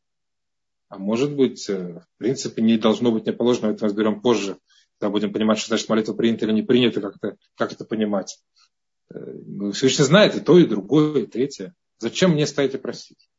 а 0.88 0.98
может 0.98 1.36
быть, 1.36 1.70
э, 1.70 2.00
в 2.00 2.18
принципе, 2.18 2.62
не 2.62 2.78
должно 2.78 3.12
быть 3.12 3.26
не 3.26 3.34
положено, 3.34 3.72
это 3.72 3.86
разберем 3.86 4.22
позже, 4.22 4.58
когда 5.00 5.10
будем 5.12 5.34
понимать, 5.34 5.58
что 5.58 5.70
значит 5.70 5.90
молитва 5.90 6.14
принята 6.14 6.46
или 6.46 6.54
не 6.54 6.64
принята, 6.64 7.02
как 7.02 7.16
это, 7.16 7.38
как 7.56 7.74
это 7.74 7.86
понимать. 7.86 8.40
Э, 9.10 9.20
ну, 9.20 9.72
Всевышний 9.72 10.06
знает 10.06 10.36
и 10.36 10.42
то, 10.42 10.58
и 10.58 10.66
другое, 10.66 11.24
и 11.24 11.28
третье. 11.28 11.74
Зачем 12.00 12.32
мне 12.32 12.46
стоять 12.46 12.76
и 12.76 12.78
просить? 12.78 13.30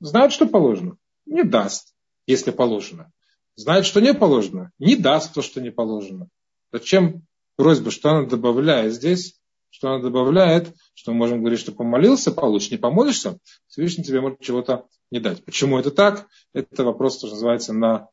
Знает, 0.00 0.32
что 0.32 0.46
положено. 0.46 0.96
Не 1.26 1.42
даст, 1.42 1.94
если 2.26 2.50
положено. 2.50 3.10
Знает, 3.56 3.86
что 3.86 4.00
не 4.00 4.14
положено. 4.14 4.70
Не 4.78 4.96
даст 4.96 5.34
то, 5.34 5.42
что 5.42 5.60
не 5.60 5.70
положено. 5.70 6.28
Зачем 6.72 7.26
просьба, 7.56 7.90
что 7.90 8.10
она 8.10 8.26
добавляет 8.26 8.94
здесь? 8.94 9.39
Что 9.70 9.92
она 9.92 10.02
добавляет, 10.02 10.74
что 10.94 11.12
мы 11.12 11.18
можем 11.18 11.40
говорить, 11.40 11.60
что 11.60 11.72
помолился, 11.72 12.32
получишь, 12.32 12.70
не 12.70 12.76
помолишься, 12.76 13.38
Всевышний 13.68 14.04
тебе 14.04 14.20
может 14.20 14.40
чего-то 14.40 14.86
не 15.10 15.20
дать. 15.20 15.44
Почему 15.44 15.78
это 15.78 15.90
так? 15.90 16.26
Это 16.52 16.84
вопрос, 16.84 17.18
что 17.18 17.28
называется, 17.28 17.72
на 17.72 18.08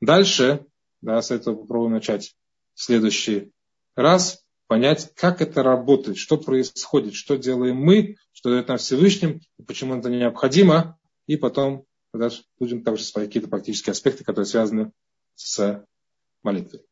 дальше. 0.00 0.66
Да, 1.00 1.22
с 1.22 1.30
этого 1.30 1.54
попробуем 1.54 1.92
начать 1.92 2.34
в 2.74 2.82
следующий 2.82 3.52
раз 3.94 4.44
понять, 4.66 5.12
как 5.14 5.40
это 5.40 5.62
работает, 5.62 6.18
что 6.18 6.36
происходит, 6.36 7.14
что 7.14 7.36
делаем 7.36 7.76
мы, 7.76 8.16
что 8.32 8.50
дает 8.50 8.68
нам 8.68 8.78
Всевышним, 8.78 9.40
почему 9.66 9.96
это 9.96 10.10
необходимо, 10.10 10.98
и 11.26 11.36
потом 11.36 11.84
будем 12.58 12.82
также 12.82 13.04
смотреть 13.04 13.30
какие-то 13.30 13.48
практические 13.48 13.92
аспекты, 13.92 14.24
которые 14.24 14.46
связаны 14.46 14.92
с 15.34 15.84
молитвой. 16.42 16.82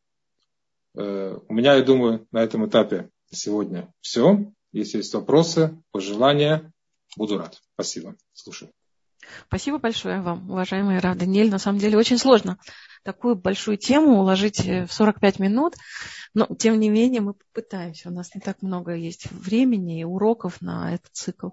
Э, 0.95 1.37
у 1.47 1.53
меня, 1.53 1.75
я 1.75 1.83
думаю, 1.83 2.27
на 2.31 2.43
этом 2.43 2.65
этапе 2.67 3.09
сегодня 3.31 3.93
все. 4.01 4.51
Если 4.71 4.97
есть 4.97 5.13
вопросы, 5.13 5.81
пожелания, 5.91 6.71
буду 7.15 7.37
рад. 7.37 7.61
Спасибо. 7.73 8.15
Слушаю. 8.33 8.71
Спасибо 9.47 9.77
большое 9.79 10.21
вам, 10.21 10.49
уважаемый 10.49 10.99
Рав 10.99 11.17
Даниэль. 11.17 11.49
На 11.49 11.59
самом 11.59 11.79
деле 11.79 11.97
очень 11.97 12.17
сложно 12.17 12.57
такую 13.07 13.37
большую 13.37 13.77
тему 13.77 14.19
уложить 14.19 14.65
э, 14.67 14.85
в 14.85 14.91
45 14.91 15.39
минут, 15.39 15.75
но 16.33 16.45
тем 16.45 16.77
не 16.77 16.89
менее 16.89 17.21
мы 17.21 17.33
попытаемся. 17.33 18.09
У 18.09 18.11
нас 18.11 18.35
не 18.35 18.41
так 18.41 18.61
много 18.61 18.93
есть 18.95 19.31
времени 19.31 20.01
и 20.01 20.03
уроков 20.03 20.59
на 20.61 20.93
этот 20.93 21.09
цикл. 21.13 21.51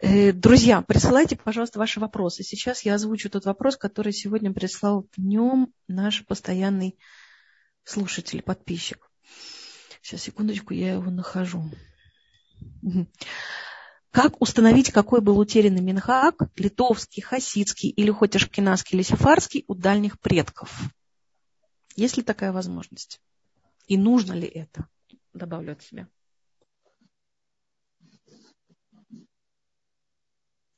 Э, 0.00 0.30
друзья, 0.32 0.80
присылайте, 0.82 1.34
пожалуйста, 1.34 1.80
ваши 1.80 1.98
вопросы. 1.98 2.44
Сейчас 2.44 2.82
я 2.82 2.94
озвучу 2.94 3.28
тот 3.30 3.46
вопрос, 3.46 3.76
который 3.76 4.12
сегодня 4.12 4.52
прислал 4.52 5.08
днем 5.16 5.72
наш 5.88 6.24
постоянный 6.24 6.96
слушатель, 7.82 8.40
подписчик. 8.40 9.09
Сейчас, 10.00 10.22
секундочку, 10.22 10.74
я 10.74 10.94
его 10.94 11.10
нахожу. 11.10 11.62
Как 14.10 14.40
установить, 14.40 14.90
какой 14.90 15.20
был 15.20 15.38
утерянный 15.38 15.82
Минхак, 15.82 16.50
литовский, 16.56 17.22
хасидский 17.22 17.90
или 17.90 18.10
хоть 18.10 18.34
ашкенадский 18.34 18.96
или 18.96 19.04
сефарский 19.04 19.64
у 19.68 19.74
дальних 19.74 20.18
предков? 20.18 20.80
Есть 21.94 22.16
ли 22.16 22.22
такая 22.22 22.52
возможность? 22.52 23.20
И 23.86 23.96
нужно 23.96 24.32
ли 24.32 24.48
это? 24.48 24.88
Добавлю 25.32 25.72
от 25.72 25.82
себя. 25.82 26.08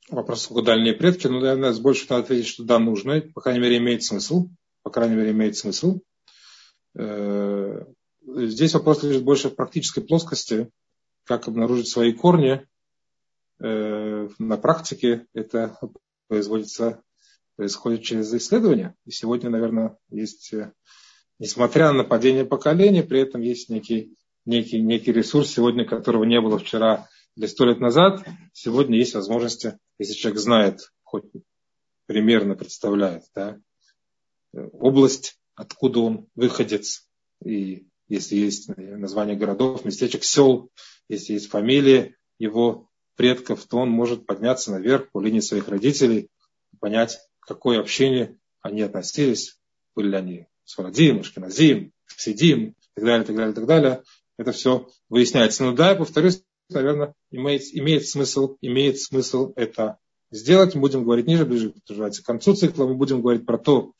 Вопрос, 0.09 0.43
сколько 0.43 0.61
дальние 0.63 0.93
предки. 0.93 1.25
Ну, 1.27 1.39
наверное, 1.39 1.73
больше 1.79 2.05
надо 2.09 2.23
ответить, 2.23 2.47
что 2.47 2.63
да, 2.63 2.77
нужно. 2.77 3.21
По 3.33 3.41
крайней 3.41 3.61
мере, 3.61 3.77
имеет 3.77 4.03
смысл. 4.03 4.49
По 4.83 4.91
крайней 4.91 5.15
мере, 5.15 5.31
имеет 5.31 5.57
смысл. 5.57 6.01
Э, 8.25 8.45
здесь 8.47 8.73
вопрос 8.73 9.03
лежит 9.03 9.23
больше 9.23 9.49
в 9.49 9.55
практической 9.55 10.01
плоскости, 10.01 10.69
как 11.23 11.47
обнаружить 11.47 11.87
свои 11.87 12.13
корни 12.13 12.65
э, 13.59 14.29
на 14.39 14.57
практике 14.57 15.27
это 15.33 15.77
производится, 16.27 17.01
происходит 17.55 18.03
через 18.03 18.33
исследования. 18.33 18.95
И 19.05 19.11
сегодня, 19.11 19.49
наверное, 19.49 19.97
есть, 20.09 20.53
э, 20.53 20.73
несмотря 21.39 21.91
на 21.91 22.03
падение 22.03 22.45
поколения, 22.45 23.03
при 23.03 23.21
этом 23.21 23.41
есть 23.41 23.69
некий, 23.69 24.15
некий, 24.45 24.81
некий 24.81 25.11
ресурс 25.11 25.49
сегодня, 25.49 25.85
которого 25.85 26.23
не 26.23 26.39
было 26.41 26.57
вчера 26.57 27.07
или 27.35 27.45
сто 27.45 27.65
лет 27.65 27.79
назад. 27.79 28.25
Сегодня 28.53 28.97
есть 28.97 29.15
возможности, 29.15 29.77
если 29.97 30.13
человек 30.13 30.39
знает, 30.39 30.91
хоть 31.03 31.25
примерно 32.05 32.55
представляет, 32.55 33.23
да, 33.33 33.59
область, 34.53 35.39
откуда 35.55 35.99
он 36.01 36.27
выходец, 36.35 37.07
и 37.43 37.87
если 38.13 38.35
есть 38.35 38.69
название 38.77 39.35
городов, 39.35 39.85
местечек, 39.85 40.23
сел, 40.23 40.69
если 41.09 41.33
есть 41.33 41.49
фамилия 41.49 42.15
его 42.37 42.89
предков, 43.15 43.65
то 43.65 43.77
он 43.77 43.89
может 43.89 44.27
подняться 44.27 44.71
наверх 44.71 45.11
по 45.11 45.19
линии 45.19 45.39
своих 45.39 45.67
родителей, 45.67 46.29
понять, 46.79 47.19
к 47.39 47.47
какое 47.47 47.79
общение 47.79 48.37
они 48.61 48.81
относились, 48.81 49.57
были 49.95 50.09
ли 50.09 50.15
они 50.15 50.47
Сфарадим, 50.63 51.19
Ашкеназим, 51.19 51.91
Сидим, 52.15 52.69
и 52.69 52.75
так 52.95 53.03
далее, 53.03 53.25
так 53.25 53.35
далее, 53.35 53.53
так 53.53 53.65
далее. 53.65 54.03
Это 54.37 54.51
все 54.51 54.87
выясняется. 55.09 55.63
Но 55.63 55.73
да, 55.73 55.89
я 55.89 55.95
повторюсь, 55.95 56.43
наверное, 56.69 57.15
имеет, 57.31 57.63
имеет 57.73 58.07
смысл, 58.07 58.57
имеет 58.61 58.99
смысл 58.99 59.53
это 59.55 59.97
сделать. 60.31 60.75
Мы 60.75 60.81
будем 60.81 61.03
говорить 61.03 61.27
ниже, 61.27 61.45
ближе 61.45 61.73
к 61.73 62.25
концу 62.25 62.53
цикла, 62.53 62.85
мы 62.85 62.95
будем 62.95 63.21
говорить 63.21 63.45
про 63.45 63.57
то, 63.57 63.93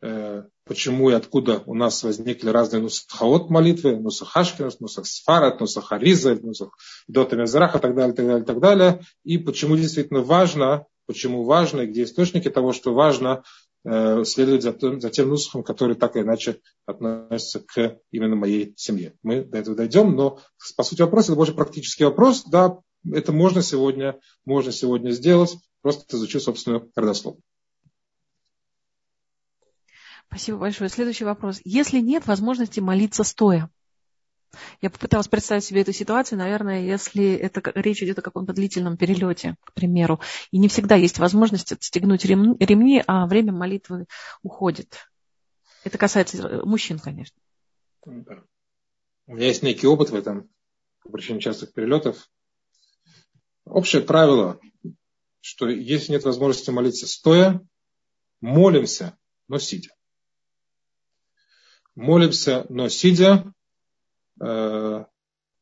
почему 0.00 1.10
и 1.10 1.14
откуда 1.14 1.62
у 1.66 1.74
нас 1.74 2.02
возникли 2.02 2.50
разные 2.50 2.82
нусахаот 2.82 3.50
молитвы, 3.50 3.96
нусах 3.96 4.36
Ашкинас, 4.36 4.80
нусах 4.80 5.06
Сфарат, 5.06 5.60
нусах 5.60 5.90
Ариза, 5.92 6.34
нусах 6.36 6.76
Дота 7.08 7.36
Мезраха, 7.36 7.78
так 7.78 7.94
далее, 7.94 8.14
так 8.14 8.26
далее, 8.26 8.44
так 8.44 8.60
далее. 8.60 9.00
И 9.24 9.38
почему 9.38 9.76
действительно 9.76 10.20
важно, 10.20 10.86
почему 11.06 11.44
важно, 11.44 11.80
и 11.80 11.86
где 11.86 12.04
источники 12.04 12.48
того, 12.48 12.72
что 12.72 12.94
важно 12.94 13.42
э, 13.84 14.24
следовать 14.24 14.62
за, 14.62 14.76
за 14.78 15.10
тем 15.10 15.30
нусахом, 15.30 15.64
который 15.64 15.96
так 15.96 16.14
или 16.16 16.22
иначе 16.22 16.60
относится 16.86 17.60
к 17.60 17.98
именно 18.12 18.36
моей 18.36 18.74
семье. 18.76 19.14
Мы 19.22 19.42
до 19.42 19.58
этого 19.58 19.76
дойдем, 19.76 20.14
но 20.14 20.38
по 20.76 20.82
сути 20.84 21.02
вопрос, 21.02 21.24
это 21.24 21.34
больше 21.34 21.54
практический 21.54 22.04
вопрос. 22.04 22.44
Да, 22.44 22.78
это 23.10 23.32
можно 23.32 23.62
сегодня, 23.62 24.20
можно 24.44 24.70
сегодня 24.70 25.10
сделать, 25.10 25.56
просто 25.82 26.16
изучив 26.16 26.42
собственную 26.42 26.90
родословную. 26.94 27.42
Спасибо 30.28 30.58
большое. 30.58 30.90
Следующий 30.90 31.24
вопрос. 31.24 31.60
Если 31.64 32.00
нет 32.00 32.26
возможности 32.26 32.80
молиться 32.80 33.24
стоя, 33.24 33.70
я 34.80 34.90
попыталась 34.90 35.28
представить 35.28 35.64
себе 35.64 35.82
эту 35.82 35.92
ситуацию, 35.92 36.38
наверное, 36.38 36.82
если 36.82 37.34
это 37.34 37.62
речь 37.74 38.02
идет 38.02 38.18
о 38.18 38.22
каком-то 38.22 38.52
длительном 38.52 38.96
перелете, 38.96 39.56
к 39.64 39.74
примеру, 39.74 40.20
и 40.50 40.58
не 40.58 40.68
всегда 40.68 40.94
есть 40.94 41.18
возможность 41.18 41.72
отстегнуть 41.72 42.24
ремни, 42.24 43.02
а 43.06 43.26
время 43.26 43.52
молитвы 43.52 44.06
уходит. 44.42 45.08
Это 45.84 45.98
касается 45.98 46.38
э, 46.38 46.62
мужчин, 46.64 46.98
конечно. 46.98 47.36
Да. 48.04 48.42
У 49.26 49.34
меня 49.34 49.48
есть 49.48 49.62
некий 49.62 49.86
опыт 49.86 50.10
в 50.10 50.14
этом, 50.14 50.48
по 51.02 51.10
причине 51.10 51.40
частых 51.40 51.72
перелетов. 51.72 52.30
Общее 53.64 54.02
правило, 54.02 54.58
что 55.40 55.68
если 55.68 56.12
нет 56.12 56.24
возможности 56.24 56.70
молиться 56.70 57.06
стоя, 57.06 57.60
молимся, 58.40 59.16
но 59.46 59.58
сидя 59.58 59.90
молимся, 61.98 62.64
но 62.68 62.88
сидя, 62.88 63.52
э, 64.40 65.04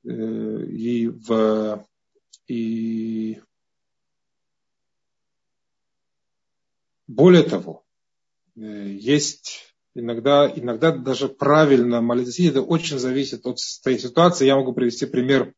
э, 0.04 0.10
и 0.10 1.08
в 1.08 1.84
и 2.46 3.40
более 7.08 7.42
того, 7.42 7.84
э, 8.54 8.60
есть 8.60 9.74
иногда, 9.94 10.52
иногда 10.54 10.92
даже 10.92 11.28
правильно 11.28 12.02
молиться. 12.02 12.42
Это 12.42 12.60
очень 12.60 12.98
зависит 12.98 13.46
от 13.46 13.58
той 13.82 13.98
ситуации. 13.98 14.44
Я 14.46 14.56
могу 14.56 14.74
привести 14.74 15.06
пример, 15.06 15.54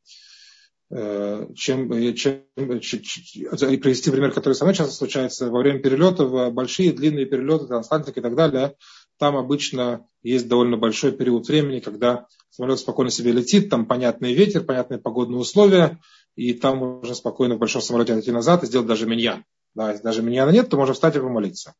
чем, 0.91 1.55
чем, 1.55 2.45
привести 2.55 4.11
пример, 4.11 4.33
который 4.33 4.55
со 4.55 4.65
мной 4.65 4.75
часто 4.75 4.95
случается 4.95 5.51
во 5.51 5.59
время 5.59 5.81
перелетов, 5.81 6.55
большие 6.55 6.93
длинные 6.93 7.27
перелеты, 7.27 7.67
трансатлантик 7.67 8.17
и 8.17 8.21
так 8.23 8.35
далее 8.37 8.75
там 9.19 9.37
обычно 9.37 10.07
есть 10.23 10.49
довольно 10.49 10.77
большой 10.77 11.13
период 11.13 11.47
времени, 11.49 11.81
когда 11.81 12.27
самолет 12.51 12.79
спокойно 12.79 13.11
себе 13.11 13.33
летит, 13.33 13.71
там 13.71 13.87
понятный 13.87 14.33
ветер, 14.33 14.65
понятные 14.65 14.99
погодные 14.99 15.39
условия, 15.39 16.01
и 16.35 16.55
там 16.55 16.79
можно 16.79 17.15
спокойно 17.15 17.57
в 17.57 17.59
большом 17.59 17.83
самолете 17.83 18.13
отойти 18.13 18.31
назад 18.31 18.63
и 18.63 18.67
сделать 18.67 18.87
даже 18.87 19.07
миньян. 19.07 19.45
Да, 19.75 19.91
если 19.91 20.03
даже 20.03 20.23
миньяна 20.23 20.51
нет, 20.51 20.69
то 20.69 20.77
можно 20.77 20.95
встать 20.95 21.17
и 21.17 21.21
помолиться. 21.21 21.75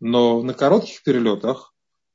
Но 0.00 0.42
на 0.42 0.54
коротких 0.54 1.02
перелетах, 1.02 1.72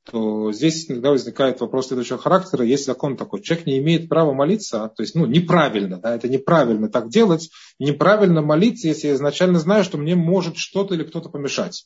то 0.09 0.51
здесь 0.51 0.89
иногда 0.89 1.11
возникает 1.11 1.59
вопрос 1.61 1.87
следующего 1.87 2.17
характера. 2.17 2.65
Есть 2.65 2.85
закон 2.85 3.15
такой, 3.15 3.41
человек 3.41 3.67
не 3.67 3.77
имеет 3.79 4.09
права 4.09 4.33
молиться, 4.33 4.91
то 4.95 5.03
есть 5.03 5.15
ну, 5.15 5.25
неправильно, 5.25 5.97
да, 5.97 6.15
это 6.15 6.27
неправильно 6.27 6.89
так 6.89 7.09
делать, 7.09 7.49
неправильно 7.79 8.41
молиться, 8.41 8.87
если 8.87 9.07
я 9.07 9.13
изначально 9.13 9.59
знаю, 9.59 9.83
что 9.83 9.97
мне 9.97 10.15
может 10.15 10.57
что-то 10.57 10.95
или 10.95 11.03
кто-то 11.03 11.29
помешать. 11.29 11.85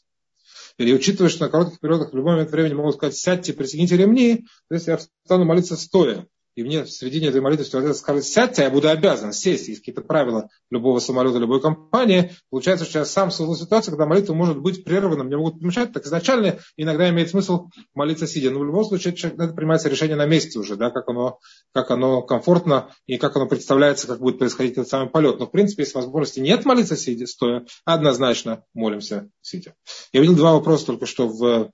И 0.77 0.93
учитывая, 0.93 1.29
что 1.29 1.45
на 1.45 1.51
коротких 1.51 1.79
периодах 1.79 2.11
в 2.11 2.15
любой 2.15 2.33
момент 2.33 2.51
времени 2.51 2.73
могут 2.73 2.95
сказать, 2.95 3.15
сядьте, 3.15 3.53
пристегните 3.53 3.95
ремни, 3.95 4.45
то 4.69 4.75
есть 4.75 4.87
я 4.87 4.99
стану 5.25 5.45
молиться 5.45 5.75
стоя 5.75 6.27
и 6.55 6.63
мне 6.63 6.83
в 6.83 6.91
середине 6.91 7.27
этой 7.27 7.41
молитвы 7.41 7.65
человек 7.65 7.95
скажет, 7.95 8.25
сядьте, 8.25 8.63
я 8.63 8.69
буду 8.69 8.89
обязан 8.89 9.33
сесть. 9.33 9.67
Есть 9.67 9.79
какие-то 9.79 10.01
правила 10.01 10.49
любого 10.69 10.99
самолета, 10.99 11.39
любой 11.39 11.61
компании. 11.61 12.31
Получается, 12.49 12.85
что 12.85 12.99
я 12.99 13.05
сам 13.05 13.31
создал 13.31 13.55
ситуацию, 13.55 13.91
когда 13.91 14.05
молитва 14.05 14.33
может 14.33 14.59
быть 14.59 14.83
прервана, 14.83 15.23
мне 15.23 15.35
могут 15.35 15.59
помешать. 15.59 15.93
Так 15.93 16.05
изначально 16.05 16.59
иногда 16.77 17.09
имеет 17.09 17.29
смысл 17.29 17.69
молиться 17.95 18.27
сидя. 18.27 18.51
Но 18.51 18.59
в 18.59 18.65
любом 18.65 18.85
случае 18.85 19.15
человек, 19.15 19.39
надо 19.39 19.53
принимать 19.53 19.83
решение 19.85 20.15
на 20.15 20.27
месте 20.27 20.59
уже, 20.59 20.75
да, 20.75 20.91
как 20.91 21.07
оно, 21.09 21.39
как 21.73 21.89
оно 21.89 22.21
комфортно 22.21 22.89
и 23.07 23.17
как 23.17 23.35
оно 23.35 23.47
представляется, 23.47 24.07
как 24.07 24.19
будет 24.19 24.37
происходить 24.37 24.73
этот 24.73 24.89
самый 24.89 25.09
полет. 25.09 25.39
Но 25.39 25.47
в 25.47 25.51
принципе, 25.51 25.83
если 25.83 25.95
возможности 25.95 26.39
нет 26.39 26.65
молиться 26.65 26.95
сидя, 26.95 27.25
стоя, 27.25 27.65
однозначно 27.83 28.63
молимся 28.73 29.29
сидя. 29.41 29.73
Я 30.11 30.21
видел 30.21 30.35
два 30.35 30.53
вопроса 30.53 30.85
только 30.85 31.07
что 31.07 31.27
в 31.27 31.71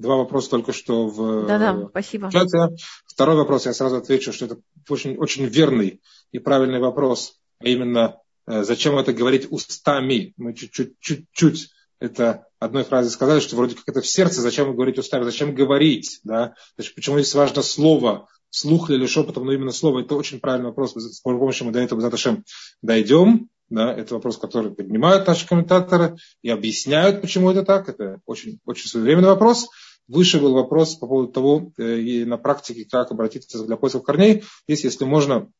Два 0.00 0.16
вопроса 0.16 0.50
только 0.50 0.72
что 0.72 1.08
в 1.08 1.46
Да-да, 1.46 1.88
спасибо. 1.88 2.30
чате. 2.30 2.76
Второй 3.06 3.36
вопрос, 3.36 3.66
я 3.66 3.72
сразу 3.72 3.96
отвечу, 3.96 4.32
что 4.32 4.44
это 4.44 4.58
очень, 4.88 5.16
очень 5.16 5.46
верный 5.46 6.02
и 6.32 6.38
правильный 6.38 6.80
вопрос. 6.80 7.38
А 7.60 7.68
именно, 7.68 8.18
э, 8.46 8.62
зачем 8.62 8.98
это 8.98 9.14
говорить 9.14 9.46
устами? 9.50 10.34
Мы 10.36 10.52
чуть-чуть 10.52 11.70
это 11.98 12.46
одной 12.58 12.84
фразой 12.84 13.10
сказали, 13.10 13.40
что 13.40 13.56
вроде 13.56 13.74
как 13.74 13.88
это 13.88 14.02
в 14.02 14.06
сердце, 14.06 14.42
зачем 14.42 14.74
говорить 14.74 14.98
устами, 14.98 15.24
зачем 15.24 15.54
говорить, 15.54 16.20
да? 16.24 16.54
Значит, 16.76 16.94
почему 16.94 17.18
здесь 17.18 17.34
важно 17.34 17.62
слово, 17.62 18.28
слух 18.50 18.90
или 18.90 19.06
шепотом, 19.06 19.46
но 19.46 19.52
именно 19.52 19.72
слово, 19.72 20.00
это 20.00 20.14
очень 20.14 20.40
правильный 20.40 20.68
вопрос, 20.68 20.92
с 20.94 21.20
помощью 21.20 21.66
мы 21.66 21.72
до 21.72 21.80
этого, 21.80 22.02
Заташем, 22.02 22.44
дойдем, 22.82 23.48
да, 23.68 23.92
это 23.92 24.14
вопрос, 24.14 24.38
который 24.38 24.72
поднимают 24.72 25.26
наши 25.26 25.46
комментаторы 25.46 26.16
и 26.42 26.50
объясняют, 26.50 27.20
почему 27.20 27.50
это 27.50 27.64
так. 27.64 27.88
Это 27.88 28.20
очень, 28.24 28.60
очень 28.64 28.88
своевременный 28.88 29.28
вопрос. 29.28 29.68
Выше 30.08 30.40
был 30.40 30.54
вопрос 30.54 30.94
по 30.94 31.06
поводу 31.06 31.32
того, 31.32 31.72
э, 31.78 31.98
и 31.98 32.24
на 32.24 32.38
практике, 32.38 32.84
как 32.84 33.10
обратиться 33.10 33.64
для 33.64 33.76
поиска 33.76 34.00
корней. 34.00 34.44
Здесь, 34.68 34.84
если 34.84 35.04
можно, 35.04 35.50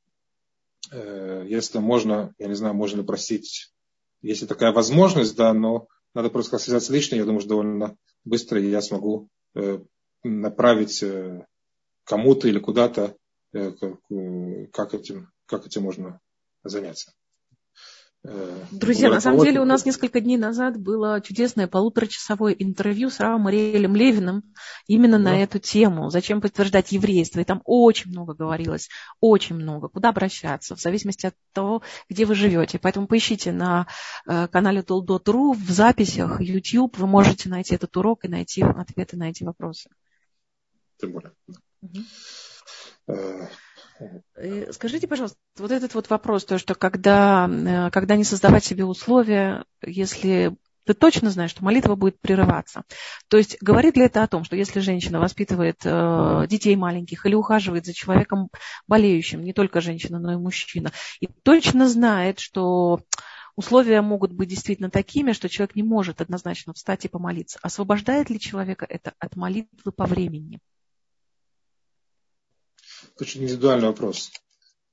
э, 0.92 1.44
если 1.49 1.78
можно, 1.78 2.32
я 2.38 2.47
не 2.47 2.55
знаю, 2.55 2.74
можно 2.74 3.01
ли 3.01 3.07
просить, 3.07 3.72
если 4.22 4.47
такая 4.47 4.72
возможность, 4.72 5.36
да, 5.36 5.53
но 5.53 5.88
надо 6.14 6.30
просто 6.30 6.59
связаться 6.59 6.92
лично, 6.92 7.16
я 7.16 7.24
думаю, 7.24 7.40
что 7.40 7.51
довольно 7.51 7.97
быстро 8.24 8.61
я 8.61 8.80
смогу 8.82 9.28
э, 9.55 9.80
направить 10.22 11.05
кому-то 12.05 12.49
или 12.49 12.59
куда-то, 12.59 13.16
как 13.53 14.94
этим, 14.94 15.30
как 15.47 15.66
этим 15.66 15.82
можно 15.82 16.20
заняться. 16.62 17.12
Друзья, 18.70 19.11
на 19.11 19.20
самом 19.20 19.45
деле 19.45 19.61
у 19.61 19.64
нас 19.64 19.85
несколько 19.85 20.20
дней 20.20 20.37
назад 20.37 20.79
было 20.79 21.20
чудесное 21.20 21.66
полуторачасовое 21.66 22.53
интервью 22.53 23.11
с 23.11 23.20
Равом 23.20 23.47
Ариэлем 23.47 23.95
Левиным 23.95 24.43
именно 24.87 25.18
да. 25.18 25.24
на 25.24 25.43
эту 25.43 25.59
тему. 25.59 26.11
Зачем 26.11 26.41
подтверждать 26.41 26.93
еврейство? 26.93 27.41
И 27.41 27.45
там 27.45 27.62
очень 27.64 28.11
много 28.11 28.35
говорилось, 28.35 28.89
очень 29.20 29.57
много. 29.57 29.89
Куда 29.89 30.11
обращаться, 30.11 30.77
в 30.77 30.81
зависимости 30.81 31.27
от 31.27 31.35
того, 31.53 31.83
где 32.09 32.24
вы 32.24 32.35
живете. 32.35 32.79
Поэтому 32.79 33.07
поищите 33.07 33.53
на 33.53 33.87
э, 34.27 34.49
канале 34.49 34.83
Толдот.ру 34.83 35.53
в 35.53 35.70
записях 35.70 36.41
YouTube. 36.41 36.99
Вы 36.99 37.07
можете 37.07 37.49
найти 37.49 37.74
этот 37.74 37.97
урок 37.97 38.24
и 38.24 38.29
найти 38.29 38.62
ответы 38.62 39.16
на 39.16 39.31
эти 39.31 39.45
вопросы. 39.45 39.91
Тем 40.99 41.12
более. 41.12 41.33
Угу. 41.83 42.01
Э, 44.36 44.72
скажите, 44.72 45.07
пожалуйста, 45.09 45.38
вот 45.59 45.70
этот 45.70 45.94
вот 45.94 46.11
вопрос, 46.11 46.44
то, 46.44 46.59
что 46.59 46.74
когда, 46.74 47.49
э, 47.49 47.90
когда 47.90 48.16
не 48.16 48.24
создавать 48.24 48.64
себе 48.64 48.84
условия, 48.84 49.64
если 49.82 50.57
ты 50.84 50.94
точно 50.94 51.30
знаешь, 51.30 51.51
что 51.51 51.64
молитва 51.64 51.97
будет 51.97 52.20
прерываться. 52.20 52.84
То 53.28 53.36
есть 53.36 53.57
говорит 53.61 53.97
ли 53.97 54.05
это 54.05 54.22
о 54.22 54.28
том, 54.28 54.44
что 54.44 54.55
если 54.55 54.78
женщина 54.78 55.18
воспитывает 55.18 55.80
э, 55.84 56.47
детей 56.49 56.76
маленьких 56.76 57.26
или 57.26 57.34
ухаживает 57.34 57.86
за 57.86 57.92
человеком 57.92 58.51
болеющим, 58.86 59.42
не 59.42 59.53
только 59.53 59.80
женщина, 59.80 60.20
но 60.20 60.32
и 60.32 60.36
мужчина, 60.36 60.92
и 61.20 61.26
точно 61.26 61.88
знает, 61.88 62.38
что 62.38 63.01
условия 63.57 64.01
могут 64.01 64.32
быть 64.32 64.49
действительно 64.49 64.90
такими, 64.90 65.32
что 65.32 65.49
человек 65.49 65.74
не 65.74 65.82
может 65.82 66.20
однозначно 66.20 66.72
встать 66.72 67.05
и 67.05 67.09
помолиться. 67.09 67.59
Освобождает 67.62 68.30
ли 68.30 68.38
человека 68.38 68.86
это 68.88 69.12
от 69.18 69.34
молитвы 69.34 69.90
по 69.90 70.07
времени? 70.07 70.61
Очень 73.19 73.45
индивидуальный 73.45 73.89
вопрос. 73.89 74.31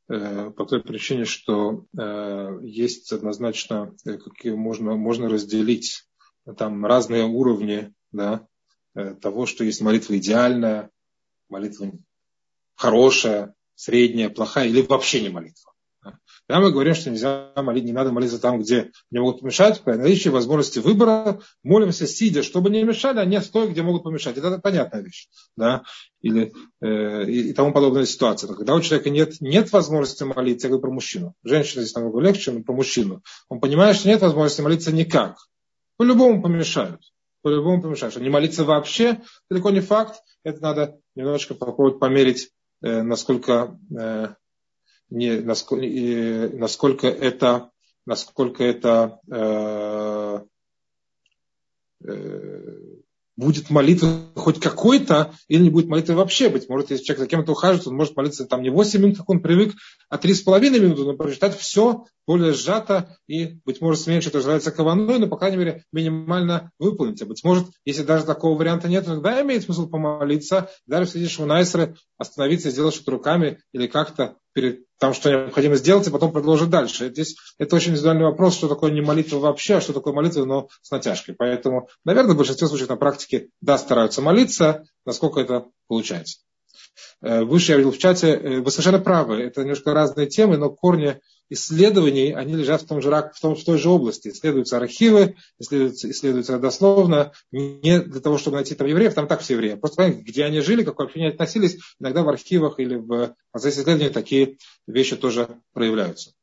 Э, 0.07 0.49
по 0.51 0.65
той 0.65 0.81
причине, 0.81 1.25
что 1.25 1.85
э, 1.97 2.59
есть 2.63 3.11
однозначно, 3.11 3.95
э, 4.05 4.17
какие 4.17 4.53
можно, 4.53 4.95
можно 4.95 5.27
разделить 5.27 6.05
там 6.57 6.85
разные 6.85 7.23
уровни 7.23 7.93
да, 8.11 8.45
того, 8.93 9.45
что 9.45 9.63
есть 9.63 9.79
молитва 9.79 10.17
идеальная, 10.17 10.91
молитва 11.47 11.93
хорошая, 12.75 13.55
средняя, 13.75 14.29
плохая 14.29 14.67
или 14.67 14.81
вообще 14.81 15.21
не 15.21 15.29
молитва. 15.29 15.72
Да, 16.49 16.59
мы 16.59 16.71
говорим, 16.71 16.93
что 16.93 17.09
нельзя 17.09 17.51
молить, 17.55 17.85
не 17.85 17.93
надо 17.93 18.11
молиться 18.11 18.39
там, 18.39 18.59
где 18.59 18.91
не 19.11 19.19
могут 19.19 19.41
помешать. 19.41 19.81
При 19.81 19.93
наличии 19.93 20.29
возможности 20.29 20.79
выбора 20.79 21.39
молимся 21.63 22.07
сидя, 22.07 22.43
чтобы 22.43 22.69
не 22.69 22.83
мешали, 22.83 23.19
а 23.19 23.25
не 23.25 23.39
стоя, 23.41 23.67
где 23.67 23.81
могут 23.81 24.03
помешать. 24.03 24.37
Это 24.37 24.59
понятная 24.59 25.01
вещь. 25.01 25.27
Да? 25.55 25.83
Или, 26.21 26.53
э, 26.81 27.25
и, 27.25 27.49
и 27.49 27.53
тому 27.53 27.73
подобная 27.73 28.05
ситуация. 28.05 28.49
Но 28.49 28.55
когда 28.55 28.75
у 28.75 28.81
человека 28.81 29.09
нет, 29.09 29.39
нет 29.39 29.71
возможности 29.71 30.23
молиться, 30.23 30.67
я 30.67 30.69
говорю 30.69 30.81
про 30.81 30.91
мужчину. 30.91 31.33
Женщина 31.43 31.83
здесь 31.83 31.95
намного 31.95 32.19
легче, 32.19 32.51
но 32.51 32.63
про 32.63 32.73
мужчину. 32.73 33.23
Он 33.49 33.59
понимает, 33.59 33.95
что 33.95 34.09
нет 34.09 34.21
возможности 34.21 34.61
молиться 34.61 34.91
никак. 34.91 35.37
По-любому 35.97 36.41
помешают. 36.41 37.01
По-любому 37.41 37.81
помешают. 37.81 38.15
Не 38.17 38.29
молиться 38.29 38.63
вообще 38.63 39.21
далеко 39.49 39.69
не 39.69 39.81
факт. 39.81 40.21
Это 40.43 40.61
надо 40.61 40.99
немножко 41.15 41.53
попробовать 41.53 41.99
померить, 41.99 42.51
э, 42.81 43.01
насколько 43.01 43.77
э, 43.97 44.35
не, 45.13 45.39
насколько, 45.39 46.57
насколько 46.57 47.07
это, 47.07 47.69
насколько 48.05 48.63
это 48.63 49.19
э, 49.31 50.39
э, 52.03 52.77
будет 53.35 53.69
молитва 53.69 54.09
хоть 54.35 54.59
какой-то, 54.59 55.35
или 55.47 55.61
не 55.61 55.69
будет 55.69 55.87
молитвы 55.87 56.15
вообще 56.15 56.49
быть. 56.49 56.67
Может, 56.67 56.89
если 56.89 57.03
человек 57.03 57.19
за 57.19 57.27
кем-то 57.27 57.51
ухаживает, 57.51 57.87
он 57.87 57.95
может 57.95 58.15
молиться 58.15 58.45
там 58.45 58.63
не 58.63 58.71
8 58.71 59.01
минут, 59.01 59.17
как 59.17 59.29
он 59.29 59.41
привык, 59.41 59.75
а 60.09 60.17
3,5 60.17 60.79
минуты, 60.79 61.03
но 61.03 61.13
прочитать 61.13 61.55
все 61.57 62.05
более 62.25 62.53
сжато 62.53 63.15
и, 63.27 63.59
быть 63.65 63.81
может, 63.81 64.07
меньше, 64.07 64.31
то 64.31 64.37
называется 64.37 64.71
каваной, 64.71 65.19
но, 65.19 65.27
по 65.27 65.37
крайней 65.37 65.57
мере, 65.57 65.83
минимально 65.91 66.71
выполнить. 66.79 67.21
А 67.21 67.25
быть 67.25 67.43
может, 67.43 67.67
если 67.85 68.01
даже 68.01 68.25
такого 68.25 68.57
варианта 68.57 68.87
нет, 68.87 69.05
тогда 69.05 69.39
имеет 69.43 69.63
смысл 69.63 69.87
помолиться, 69.87 70.71
даже 70.87 71.05
в 71.05 71.09
среди 71.09 71.27
шмунайсеры 71.27 71.97
остановиться, 72.17 72.71
сделать 72.71 72.95
что-то 72.95 73.11
руками 73.11 73.59
или 73.73 73.85
как-то 73.85 74.37
перед 74.53 74.85
там, 74.99 75.13
что 75.13 75.29
необходимо 75.29 75.75
сделать, 75.75 76.07
и 76.07 76.11
потом 76.11 76.31
продолжить 76.31 76.69
дальше. 76.69 77.09
Здесь 77.09 77.35
это 77.57 77.75
очень 77.75 77.91
индивидуальный 77.91 78.23
вопрос, 78.23 78.55
что 78.55 78.69
такое 78.69 78.91
не 78.91 79.01
молитва 79.01 79.39
вообще, 79.39 79.75
а 79.75 79.81
что 79.81 79.91
такое 79.91 80.13
молитва, 80.13 80.45
но 80.45 80.69
с 80.81 80.91
натяжкой. 80.91 81.35
Поэтому, 81.37 81.89
наверное, 82.05 82.35
в 82.35 82.37
большинстве 82.37 82.67
случаев 82.67 82.89
на 82.89 82.95
практике, 82.95 83.49
да, 83.59 83.77
стараются 83.77 84.21
молиться, 84.21 84.85
насколько 85.05 85.41
это 85.41 85.65
получается. 85.87 86.39
Э, 87.21 87.43
выше 87.43 87.71
я 87.71 87.77
видел 87.77 87.91
в 87.91 87.97
чате, 87.97 88.29
э, 88.29 88.59
вы 88.61 88.71
совершенно 88.71 88.99
правы, 88.99 89.41
это 89.41 89.61
немножко 89.61 89.93
разные 89.93 90.27
темы, 90.27 90.57
но 90.57 90.69
корни 90.69 91.19
исследований, 91.53 92.33
они 92.33 92.55
лежат 92.55 92.81
в, 92.81 92.87
том 92.87 93.01
же, 93.01 93.09
в, 93.09 93.39
том, 93.39 93.55
в 93.55 93.63
той 93.63 93.77
же 93.77 93.89
области. 93.89 94.29
Исследуются 94.29 94.77
архивы, 94.77 95.35
исследуются, 95.59 96.09
исследуются 96.09 96.59
дословно, 96.59 97.31
не 97.51 98.01
для 98.01 98.19
того, 98.19 98.37
чтобы 98.37 98.57
найти 98.57 98.75
там 98.75 98.87
евреев, 98.87 99.13
там 99.13 99.27
так 99.27 99.41
все 99.41 99.53
евреи. 99.53 99.75
Просто 99.75 99.97
понять, 99.97 100.21
где 100.23 100.43
они 100.45 100.59
жили, 100.61 100.83
как 100.83 100.99
вообще 100.99 101.19
они 101.19 101.29
относились. 101.29 101.79
Иногда 101.99 102.23
в 102.23 102.29
архивах 102.29 102.79
или 102.79 102.95
в 102.95 103.35
процессе 103.51 103.81
исследования 103.81 104.09
такие 104.09 104.57
вещи 104.87 105.15
тоже 105.15 105.61
проявляются. 105.73 106.33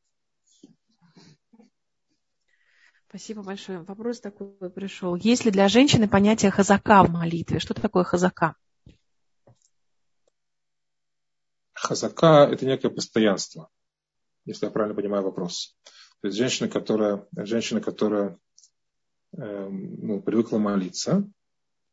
Спасибо 3.09 3.43
большое. 3.43 3.79
Вопрос 3.79 4.21
такой 4.21 4.69
пришел. 4.69 5.15
Есть 5.15 5.43
ли 5.43 5.51
для 5.51 5.67
женщины 5.67 6.07
понятие 6.07 6.49
хазака 6.49 7.03
в 7.03 7.09
молитве? 7.09 7.59
Что 7.59 7.73
такое 7.73 8.05
хазака? 8.05 8.55
Хазака– 11.73 12.47
это 12.51 12.65
некое 12.65 12.89
постоянство 12.89 13.69
если 14.45 14.65
я 14.65 14.71
правильно 14.71 14.95
понимаю 14.95 15.23
вопрос. 15.23 15.75
То 16.21 16.27
есть 16.27 16.37
женщина, 16.37 16.69
которая, 16.69 17.25
женщина, 17.35 17.81
которая 17.81 18.37
э, 19.37 19.67
ну, 19.69 20.21
привыкла 20.21 20.57
молиться, 20.57 21.27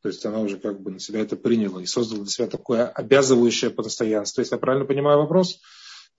то 0.02 0.08
есть 0.08 0.24
она 0.24 0.40
уже 0.40 0.58
как 0.58 0.80
бы 0.80 0.90
на 0.90 1.00
себя 1.00 1.20
это 1.20 1.36
приняла 1.36 1.82
и 1.82 1.86
создала 1.86 2.22
для 2.22 2.30
себя 2.30 2.46
такое 2.46 2.86
обязывающее 2.86 3.70
постоянство, 3.70 4.40
если 4.40 4.54
я 4.54 4.58
правильно 4.60 4.86
понимаю 4.86 5.18
вопрос, 5.18 5.60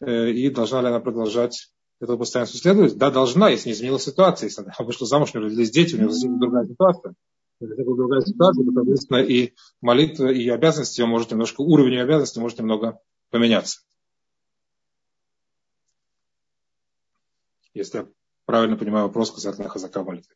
э, 0.01 0.31
и 0.31 0.49
должна 0.49 0.81
ли 0.81 0.87
она 0.87 0.99
продолжать 0.99 1.71
этого 2.01 2.17
постоянства 2.17 2.59
следовать? 2.59 2.97
Да, 2.97 3.11
должна, 3.11 3.49
если 3.49 3.69
не 3.69 3.73
изменилась 3.73 4.03
ситуация, 4.03 4.47
если 4.47 4.61
она 4.61 4.73
вышла 4.79 5.05
замуж, 5.05 5.31
у 5.33 5.37
нее 5.37 5.47
родились 5.47 5.71
дети, 5.71 5.95
у 5.95 5.97
нее 5.97 6.07
возникла 6.07 6.39
другая 6.39 6.65
ситуация. 6.65 7.13
Это 7.61 7.75
другая 7.83 8.21
ситуация, 8.21 8.65
соответственно, 8.73 9.17
и 9.17 9.53
молитва, 9.81 10.31
и 10.31 10.47
обязанности, 10.47 11.01
может 11.01 11.31
немножко, 11.31 11.61
уровень 11.61 11.93
ее 11.93 12.03
обязанности 12.03 12.39
может 12.39 12.59
немного 12.59 12.99
поменяться. 13.29 13.81
Если 17.79 17.99
я 17.99 18.07
правильно 18.45 18.77
понимаю 18.77 19.07
вопрос 19.07 19.31
касательно 19.31 19.69
хазака 19.69 20.03
молитвы. 20.03 20.35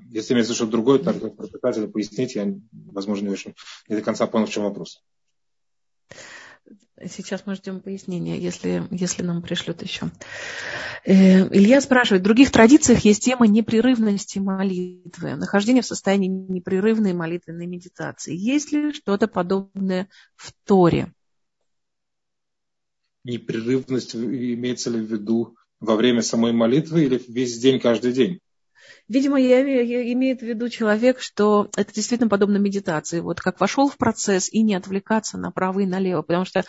Если 0.00 0.32
имеется 0.32 0.54
что-то 0.54 0.72
другое, 0.72 0.98
то 0.98 1.12
пропитатель 1.12 1.88
пояснить, 1.88 2.34
я, 2.34 2.54
возможно, 2.72 3.26
не 3.26 3.32
очень 3.32 3.54
не 3.88 3.96
до 3.96 4.02
конца 4.02 4.26
понял, 4.26 4.46
в 4.46 4.50
чем 4.50 4.64
вопрос. 4.64 5.02
Сейчас 7.06 7.44
мы 7.46 7.54
ждем 7.54 7.80
пояснения, 7.80 8.38
если, 8.38 8.86
если 8.90 9.22
нам 9.22 9.42
пришлют 9.42 9.82
еще. 9.82 10.10
Э, 11.04 11.48
Илья 11.54 11.80
спрашивает, 11.80 12.22
в 12.22 12.24
других 12.24 12.50
традициях 12.50 13.04
есть 13.04 13.24
тема 13.24 13.46
непрерывности 13.46 14.38
молитвы, 14.38 15.36
нахождение 15.36 15.82
в 15.82 15.86
состоянии 15.86 16.28
непрерывной 16.28 17.12
молитвенной 17.12 17.66
медитации. 17.66 18.34
Есть 18.34 18.72
ли 18.72 18.92
что-то 18.92 19.28
подобное 19.28 20.08
в 20.34 20.52
Торе? 20.64 21.12
Непрерывность 23.24 24.16
имеется 24.16 24.90
ли 24.90 25.00
в 25.00 25.10
виду 25.10 25.57
во 25.80 25.96
время 25.96 26.22
самой 26.22 26.52
молитвы 26.52 27.04
или 27.04 27.22
весь 27.28 27.58
день, 27.58 27.80
каждый 27.80 28.12
день? 28.12 28.40
Видимо, 29.08 29.40
я, 29.40 29.60
я 29.60 30.12
имеет 30.12 30.40
в 30.40 30.42
виду 30.42 30.68
человек, 30.68 31.20
что 31.20 31.70
это 31.76 31.94
действительно 31.94 32.28
подобно 32.28 32.58
медитации. 32.58 33.20
Вот 33.20 33.40
как 33.40 33.58
вошел 33.58 33.88
в 33.88 33.96
процесс 33.96 34.52
и 34.52 34.62
не 34.62 34.74
отвлекаться 34.74 35.38
направо 35.38 35.80
и 35.80 35.86
налево. 35.86 36.20
Потому 36.20 36.44
что 36.44 36.64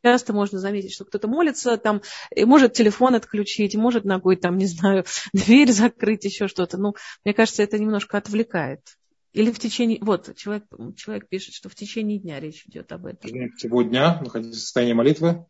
часто 0.00 0.32
можно 0.32 0.60
заметить, 0.60 0.92
что 0.92 1.04
кто-то 1.04 1.26
молится, 1.26 1.76
там, 1.78 2.02
и 2.34 2.44
может 2.44 2.74
телефон 2.74 3.16
отключить, 3.16 3.74
может 3.74 4.04
ногой, 4.04 4.36
там, 4.36 4.58
не 4.58 4.66
знаю, 4.66 5.04
дверь 5.32 5.72
закрыть, 5.72 6.24
еще 6.24 6.46
что-то. 6.46 6.78
Ну, 6.78 6.94
мне 7.24 7.34
кажется, 7.34 7.64
это 7.64 7.80
немножко 7.80 8.16
отвлекает. 8.16 8.80
Или 9.32 9.50
в 9.50 9.58
течение... 9.58 9.98
Вот, 10.02 10.36
человек, 10.36 10.64
человек 10.96 11.28
пишет, 11.28 11.54
что 11.54 11.68
в 11.68 11.74
течение 11.74 12.18
дня 12.18 12.38
речь 12.38 12.64
идет 12.66 12.92
об 12.92 13.06
этом. 13.06 13.30
Всего 13.56 13.82
дня 13.82 14.20
находиться 14.20 14.60
в 14.60 14.62
состоянии 14.62 14.92
молитвы? 14.92 15.46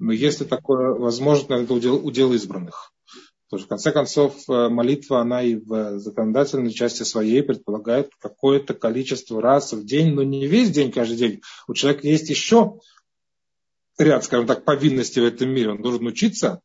Но 0.00 0.12
если 0.12 0.44
такое 0.44 0.94
возможно, 0.94 1.54
это 1.54 1.74
удел, 1.74 2.04
удел 2.04 2.32
избранных. 2.32 2.92
Потому 3.48 3.60
что, 3.60 3.66
в 3.66 3.68
конце 3.68 3.92
концов, 3.92 4.48
э, 4.48 4.68
молитва, 4.68 5.20
она 5.20 5.42
и 5.42 5.56
в 5.56 5.98
законодательной 5.98 6.72
части 6.72 7.02
своей 7.02 7.42
предполагает 7.42 8.10
какое-то 8.18 8.74
количество 8.74 9.42
раз 9.42 9.72
в 9.72 9.84
день, 9.84 10.14
но 10.14 10.22
не 10.22 10.46
весь 10.46 10.70
день, 10.70 10.90
каждый 10.90 11.16
день. 11.16 11.42
У 11.68 11.74
человека 11.74 12.06
есть 12.08 12.30
еще 12.30 12.80
ряд, 13.98 14.24
скажем 14.24 14.46
так, 14.46 14.64
повинностей 14.64 15.20
в 15.20 15.26
этом 15.26 15.50
мире. 15.50 15.72
Он 15.72 15.82
должен 15.82 16.06
учиться, 16.06 16.62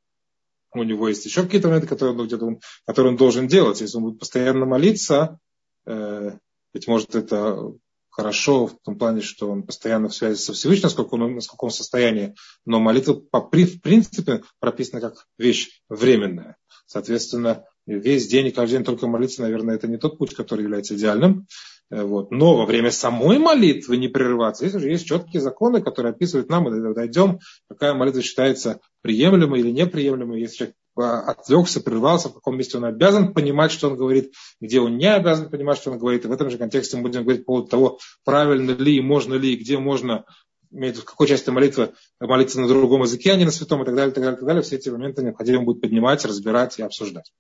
у 0.72 0.84
него 0.84 1.10
есть 1.10 1.26
еще 1.26 1.44
какие-то 1.44 1.68
моменты, 1.68 1.88
которые 1.88 2.18
он, 2.18 2.44
он, 2.44 2.60
которые 2.86 3.12
он 3.12 3.18
должен 3.18 3.48
делать. 3.48 3.82
Если 3.82 3.98
он 3.98 4.04
будет 4.04 4.20
постоянно 4.20 4.66
молиться, 4.66 5.40
э, 5.86 6.32
быть 6.74 6.88
может, 6.88 7.16
это 7.16 7.74
хорошо 8.16 8.68
в 8.68 8.78
том 8.84 8.98
плане, 8.98 9.22
что 9.22 9.50
он 9.50 9.64
постоянно 9.64 10.08
в 10.08 10.16
связи 10.16 10.40
со 10.40 10.54
Всевышним, 10.54 10.84
насколько 10.84 11.16
он, 11.16 11.36
насколько 11.36 11.66
он 11.66 11.72
в 11.72 11.76
состоянии, 11.76 12.34
но 12.66 12.80
молитва 12.80 13.16
по, 13.16 13.42
в 13.42 13.82
принципе 13.82 14.42
прописана 14.60 15.02
как 15.02 15.26
вещь 15.38 15.82
временная. 15.90 16.56
Соответственно, 16.86 17.66
весь 17.86 18.28
день 18.28 18.48
и 18.48 18.52
каждый 18.52 18.78
день 18.78 18.86
только 18.86 19.08
молиться, 19.08 19.42
наверное, 19.42 19.76
это 19.76 19.88
не 19.88 19.98
тот 19.98 20.18
путь, 20.18 20.34
который 20.34 20.62
является 20.62 20.96
идеальным. 20.96 21.46
Э, 21.92 22.04
вот. 22.04 22.32
Но 22.32 22.56
во 22.56 22.66
время 22.66 22.90
самой 22.90 23.38
молитвы 23.38 23.98
не 23.98 24.08
прерываться. 24.08 24.66
Здесь 24.66 24.76
уже 24.76 24.90
есть 24.90 25.06
четкие 25.06 25.42
законы, 25.42 25.82
которые 25.82 26.12
описывают 26.12 26.50
нам, 26.50 26.64
мы 26.64 26.94
дойдем, 26.94 27.40
какая 27.68 27.94
молитва 27.94 28.22
считается 28.22 28.80
приемлемой 29.02 29.60
или 29.60 29.72
неприемлемой. 29.72 30.40
Если 30.40 30.56
человек 30.56 30.76
отвлекся, 30.96 31.82
прервался, 31.82 32.30
в 32.30 32.34
каком 32.34 32.58
месте 32.58 32.78
он 32.78 32.86
обязан 32.86 33.34
понимать, 33.34 33.72
что 33.72 33.90
он 33.90 33.98
говорит, 33.98 34.34
где 34.62 34.80
он 34.80 34.98
не 34.98 35.12
обязан 35.12 35.50
понимать, 35.50 35.78
что 35.78 35.92
он 35.92 36.00
говорит. 36.00 36.26
И 36.26 36.28
в 36.28 36.32
этом 36.32 36.50
же 36.50 36.58
контексте 36.58 36.98
мы 36.98 37.04
будем 37.04 37.24
говорить 37.24 37.46
по 37.46 37.54
поводу 37.54 37.68
того, 37.68 38.00
правильно 38.24 38.72
ли, 38.72 39.02
можно 39.02 39.34
ли, 39.36 39.56
где 39.56 39.78
можно 39.78 40.26
в 40.72 41.04
какой 41.04 41.28
части 41.28 41.50
молитвы 41.50 41.94
молиться 42.20 42.60
на 42.60 42.68
другом 42.68 43.04
языке, 43.04 43.32
а 43.32 43.36
не 43.38 43.46
на 43.46 43.52
святом, 43.52 43.84
и 43.84 43.86
так 43.86 43.96
далее, 43.96 44.12
и 44.12 44.14
так 44.14 44.24
далее, 44.24 44.36
и 44.36 44.40
так 44.40 44.48
далее. 44.48 44.64
Все 44.64 44.76
эти 44.76 44.90
моменты 44.90 45.24
необходимо 45.24 45.64
будет 45.64 45.82
поднимать, 45.82 46.26
разбирать 46.26 46.80
и 46.80 46.84
обсуждать. 46.84 47.32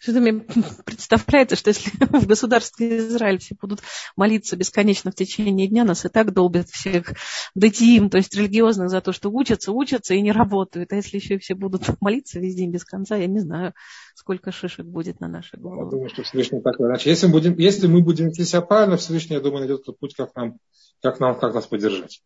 Что-то 0.00 0.20
мне 0.20 0.32
представляется, 0.86 1.56
что 1.56 1.68
если 1.68 1.90
в 2.18 2.26
государстве 2.26 2.98
Израиль 2.98 3.38
все 3.38 3.54
будут 3.60 3.80
молиться 4.16 4.56
бесконечно 4.56 5.10
в 5.10 5.14
течение 5.14 5.68
дня, 5.68 5.84
нас 5.84 6.06
и 6.06 6.08
так 6.08 6.32
долбят 6.32 6.70
всех 6.70 7.12
датиим, 7.54 8.08
то 8.08 8.16
есть 8.16 8.34
религиозных, 8.34 8.88
за 8.88 9.02
то, 9.02 9.12
что 9.12 9.28
учатся, 9.28 9.72
учатся 9.72 10.14
и 10.14 10.22
не 10.22 10.32
работают. 10.32 10.90
А 10.92 10.96
если 10.96 11.18
еще 11.18 11.34
и 11.34 11.38
все 11.38 11.54
будут 11.54 11.82
молиться 12.00 12.40
весь 12.40 12.54
день 12.54 12.70
без 12.70 12.84
конца, 12.84 13.16
я 13.16 13.26
не 13.26 13.40
знаю, 13.40 13.74
сколько 14.14 14.50
шишек 14.52 14.86
будет 14.86 15.20
на 15.20 15.28
нашей 15.28 15.60
голове. 15.60 15.82
Я 15.84 15.90
думаю, 15.90 16.08
что 16.08 16.22
Всевышний 16.22 16.62
так 16.62 16.80
иначе. 16.80 17.10
Если 17.10 17.26
мы 17.26 17.32
будем, 17.32 17.58
если 17.58 17.86
мы 17.86 18.02
будем 18.02 18.28
вести 18.28 18.44
себя 18.44 18.62
правильно, 18.62 18.96
Всевышний, 18.96 19.36
я 19.36 19.42
думаю, 19.42 19.60
найдет 19.60 19.84
тот 19.84 19.98
путь, 19.98 20.14
как 20.14 20.34
нам, 20.34 20.58
как 21.02 21.20
нам, 21.20 21.38
как 21.38 21.52
нас 21.52 21.66
поддержать. 21.66 22.22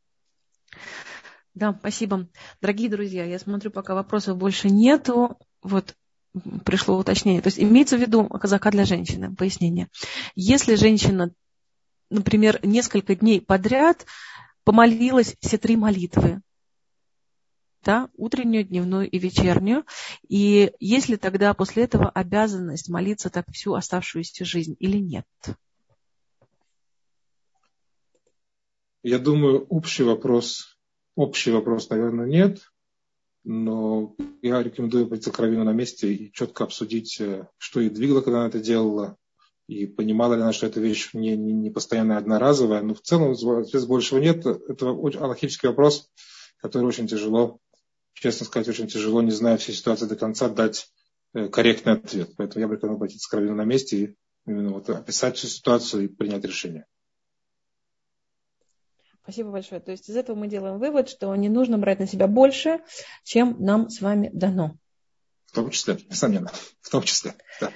Да, 1.54 1.76
спасибо. 1.76 2.28
Дорогие 2.60 2.88
друзья, 2.88 3.24
я 3.24 3.38
смотрю, 3.40 3.72
пока 3.72 3.96
вопросов 3.96 4.36
больше 4.36 4.70
нету. 4.70 5.38
Вот 5.60 5.94
пришло 6.64 6.96
уточнение. 6.98 7.42
То 7.42 7.48
есть 7.48 7.60
имеется 7.60 7.96
в 7.96 8.00
виду 8.00 8.26
казака 8.28 8.70
для 8.70 8.84
женщины, 8.84 9.34
пояснение. 9.34 9.88
Если 10.34 10.74
женщина, 10.74 11.32
например, 12.10 12.60
несколько 12.62 13.14
дней 13.14 13.40
подряд 13.40 14.06
помолилась 14.64 15.36
все 15.40 15.58
три 15.58 15.76
молитвы, 15.76 16.40
да, 17.82 18.08
утреннюю, 18.16 18.64
дневную 18.64 19.10
и 19.10 19.18
вечернюю. 19.18 19.84
И 20.26 20.72
есть 20.80 21.08
ли 21.08 21.16
тогда 21.16 21.52
после 21.52 21.84
этого 21.84 22.08
обязанность 22.08 22.88
молиться 22.88 23.28
так 23.28 23.44
всю 23.52 23.74
оставшуюся 23.74 24.44
жизнь 24.44 24.74
или 24.78 24.96
нет? 24.96 25.26
Я 29.02 29.18
думаю, 29.18 29.66
общий 29.66 30.02
вопрос, 30.02 30.78
общий 31.14 31.50
вопрос, 31.50 31.90
наверное, 31.90 32.26
нет 32.26 32.62
но 33.44 34.16
я 34.42 34.62
рекомендую 34.62 35.06
быть 35.06 35.22
закровенно 35.22 35.64
на 35.64 35.72
месте 35.72 36.12
и 36.12 36.32
четко 36.32 36.64
обсудить, 36.64 37.20
э, 37.20 37.46
что 37.58 37.80
ей 37.80 37.90
двигало, 37.90 38.22
когда 38.22 38.40
она 38.40 38.48
это 38.48 38.58
делала, 38.58 39.16
и 39.66 39.86
понимала 39.86 40.34
ли 40.34 40.42
она, 40.42 40.52
что 40.52 40.66
эта 40.66 40.80
вещь 40.80 41.10
не, 41.12 41.36
не, 41.36 41.52
не 41.52 41.70
постоянная, 41.70 42.18
одноразовая. 42.18 42.82
Но 42.82 42.94
в 42.94 43.00
целом 43.00 43.34
здесь 43.34 43.84
большего 43.84 44.18
нет. 44.18 44.44
Это 44.46 44.90
очень 44.90 45.20
аллахический 45.20 45.68
вопрос, 45.68 46.10
который 46.58 46.86
очень 46.86 47.06
тяжело, 47.06 47.60
честно 48.14 48.46
сказать, 48.46 48.68
очень 48.68 48.88
тяжело, 48.88 49.22
не 49.22 49.30
зная 49.30 49.56
всей 49.56 49.74
ситуации 49.74 50.06
до 50.06 50.16
конца, 50.16 50.48
дать 50.48 50.88
э, 51.34 51.48
корректный 51.48 51.94
ответ. 51.94 52.30
Поэтому 52.36 52.62
я 52.62 52.68
бы 52.68 52.74
рекомендую 52.74 53.00
быть 53.00 53.22
закровенно 53.22 53.56
на 53.56 53.64
месте 53.64 53.96
и 53.96 54.16
именно 54.46 54.72
вот 54.72 54.88
описать 54.90 55.36
всю 55.36 55.48
ситуацию 55.48 56.04
и 56.04 56.08
принять 56.08 56.44
решение. 56.44 56.86
Спасибо 59.24 59.50
большое. 59.50 59.80
То 59.80 59.90
есть 59.90 60.10
из 60.10 60.16
этого 60.16 60.36
мы 60.36 60.48
делаем 60.48 60.78
вывод, 60.78 61.08
что 61.08 61.34
не 61.34 61.48
нужно 61.48 61.78
брать 61.78 61.98
на 61.98 62.06
себя 62.06 62.26
больше, 62.26 62.80
чем 63.24 63.56
нам 63.58 63.88
с 63.88 64.02
вами 64.02 64.30
дано. 64.34 64.76
В 65.46 65.52
том 65.52 65.70
числе, 65.70 65.96
несомненно. 66.10 66.50
В 66.82 66.90
том 66.90 67.02
числе, 67.02 67.34
да. 67.58 67.72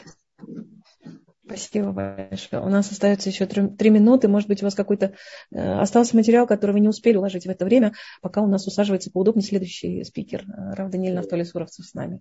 Спасибо 1.46 1.92
большое. 1.92 2.62
У 2.62 2.68
нас 2.68 2.92
остается 2.92 3.30
еще 3.30 3.46
три 3.46 3.88
минуты. 3.88 4.28
Может 4.28 4.46
быть, 4.46 4.60
у 4.60 4.66
вас 4.66 4.74
какой-то 4.74 5.14
э, 5.50 5.80
остался 5.80 6.14
материал, 6.14 6.46
который 6.46 6.72
вы 6.72 6.80
не 6.80 6.88
успели 6.88 7.16
уложить 7.16 7.46
в 7.46 7.48
это 7.48 7.64
время, 7.64 7.94
пока 8.20 8.42
у 8.42 8.46
нас 8.46 8.66
усаживается 8.66 9.10
поудобнее 9.10 9.42
следующий 9.42 10.04
спикер, 10.04 10.42
э, 10.42 10.74
Рав 10.74 10.90
Даниэль 10.90 11.14
Нафтоли 11.14 11.44
Суровцев 11.44 11.86
с 11.86 11.94
нами. 11.94 12.20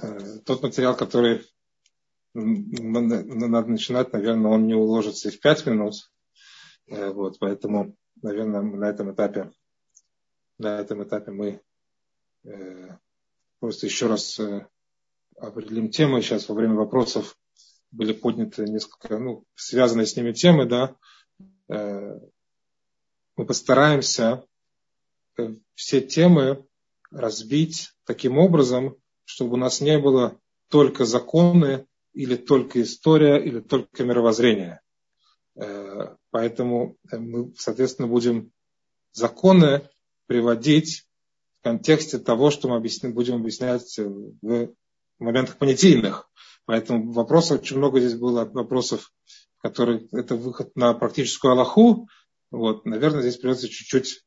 Э, 0.00 0.38
тот 0.46 0.62
материал, 0.62 0.96
который 0.96 1.42
надо 2.32 3.66
начинать, 3.66 4.14
наверное, 4.14 4.52
он 4.52 4.66
не 4.66 4.74
уложится 4.74 5.28
и 5.28 5.32
в 5.32 5.40
пять 5.40 5.66
минут. 5.66 6.10
Э, 6.88 7.10
вот, 7.10 7.38
поэтому, 7.38 7.94
наверное, 8.22 8.62
на 8.62 8.84
этом 8.86 9.12
этапе, 9.12 9.52
на 10.58 10.80
этом 10.80 11.02
этапе 11.04 11.30
мы 11.30 11.60
э, 12.44 12.96
просто 13.60 13.86
еще 13.86 14.06
раз 14.06 14.38
э, 14.40 14.66
определим 15.36 15.90
темы. 15.90 16.22
Сейчас 16.22 16.48
во 16.48 16.54
время 16.54 16.74
вопросов 16.74 17.36
были 17.90 18.12
подняты 18.12 18.64
несколько, 18.64 19.18
ну, 19.18 19.44
связанные 19.54 20.06
с 20.06 20.16
ними 20.16 20.32
темы, 20.32 20.66
да. 20.66 20.96
Э, 21.68 22.18
мы 23.36 23.46
постараемся 23.46 24.44
э, 25.36 25.54
все 25.74 26.00
темы 26.00 26.66
разбить 27.10 27.92
таким 28.04 28.38
образом, 28.38 28.96
чтобы 29.24 29.54
у 29.54 29.56
нас 29.56 29.80
не 29.80 29.98
было 29.98 30.38
только 30.68 31.04
законы 31.04 31.86
или 32.12 32.36
только 32.36 32.82
история 32.82 33.38
или 33.38 33.60
только 33.60 34.04
мировоззрение. 34.04 34.80
Э, 35.58 36.14
поэтому 36.30 36.96
э, 37.10 37.18
мы, 37.18 37.52
соответственно, 37.56 38.06
будем 38.08 38.52
законы 39.12 39.88
приводить 40.26 41.04
в 41.60 41.64
контексте 41.64 42.18
того, 42.18 42.50
что 42.50 42.68
мы 42.68 42.76
объясни, 42.76 43.08
будем 43.08 43.36
объяснять 43.36 43.98
в 43.98 44.70
моментах 45.18 45.56
понятийных. 45.58 46.30
Поэтому 46.64 47.12
вопросов 47.12 47.60
очень 47.60 47.78
много 47.78 47.98
здесь 47.98 48.14
было, 48.14 48.44
вопросов, 48.44 49.12
которые 49.60 50.06
это 50.12 50.36
выход 50.36 50.76
на 50.76 50.94
практическую 50.94 51.52
Аллаху. 51.52 52.08
Вот, 52.50 52.84
наверное, 52.84 53.22
здесь 53.22 53.38
придется 53.38 53.68
чуть-чуть, 53.68 54.24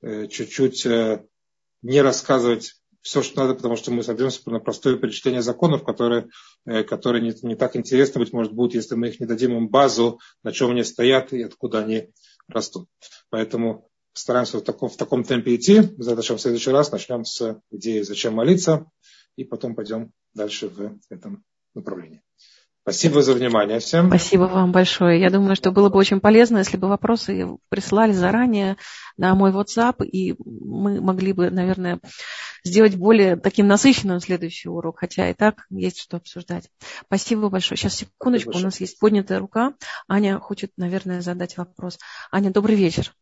э, 0.00 0.28
чуть-чуть 0.28 0.86
не 1.82 2.02
рассказывать 2.02 2.79
все, 3.02 3.22
что 3.22 3.40
надо, 3.40 3.54
потому 3.54 3.76
что 3.76 3.90
мы 3.90 4.02
садимся 4.02 4.48
на 4.50 4.60
простое 4.60 4.96
перечисление 4.96 5.42
законов, 5.42 5.84
которые, 5.84 6.28
э, 6.66 6.82
которые 6.82 7.22
не, 7.22 7.34
не 7.46 7.56
так 7.56 7.76
интересно, 7.76 8.20
быть 8.20 8.32
может, 8.32 8.52
будут, 8.52 8.74
если 8.74 8.94
мы 8.94 9.08
их 9.08 9.20
не 9.20 9.26
дадим 9.26 9.56
им 9.56 9.68
базу, 9.68 10.20
на 10.42 10.52
чем 10.52 10.70
они 10.70 10.84
стоят 10.84 11.32
и 11.32 11.42
откуда 11.42 11.80
они 11.80 12.10
растут. 12.48 12.88
Поэтому 13.30 13.88
стараемся 14.12 14.58
в 14.58 14.62
таком, 14.62 14.88
в 14.88 14.96
таком 14.96 15.24
темпе 15.24 15.56
идти. 15.56 15.82
Зачем 15.96 16.36
в 16.36 16.40
следующий 16.40 16.70
раз 16.70 16.92
начнем 16.92 17.24
с 17.24 17.60
идеи 17.70 18.02
«Зачем 18.02 18.34
молиться?» 18.34 18.86
и 19.36 19.44
потом 19.44 19.74
пойдем 19.74 20.12
дальше 20.34 20.68
в 20.68 20.98
этом 21.08 21.44
направлении. 21.74 22.22
Спасибо 22.90 23.22
за 23.22 23.34
внимание 23.34 23.78
всем. 23.78 24.08
Спасибо 24.08 24.42
вам 24.42 24.72
большое. 24.72 25.20
Я 25.20 25.30
думаю, 25.30 25.54
что 25.54 25.70
было 25.70 25.90
бы 25.90 25.98
очень 25.98 26.18
полезно, 26.18 26.58
если 26.58 26.76
бы 26.76 26.88
вопросы 26.88 27.46
прислали 27.68 28.10
заранее 28.10 28.76
на 29.16 29.36
мой 29.36 29.52
WhatsApp, 29.52 30.04
и 30.04 30.34
мы 30.44 31.00
могли 31.00 31.32
бы, 31.32 31.50
наверное, 31.50 32.00
сделать 32.64 32.96
более 32.96 33.36
таким 33.36 33.68
насыщенным 33.68 34.18
следующий 34.18 34.68
урок, 34.68 34.98
хотя 34.98 35.30
и 35.30 35.34
так 35.34 35.66
есть 35.70 36.00
что 36.00 36.16
обсуждать. 36.16 36.68
Спасибо 37.06 37.48
большое. 37.48 37.78
Сейчас, 37.78 37.94
секундочку, 37.94 38.56
у 38.56 38.60
нас 38.60 38.80
есть 38.80 38.98
поднятая 38.98 39.38
рука. 39.38 39.74
Аня 40.08 40.40
хочет, 40.40 40.72
наверное, 40.76 41.20
задать 41.20 41.56
вопрос. 41.56 41.96
Аня, 42.32 42.50
добрый 42.50 42.74
вечер. 42.74 43.12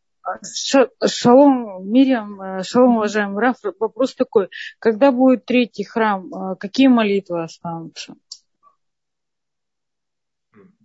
Шалом, 1.05 1.89
Мирям, 1.91 2.41
э, 2.41 2.63
шалом, 2.63 2.97
уважаемый 2.97 3.39
Раф. 3.39 3.57
Вопрос 3.79 4.15
такой. 4.15 4.49
Когда 4.79 5.11
будет 5.11 5.45
третий 5.45 5.83
храм, 5.83 6.27
э, 6.33 6.55
какие 6.55 6.87
молитвы 6.87 7.43
останутся? 7.43 8.15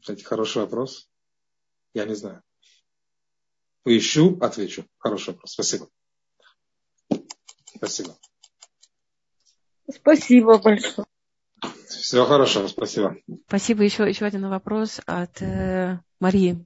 Кстати, 0.05 0.23
хороший 0.23 0.59
вопрос. 0.59 1.09
Я 1.95 2.05
не 2.05 2.15
знаю. 2.15 2.43
Поищу, 3.85 4.37
отвечу. 4.39 4.85
Хороший 4.99 5.31
вопрос. 5.31 5.53
Спасибо. 5.53 5.89
Спасибо. 7.75 8.15
Спасибо 9.91 10.59
большое. 10.59 11.07
Всего 11.89 12.27
хорошего, 12.27 12.67
спасибо. 12.67 13.17
Спасибо. 13.47 13.83
Еще, 13.83 14.07
еще 14.07 14.27
один 14.27 14.47
вопрос 14.51 15.01
от 15.07 15.41
э, 15.41 15.99
Марии. 16.21 16.63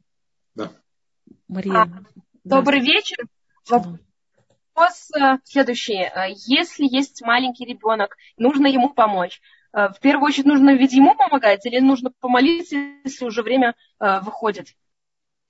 Да. 0.56 0.72
Мария. 1.46 1.74
А, 1.74 1.86
добрый 2.42 2.80
вечер. 2.80 3.18
Вопрос 3.68 5.12
э, 5.16 5.38
следующий. 5.44 6.02
Э, 6.02 6.32
если 6.44 6.92
есть 6.92 7.22
маленький 7.22 7.66
ребенок, 7.66 8.16
нужно 8.36 8.66
ему 8.66 8.92
помочь. 8.92 9.40
Э, 9.72 9.88
в 9.88 10.00
первую 10.00 10.26
очередь 10.26 10.46
нужно 10.46 10.76
ведь 10.76 10.92
ему 10.92 11.14
помогать 11.14 11.64
или 11.66 11.78
нужно 11.80 12.10
помолиться, 12.20 12.76
если 13.04 13.24
уже 13.24 13.42
время 13.42 13.74
э, 14.00 14.20
выходит? 14.20 14.68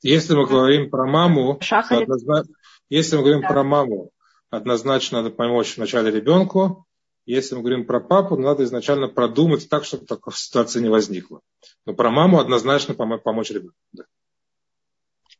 Если 0.02 0.34
мы 0.34 0.46
говорим 0.46 0.90
про 0.90 1.06
маму, 1.06 1.58
однозначно, 1.60 2.54
если 2.88 3.16
мы 3.16 3.22
говорим 3.22 3.42
да. 3.42 3.48
про 3.48 3.64
маму, 3.64 4.10
однозначно 4.50 5.22
надо 5.22 5.34
помочь 5.34 5.76
вначале 5.76 6.10
ребенку. 6.10 6.86
Если 7.26 7.54
мы 7.54 7.60
говорим 7.60 7.84
про 7.84 8.00
папу, 8.00 8.36
надо 8.36 8.64
изначально 8.64 9.08
продумать 9.08 9.68
так, 9.68 9.84
чтобы 9.84 10.06
такой 10.06 10.32
ситуации 10.32 10.80
не 10.80 10.88
возникло. 10.88 11.40
Но 11.84 11.92
про 11.92 12.10
маму 12.10 12.38
однозначно 12.38 12.94
помочь 12.94 13.50
ребенку. 13.50 13.76
Да. 13.92 14.04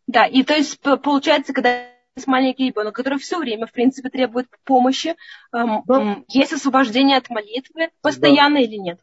да, 0.06 0.26
и 0.26 0.42
то 0.42 0.54
есть 0.54 0.80
получается, 0.80 1.54
когда 1.54 1.86
маленький 2.26 2.68
ребенок, 2.68 2.94
который 2.94 3.18
все 3.18 3.38
время, 3.38 3.66
в 3.66 3.72
принципе, 3.72 4.08
требует 4.08 4.46
помощи. 4.64 5.14
Эм, 5.52 5.82
да. 5.86 6.18
Есть 6.28 6.52
освобождение 6.52 7.18
от 7.18 7.30
молитвы 7.30 7.90
постоянно 8.02 8.56
да. 8.56 8.62
или 8.62 8.76
нет? 8.76 8.98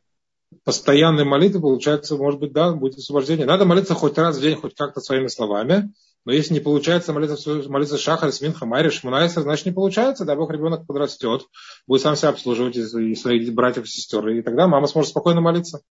Постоянной 0.64 1.26
молитвы, 1.26 1.62
получается, 1.62 2.16
может 2.18 2.40
быть, 2.40 2.54
да, 2.54 2.72
будет 2.74 2.98
освобождение. 2.98 3.46
Надо 3.46 3.66
молиться 3.66 3.94
хоть 3.94 4.18
раз 4.18 4.38
в 4.38 4.42
день, 4.42 4.56
хоть 4.56 4.76
как-то 4.76 5.02
своими 5.02 5.28
словами. 5.28 5.92
Но 6.26 6.34
если 6.34 6.56
не 6.56 6.60
получается 6.60 7.14
молиться, 7.14 7.70
молиться 7.70 8.00
Шахар, 8.00 8.32
Сминха, 8.32 8.66
Майри, 8.66 8.90
Шмунайсер, 8.90 9.44
значит 9.44 9.68
не 9.68 9.72
получается, 9.72 10.26
дай 10.26 10.36
Бог 10.36 10.52
ребенок 10.52 10.88
подрастет, 10.88 11.44
будет 11.86 12.02
сам 12.02 12.16
себя 12.16 12.30
обслуживать 12.30 12.76
и 12.76 13.16
своих 13.16 13.54
братьев 13.54 13.86
и 13.86 13.88
сестер. 13.88 14.28
И 14.30 14.42
тогда 14.42 14.68
мама 14.68 14.88
сможет 14.88 15.12
спокойно 15.12 15.42
молиться. 15.42 15.82